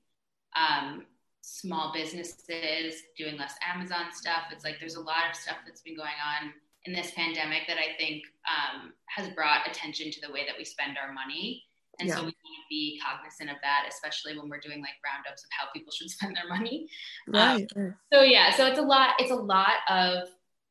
um, 0.57 1.07
small 1.43 1.93
businesses 1.93 3.03
doing 3.17 3.37
less 3.37 3.55
Amazon 3.67 4.07
stuff. 4.13 4.45
It's 4.53 4.65
like 4.65 4.77
there's 4.79 4.97
a 4.97 5.01
lot 5.01 5.29
of 5.31 5.37
stuff 5.37 5.57
that's 5.67 5.83
been 5.83 5.97
going 5.97 6.09
on 6.09 6.53
in 6.85 6.93
this 6.93 7.11
pandemic 7.13 7.63
that 7.69 7.77
I 7.77 7.97
think 7.99 8.23
um, 8.49 8.93
has 9.09 9.29
brought 9.35 9.69
attention 9.69 10.11
to 10.11 10.21
the 10.27 10.33
way 10.33 10.47
that 10.47 10.55
we 10.57 10.65
spend 10.65 10.97
our 10.97 11.13
money. 11.13 11.65
And 11.99 12.09
yeah. 12.09 12.15
so 12.15 12.21
we 12.21 12.27
want 12.27 12.35
to 12.35 12.69
be 12.71 12.99
cognizant 13.05 13.51
of 13.51 13.57
that, 13.63 13.85
especially 13.87 14.39
when 14.39 14.49
we're 14.49 14.61
doing 14.61 14.81
like 14.81 14.97
roundups 15.05 15.45
of 15.45 15.51
how 15.51 15.71
people 15.73 15.93
should 15.93 16.09
spend 16.17 16.37
their 16.37 16.49
money. 16.49 16.89
Right. 17.29 17.71
Um, 17.77 17.95
so 18.13 18.23
yeah, 18.23 18.55
so 18.55 18.67
it's 18.67 18.79
a 18.79 18.83
lot. 18.83 19.15
It's 19.19 19.31
a 19.31 19.35
lot 19.35 19.85
of 19.89 20.29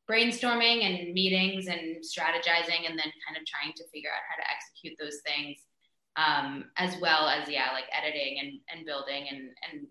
brainstorming 0.10 0.84
and 0.84 1.14
meetings 1.14 1.68
and 1.68 2.04
strategizing, 2.04 2.90
and 2.90 2.98
then 2.98 3.12
kind 3.26 3.38
of 3.38 3.46
trying 3.46 3.74
to 3.76 3.88
figure 3.94 4.10
out 4.10 4.26
how 4.28 4.42
to 4.42 4.50
execute 4.50 4.98
those 5.00 5.22
things 5.26 5.60
um, 6.20 6.66
as 6.78 6.96
well 7.00 7.28
as 7.28 7.50
yeah 7.50 7.72
like 7.74 7.86
editing 7.96 8.40
and, 8.40 8.60
and 8.74 8.86
building 8.86 9.28
and 9.30 9.50
and 9.72 9.88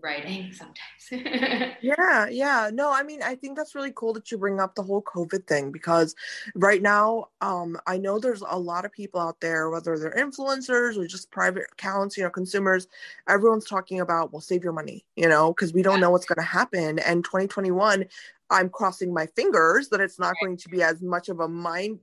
writing 0.00 0.52
sometimes. 0.52 0.76
Yeah 1.82 2.28
yeah. 2.28 2.70
No 2.72 2.92
i 2.92 3.02
mean 3.02 3.22
i 3.22 3.34
think 3.34 3.56
that's 3.56 3.74
really 3.74 3.92
cool 3.94 4.12
that 4.12 4.30
you 4.30 4.38
bring 4.38 4.60
up 4.60 4.74
the 4.74 4.82
whole 4.82 5.02
covid 5.02 5.46
thing 5.46 5.72
because 5.72 6.14
right 6.54 6.82
now 6.82 7.28
um 7.40 7.78
i 7.86 7.96
know 7.96 8.18
there's 8.18 8.42
a 8.48 8.58
lot 8.58 8.84
of 8.84 8.92
people 8.92 9.20
out 9.20 9.40
there 9.40 9.70
whether 9.70 9.98
they're 9.98 10.14
influencers 10.14 10.96
or 10.96 11.06
just 11.06 11.30
private 11.30 11.64
accounts 11.72 12.16
you 12.16 12.22
know 12.22 12.30
consumers 12.30 12.86
everyone's 13.28 13.64
talking 13.64 14.00
about 14.00 14.32
well 14.32 14.40
save 14.40 14.62
your 14.62 14.72
money 14.72 15.04
you 15.16 15.28
know 15.28 15.52
because 15.52 15.72
we 15.72 15.82
don't 15.82 15.94
yeah. 15.94 16.00
know 16.00 16.10
what's 16.10 16.26
going 16.26 16.36
to 16.36 16.42
happen. 16.42 16.98
And 17.00 17.24
2021 17.24 18.04
i'm 18.50 18.68
crossing 18.68 19.12
my 19.12 19.26
fingers 19.26 19.88
that 19.88 20.00
it's 20.00 20.18
not 20.18 20.34
going 20.42 20.56
to 20.56 20.68
be 20.68 20.82
as 20.82 21.02
much 21.02 21.28
of 21.28 21.40
a 21.40 21.48
mind 21.48 21.98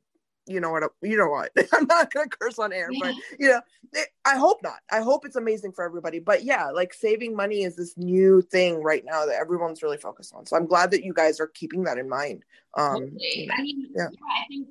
you 0.48 0.60
know 0.60 0.72
what 0.72 0.84
you 1.02 1.18
know 1.18 1.28
what 1.28 1.52
i'm 1.74 1.86
not 1.88 2.12
gonna 2.14 2.28
curse 2.28 2.60
on 2.60 2.72
air 2.72 2.90
but 3.02 3.14
you 3.40 3.48
know 3.48 3.62
it, 3.94 4.10
i 4.26 4.38
hope 4.38 4.62
not 4.64 4.80
i 4.92 5.00
hope 5.00 5.26
it's 5.26 5.36
amazing 5.36 5.72
for 5.72 5.84
everybody 5.84 6.20
but 6.20 6.44
yeah 6.44 6.70
like 6.70 6.94
saving 6.94 7.36
money 7.36 7.64
is 7.64 7.76
this 7.76 7.98
new 7.98 8.42
thing 8.42 8.82
right 8.82 9.04
now 9.06 9.26
that 9.26 9.40
everyone's 9.40 9.84
really 9.84 9.98
focused 9.98 10.34
on 10.34 10.46
so 10.46 10.56
i'm 10.56 10.68
glad 10.68 10.92
that 10.92 11.04
you 11.04 11.14
guys 11.14 11.40
are 11.40 11.48
keeping 11.48 11.84
that 11.84 11.98
in 11.98 12.08
mind 12.08 12.44
um 12.76 13.02
totally. 13.02 13.50
i 13.54 13.62
mean 13.62 13.88
yeah. 13.96 14.08
yeah. 14.12 14.18
i 14.44 14.48
think 14.48 14.68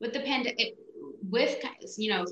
with 0.00 0.12
the 0.12 0.20
pandemic 0.20 0.74
with 1.28 1.56
you 1.96 2.10
know 2.10 2.26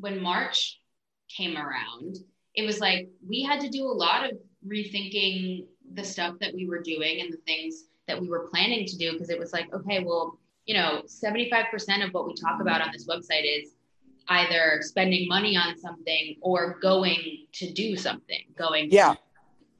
when 0.00 0.20
march 0.22 0.80
came 1.28 1.56
around 1.56 2.18
it 2.54 2.62
was 2.62 2.80
like 2.80 3.08
we 3.26 3.42
had 3.42 3.60
to 3.60 3.68
do 3.68 3.84
a 3.84 3.92
lot 3.92 4.24
of 4.24 4.36
rethinking 4.66 5.66
the 5.94 6.04
stuff 6.04 6.34
that 6.40 6.54
we 6.54 6.66
were 6.66 6.80
doing 6.80 7.20
and 7.20 7.32
the 7.32 7.38
things 7.46 7.84
that 8.06 8.20
we 8.20 8.28
were 8.28 8.48
planning 8.48 8.86
to 8.86 8.96
do 8.96 9.12
because 9.12 9.30
it 9.30 9.38
was 9.38 9.52
like 9.52 9.72
okay 9.72 10.02
well 10.02 10.38
you 10.68 10.74
know, 10.74 11.02
75% 11.06 12.06
of 12.06 12.12
what 12.12 12.26
we 12.26 12.34
talk 12.34 12.60
about 12.60 12.82
on 12.82 12.90
this 12.92 13.08
website 13.08 13.44
is 13.44 13.70
either 14.28 14.80
spending 14.82 15.26
money 15.26 15.56
on 15.56 15.78
something 15.78 16.36
or 16.42 16.78
going 16.80 17.46
to 17.54 17.72
do 17.72 17.96
something, 17.96 18.42
going, 18.56 18.88
yeah, 18.90 19.14
to, 19.14 19.18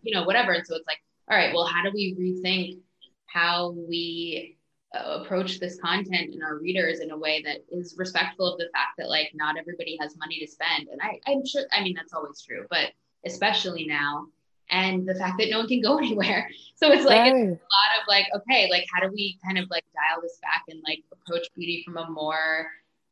you 0.03 0.15
know, 0.15 0.25
whatever. 0.25 0.53
And 0.53 0.67
so 0.67 0.75
it's 0.75 0.87
like, 0.87 1.03
all 1.31 1.37
right, 1.37 1.53
well, 1.55 1.67
how 1.67 1.83
do 1.83 1.91
we 1.95 2.17
rethink 2.19 2.81
how 3.27 3.73
we 3.87 4.57
uh, 4.97 5.21
approach 5.21 5.61
this 5.61 5.79
content 5.79 6.33
and 6.33 6.43
our 6.43 6.57
readers 6.57 7.01
in 7.01 7.11
a 7.11 7.17
way 7.19 7.43
that 7.43 7.59
is 7.71 7.95
respectful 7.99 8.55
of 8.55 8.59
the 8.59 8.71
fact 8.73 8.97
that 8.97 9.11
like 9.11 9.31
not 9.35 9.59
everybody 9.59 9.99
has 10.01 10.17
money 10.17 10.41
to 10.41 10.47
spend. 10.51 10.89
And 10.91 10.99
I, 11.03 11.21
I'm 11.31 11.45
sure, 11.45 11.65
I 11.71 11.83
mean, 11.83 11.93
that's 11.95 12.15
always 12.15 12.41
true, 12.41 12.65
but 12.71 12.93
especially 13.27 13.87
now, 13.87 14.29
and 14.71 15.07
the 15.07 15.15
fact 15.15 15.39
that 15.39 15.51
no 15.51 15.59
one 15.59 15.69
can 15.69 15.81
go 15.81 15.99
anywhere. 15.99 16.49
So 16.75 16.93
it's 16.93 17.05
like 17.05 17.33
right. 17.33 17.35
it's 17.35 17.47
a 17.47 17.51
lot 17.51 18.01
of 18.01 18.07
like, 18.09 18.27
okay, 18.37 18.69
like 18.71 18.87
how 18.93 19.01
do 19.01 19.13
we 19.13 19.39
kind 19.45 19.59
of 19.59 19.69
like 19.71 19.85
dial 19.95 20.23
this 20.23 20.39
back 20.43 20.65
and 20.69 20.83
like 20.87 21.03
approach 21.13 21.49
beauty 21.55 21.83
from 21.85 21.97
a 21.97 22.09
more 22.11 22.69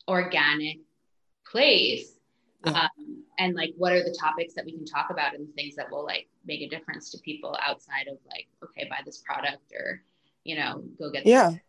organic 0.09 0.79
place? 1.51 2.13
Yeah. 2.65 2.73
Um, 2.73 3.23
and 3.39 3.55
like 3.55 3.75
what 3.77 3.93
are 3.93 4.03
the 4.03 4.17
topics 4.19 4.55
that 4.55 4.65
we 4.65 4.73
can 4.73 4.85
talk 4.85 5.11
about 5.11 5.35
and 5.35 5.53
things 5.55 5.77
that 5.77 5.91
will 5.91 6.05
like 6.05 6.29
make 6.47 6.63
a 6.63 6.69
difference 6.69 7.11
to 7.11 7.19
people 7.19 7.57
outside 7.63 8.09
of 8.09 8.19
like, 8.31 8.49
okay, 8.65 8.87
buy 8.89 8.99
this 9.05 9.19
product 9.19 9.73
or, 9.79 10.03
you 10.45 10.57
know, 10.57 10.83
go 10.99 11.11
get 11.11 11.27
yeah. 11.27 11.51
This 11.51 11.61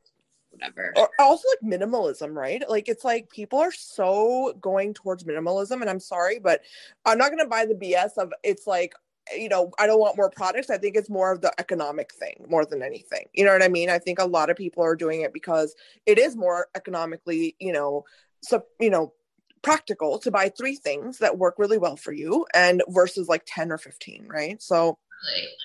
whatever. 0.57 0.93
Or 0.95 1.09
also 1.19 1.47
like 1.49 1.79
minimalism, 1.79 2.35
right? 2.35 2.63
Like 2.67 2.89
it's 2.89 3.03
like 3.03 3.29
people 3.29 3.59
are 3.59 3.71
so 3.71 4.57
going 4.61 4.93
towards 4.93 5.23
minimalism, 5.23 5.81
and 5.81 5.89
I'm 5.89 5.99
sorry, 5.99 6.39
but 6.39 6.61
I'm 7.05 7.17
not 7.17 7.29
gonna 7.29 7.47
buy 7.47 7.65
the 7.65 7.75
BS 7.75 8.17
of 8.17 8.33
it's 8.43 8.67
like 8.67 8.93
you 9.35 9.49
know, 9.49 9.71
I 9.79 9.87
don't 9.87 9.99
want 9.99 10.17
more 10.17 10.29
products. 10.29 10.69
I 10.69 10.77
think 10.77 10.95
it's 10.95 11.09
more 11.09 11.31
of 11.31 11.41
the 11.41 11.53
economic 11.59 12.13
thing 12.13 12.45
more 12.49 12.65
than 12.65 12.81
anything. 12.81 13.25
You 13.33 13.45
know 13.45 13.53
what 13.53 13.63
I 13.63 13.67
mean? 13.67 13.89
I 13.89 13.99
think 13.99 14.19
a 14.19 14.25
lot 14.25 14.49
of 14.49 14.57
people 14.57 14.83
are 14.83 14.95
doing 14.95 15.21
it 15.21 15.33
because 15.33 15.75
it 16.05 16.17
is 16.17 16.35
more 16.35 16.67
economically, 16.75 17.55
you 17.59 17.73
know, 17.73 18.05
so 18.41 18.63
you 18.79 18.89
know, 18.89 19.13
practical 19.61 20.19
to 20.19 20.31
buy 20.31 20.49
three 20.49 20.75
things 20.75 21.19
that 21.19 21.37
work 21.37 21.55
really 21.57 21.77
well 21.77 21.95
for 21.95 22.11
you 22.11 22.45
and 22.53 22.83
versus 22.89 23.27
like 23.27 23.43
10 23.45 23.71
or 23.71 23.77
15, 23.77 24.27
right? 24.27 24.61
So 24.61 24.97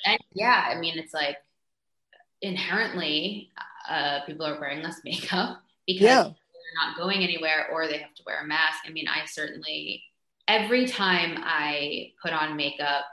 and 0.06 0.18
yeah, 0.32 0.66
I 0.68 0.78
mean 0.78 0.98
it's 0.98 1.14
like 1.14 1.36
inherently 2.40 3.52
uh 3.88 4.20
people 4.26 4.46
are 4.46 4.58
wearing 4.58 4.82
less 4.82 5.00
makeup 5.04 5.62
because 5.86 6.02
yeah. 6.02 6.22
they're 6.22 6.86
not 6.86 6.96
going 6.96 7.22
anywhere 7.22 7.68
or 7.72 7.86
they 7.86 7.98
have 7.98 8.14
to 8.14 8.22
wear 8.26 8.42
a 8.42 8.46
mask. 8.46 8.80
I 8.86 8.90
mean, 8.90 9.06
I 9.08 9.26
certainly 9.26 10.02
every 10.48 10.86
time 10.86 11.36
I 11.38 12.12
put 12.22 12.32
on 12.32 12.56
makeup 12.56 13.04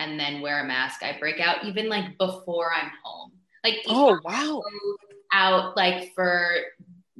and 0.00 0.18
then 0.18 0.40
wear 0.40 0.64
a 0.64 0.66
mask. 0.66 1.02
I 1.02 1.16
break 1.20 1.38
out 1.38 1.64
even 1.64 1.88
like 1.88 2.18
before 2.18 2.72
I'm 2.72 2.90
home. 3.04 3.32
Like 3.62 3.76
oh 3.86 4.18
wow, 4.24 4.62
out 5.32 5.76
like 5.76 6.12
for 6.14 6.56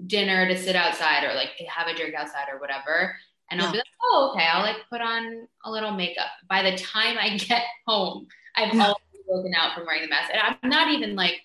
dinner 0.06 0.48
to 0.48 0.56
sit 0.56 0.74
outside 0.74 1.22
or 1.24 1.34
like 1.34 1.50
have 1.68 1.86
a 1.86 1.94
drink 1.94 2.14
outside 2.14 2.46
or 2.50 2.58
whatever. 2.58 3.14
And 3.50 3.60
yeah. 3.60 3.66
I'll 3.66 3.72
be 3.72 3.78
like, 3.78 3.86
oh, 4.02 4.32
okay, 4.32 4.46
I'll 4.50 4.62
like 4.62 4.76
put 4.88 5.02
on 5.02 5.46
a 5.64 5.70
little 5.70 5.92
makeup. 5.92 6.28
By 6.48 6.68
the 6.68 6.76
time 6.76 7.16
I 7.20 7.36
get 7.36 7.64
home, 7.86 8.26
I've 8.56 8.74
yeah. 8.74 8.86
already 8.86 9.24
broken 9.28 9.52
out 9.54 9.74
from 9.74 9.86
wearing 9.86 10.02
the 10.02 10.08
mask. 10.08 10.30
And 10.32 10.40
I'm 10.40 10.70
not 10.70 10.88
even 10.88 11.16
like, 11.16 11.40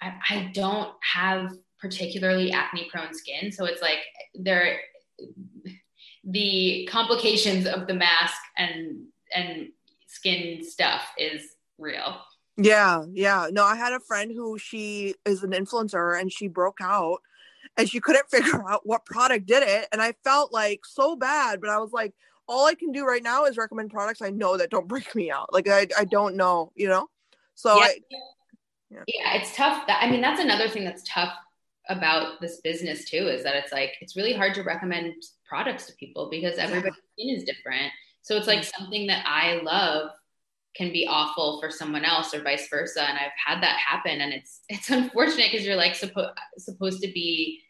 I, 0.00 0.14
I 0.30 0.50
don't 0.54 0.90
have 1.02 1.52
particularly 1.80 2.52
acne 2.52 2.88
prone 2.90 3.12
skin. 3.12 3.52
So 3.52 3.66
it's 3.66 3.82
like 3.82 3.98
there, 4.34 4.78
the 6.24 6.88
complications 6.90 7.66
of 7.66 7.86
the 7.86 7.94
mask 7.94 8.40
and, 8.56 9.06
and 9.34 9.68
skin 10.08 10.64
stuff 10.64 11.02
is 11.16 11.42
real. 11.78 12.18
Yeah, 12.56 13.04
yeah. 13.12 13.48
No, 13.52 13.64
I 13.64 13.76
had 13.76 13.92
a 13.92 14.00
friend 14.00 14.32
who 14.34 14.58
she 14.58 15.14
is 15.24 15.44
an 15.44 15.52
influencer 15.52 16.20
and 16.20 16.32
she 16.32 16.48
broke 16.48 16.78
out 16.80 17.18
and 17.76 17.88
she 17.88 18.00
couldn't 18.00 18.26
figure 18.30 18.68
out 18.68 18.80
what 18.84 19.06
product 19.06 19.46
did 19.46 19.62
it. 19.62 19.86
And 19.92 20.02
I 20.02 20.14
felt 20.24 20.52
like 20.52 20.80
so 20.84 21.14
bad, 21.14 21.60
but 21.60 21.70
I 21.70 21.78
was 21.78 21.92
like, 21.92 22.14
all 22.48 22.66
I 22.66 22.74
can 22.74 22.92
do 22.92 23.04
right 23.04 23.22
now 23.22 23.44
is 23.44 23.56
recommend 23.56 23.90
products 23.90 24.22
I 24.22 24.30
know 24.30 24.56
that 24.56 24.70
don't 24.70 24.88
break 24.88 25.14
me 25.14 25.30
out. 25.30 25.52
Like 25.52 25.68
I, 25.68 25.86
I 25.96 26.04
don't 26.04 26.34
know, 26.34 26.72
you 26.74 26.88
know? 26.88 27.08
So 27.54 27.76
yeah. 27.76 27.84
I 27.84 27.96
yeah. 28.90 29.04
yeah, 29.06 29.34
it's 29.34 29.54
tough. 29.54 29.86
That, 29.86 30.02
I 30.02 30.10
mean, 30.10 30.20
that's 30.20 30.40
another 30.40 30.68
thing 30.68 30.84
that's 30.84 31.02
tough 31.06 31.34
about 31.88 32.40
this 32.40 32.60
business 32.62 33.08
too 33.08 33.28
is 33.28 33.42
that 33.44 33.54
it's 33.54 33.72
like 33.72 33.94
it's 34.00 34.16
really 34.16 34.34
hard 34.34 34.54
to 34.54 34.62
recommend 34.62 35.14
products 35.48 35.86
to 35.86 35.92
people 35.94 36.28
because 36.30 36.58
everybody's 36.58 36.94
yeah. 37.16 37.24
skin 37.24 37.36
is 37.36 37.44
different. 37.44 37.92
So 38.22 38.36
it's 38.36 38.46
like 38.46 38.60
mm. 38.60 38.70
something 38.78 39.06
that 39.06 39.24
I 39.26 39.60
love 39.62 40.10
can 40.76 40.92
be 40.92 41.06
awful 41.08 41.60
for 41.60 41.70
someone 41.70 42.04
else 42.04 42.34
or 42.34 42.42
vice 42.42 42.68
versa. 42.68 43.02
And 43.02 43.18
I've 43.18 43.32
had 43.44 43.62
that 43.62 43.78
happen, 43.78 44.20
and 44.20 44.32
it's 44.32 44.60
it's 44.68 44.90
unfortunate 44.90 45.50
because 45.50 45.66
you're 45.66 45.76
like 45.76 45.94
supposed 45.94 46.32
supposed 46.58 47.02
to 47.02 47.12
be 47.12 47.60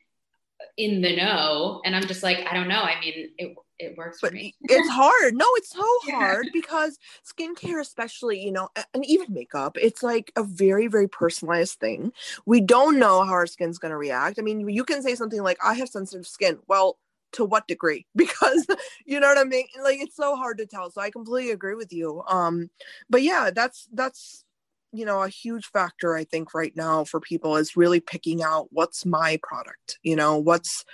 in 0.76 1.00
the 1.00 1.16
know, 1.16 1.80
and 1.84 1.94
I'm 1.94 2.06
just 2.06 2.22
like 2.22 2.46
I 2.50 2.54
don't 2.54 2.68
know. 2.68 2.82
I 2.82 3.00
mean, 3.00 3.30
it 3.38 3.54
it 3.78 3.96
works 3.96 4.18
but 4.20 4.30
for 4.30 4.34
me. 4.34 4.54
it's 4.62 4.88
hard. 4.88 5.34
No, 5.34 5.46
it's 5.54 5.70
so 5.70 5.84
hard 6.10 6.46
yeah. 6.46 6.50
because 6.52 6.98
skincare, 7.24 7.80
especially, 7.80 8.40
you 8.40 8.52
know, 8.52 8.68
and 8.94 9.04
even 9.06 9.32
makeup, 9.32 9.76
it's 9.80 10.02
like 10.02 10.32
a 10.36 10.42
very, 10.42 10.86
very 10.88 11.08
personalized 11.08 11.78
thing. 11.78 12.12
We 12.46 12.60
don't 12.60 12.98
know 12.98 13.24
how 13.24 13.32
our 13.32 13.46
skin's 13.46 13.78
going 13.78 13.90
to 13.90 13.96
react. 13.96 14.38
I 14.38 14.42
mean, 14.42 14.68
you 14.68 14.84
can 14.84 15.02
say 15.02 15.14
something 15.14 15.42
like, 15.42 15.58
I 15.64 15.74
have 15.74 15.88
sensitive 15.88 16.26
skin. 16.26 16.58
Well, 16.66 16.98
to 17.32 17.44
what 17.44 17.68
degree? 17.68 18.06
Because 18.16 18.66
you 19.06 19.20
know 19.20 19.28
what 19.28 19.38
I 19.38 19.44
mean? 19.44 19.66
Like 19.82 20.00
it's 20.00 20.16
so 20.16 20.36
hard 20.36 20.58
to 20.58 20.66
tell. 20.66 20.90
So 20.90 21.00
I 21.00 21.10
completely 21.10 21.52
agree 21.52 21.74
with 21.74 21.92
you. 21.92 22.22
Um, 22.28 22.70
but 23.08 23.22
yeah, 23.22 23.50
that's 23.54 23.88
that's 23.92 24.44
you 24.92 25.04
know 25.04 25.22
a 25.22 25.28
huge 25.28 25.66
factor 25.66 26.16
i 26.16 26.24
think 26.24 26.54
right 26.54 26.74
now 26.74 27.04
for 27.04 27.20
people 27.20 27.56
is 27.56 27.76
really 27.76 28.00
picking 28.00 28.42
out 28.42 28.68
what's 28.70 29.04
my 29.04 29.38
product 29.42 29.98
you 30.02 30.16
know 30.16 30.38
what's 30.38 30.84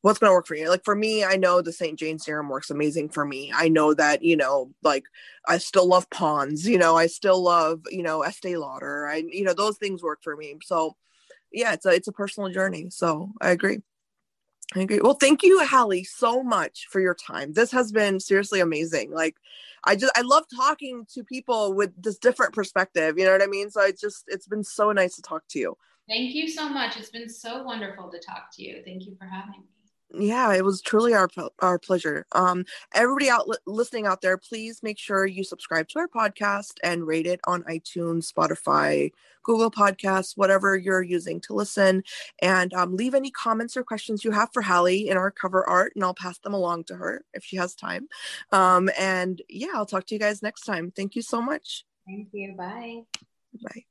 what's 0.00 0.18
going 0.18 0.30
to 0.30 0.34
work 0.34 0.46
for 0.46 0.54
you 0.54 0.68
like 0.68 0.84
for 0.84 0.94
me 0.94 1.24
i 1.24 1.36
know 1.36 1.60
the 1.60 1.72
st 1.72 1.98
jane 1.98 2.18
serum 2.18 2.48
works 2.48 2.70
amazing 2.70 3.08
for 3.08 3.24
me 3.24 3.52
i 3.54 3.68
know 3.68 3.94
that 3.94 4.22
you 4.22 4.36
know 4.36 4.70
like 4.82 5.04
i 5.46 5.58
still 5.58 5.86
love 5.86 6.08
pond's 6.10 6.66
you 6.66 6.78
know 6.78 6.96
i 6.96 7.06
still 7.06 7.42
love 7.42 7.80
you 7.90 8.02
know 8.02 8.22
estee 8.22 8.56
lauder 8.56 9.06
i 9.06 9.22
you 9.30 9.44
know 9.44 9.54
those 9.54 9.76
things 9.76 10.02
work 10.02 10.20
for 10.22 10.36
me 10.36 10.56
so 10.62 10.96
yeah 11.52 11.72
it's 11.72 11.86
a 11.86 11.90
it's 11.90 12.08
a 12.08 12.12
personal 12.12 12.50
journey 12.50 12.88
so 12.90 13.30
i 13.40 13.50
agree 13.50 13.80
Well, 14.74 15.14
thank 15.14 15.42
you, 15.42 15.64
Hallie, 15.66 16.04
so 16.04 16.42
much 16.42 16.86
for 16.90 17.00
your 17.00 17.14
time. 17.14 17.52
This 17.52 17.70
has 17.72 17.92
been 17.92 18.20
seriously 18.20 18.60
amazing. 18.60 19.12
Like, 19.12 19.36
I 19.84 19.96
just 19.96 20.12
I 20.16 20.22
love 20.22 20.44
talking 20.54 21.06
to 21.14 21.24
people 21.24 21.74
with 21.74 21.90
this 22.00 22.18
different 22.18 22.54
perspective. 22.54 23.18
You 23.18 23.24
know 23.24 23.32
what 23.32 23.42
I 23.42 23.46
mean? 23.46 23.70
So 23.70 23.82
it's 23.82 24.00
just 24.00 24.24
it's 24.28 24.46
been 24.46 24.64
so 24.64 24.92
nice 24.92 25.16
to 25.16 25.22
talk 25.22 25.42
to 25.50 25.58
you. 25.58 25.76
Thank 26.08 26.34
you 26.34 26.48
so 26.48 26.68
much. 26.68 26.96
It's 26.96 27.10
been 27.10 27.28
so 27.28 27.62
wonderful 27.62 28.10
to 28.10 28.18
talk 28.18 28.54
to 28.56 28.62
you. 28.62 28.82
Thank 28.84 29.06
you 29.06 29.16
for 29.18 29.26
having 29.26 29.52
me 29.52 29.58
yeah 30.14 30.52
it 30.54 30.64
was 30.64 30.82
truly 30.82 31.14
our 31.14 31.28
our 31.60 31.78
pleasure. 31.78 32.26
Um 32.32 32.64
everybody 32.94 33.30
out 33.30 33.48
li- 33.48 33.56
listening 33.66 34.06
out 34.06 34.20
there 34.20 34.36
please 34.36 34.82
make 34.82 34.98
sure 34.98 35.26
you 35.26 35.44
subscribe 35.44 35.88
to 35.88 36.00
our 36.00 36.08
podcast 36.08 36.74
and 36.82 37.06
rate 37.06 37.26
it 37.26 37.40
on 37.46 37.62
itunes 37.64 38.32
spotify 38.32 39.10
google 39.42 39.70
podcasts 39.70 40.36
whatever 40.36 40.76
you're 40.76 41.02
using 41.02 41.40
to 41.40 41.54
listen. 41.54 42.02
And 42.40 42.72
um, 42.74 42.96
leave 42.96 43.14
any 43.14 43.30
comments 43.30 43.76
or 43.76 43.82
questions 43.82 44.24
you 44.24 44.30
have 44.30 44.50
for 44.52 44.62
hallie 44.62 45.08
in 45.08 45.16
our 45.16 45.30
cover 45.30 45.68
art 45.68 45.92
and 45.94 46.04
i'll 46.04 46.14
pass 46.14 46.38
them 46.38 46.54
along 46.54 46.84
to 46.84 46.96
her 46.96 47.24
if 47.34 47.44
she 47.44 47.56
has 47.56 47.74
time. 47.74 48.08
Um 48.50 48.90
and 48.98 49.40
yeah 49.48 49.72
i'll 49.74 49.86
talk 49.86 50.06
to 50.06 50.14
you 50.14 50.20
guys 50.20 50.42
next 50.42 50.62
time. 50.62 50.92
Thank 50.94 51.16
you 51.16 51.22
so 51.22 51.40
much. 51.40 51.84
Thank 52.06 52.28
you. 52.32 52.54
Bye. 52.56 53.02
Bye 53.62 53.84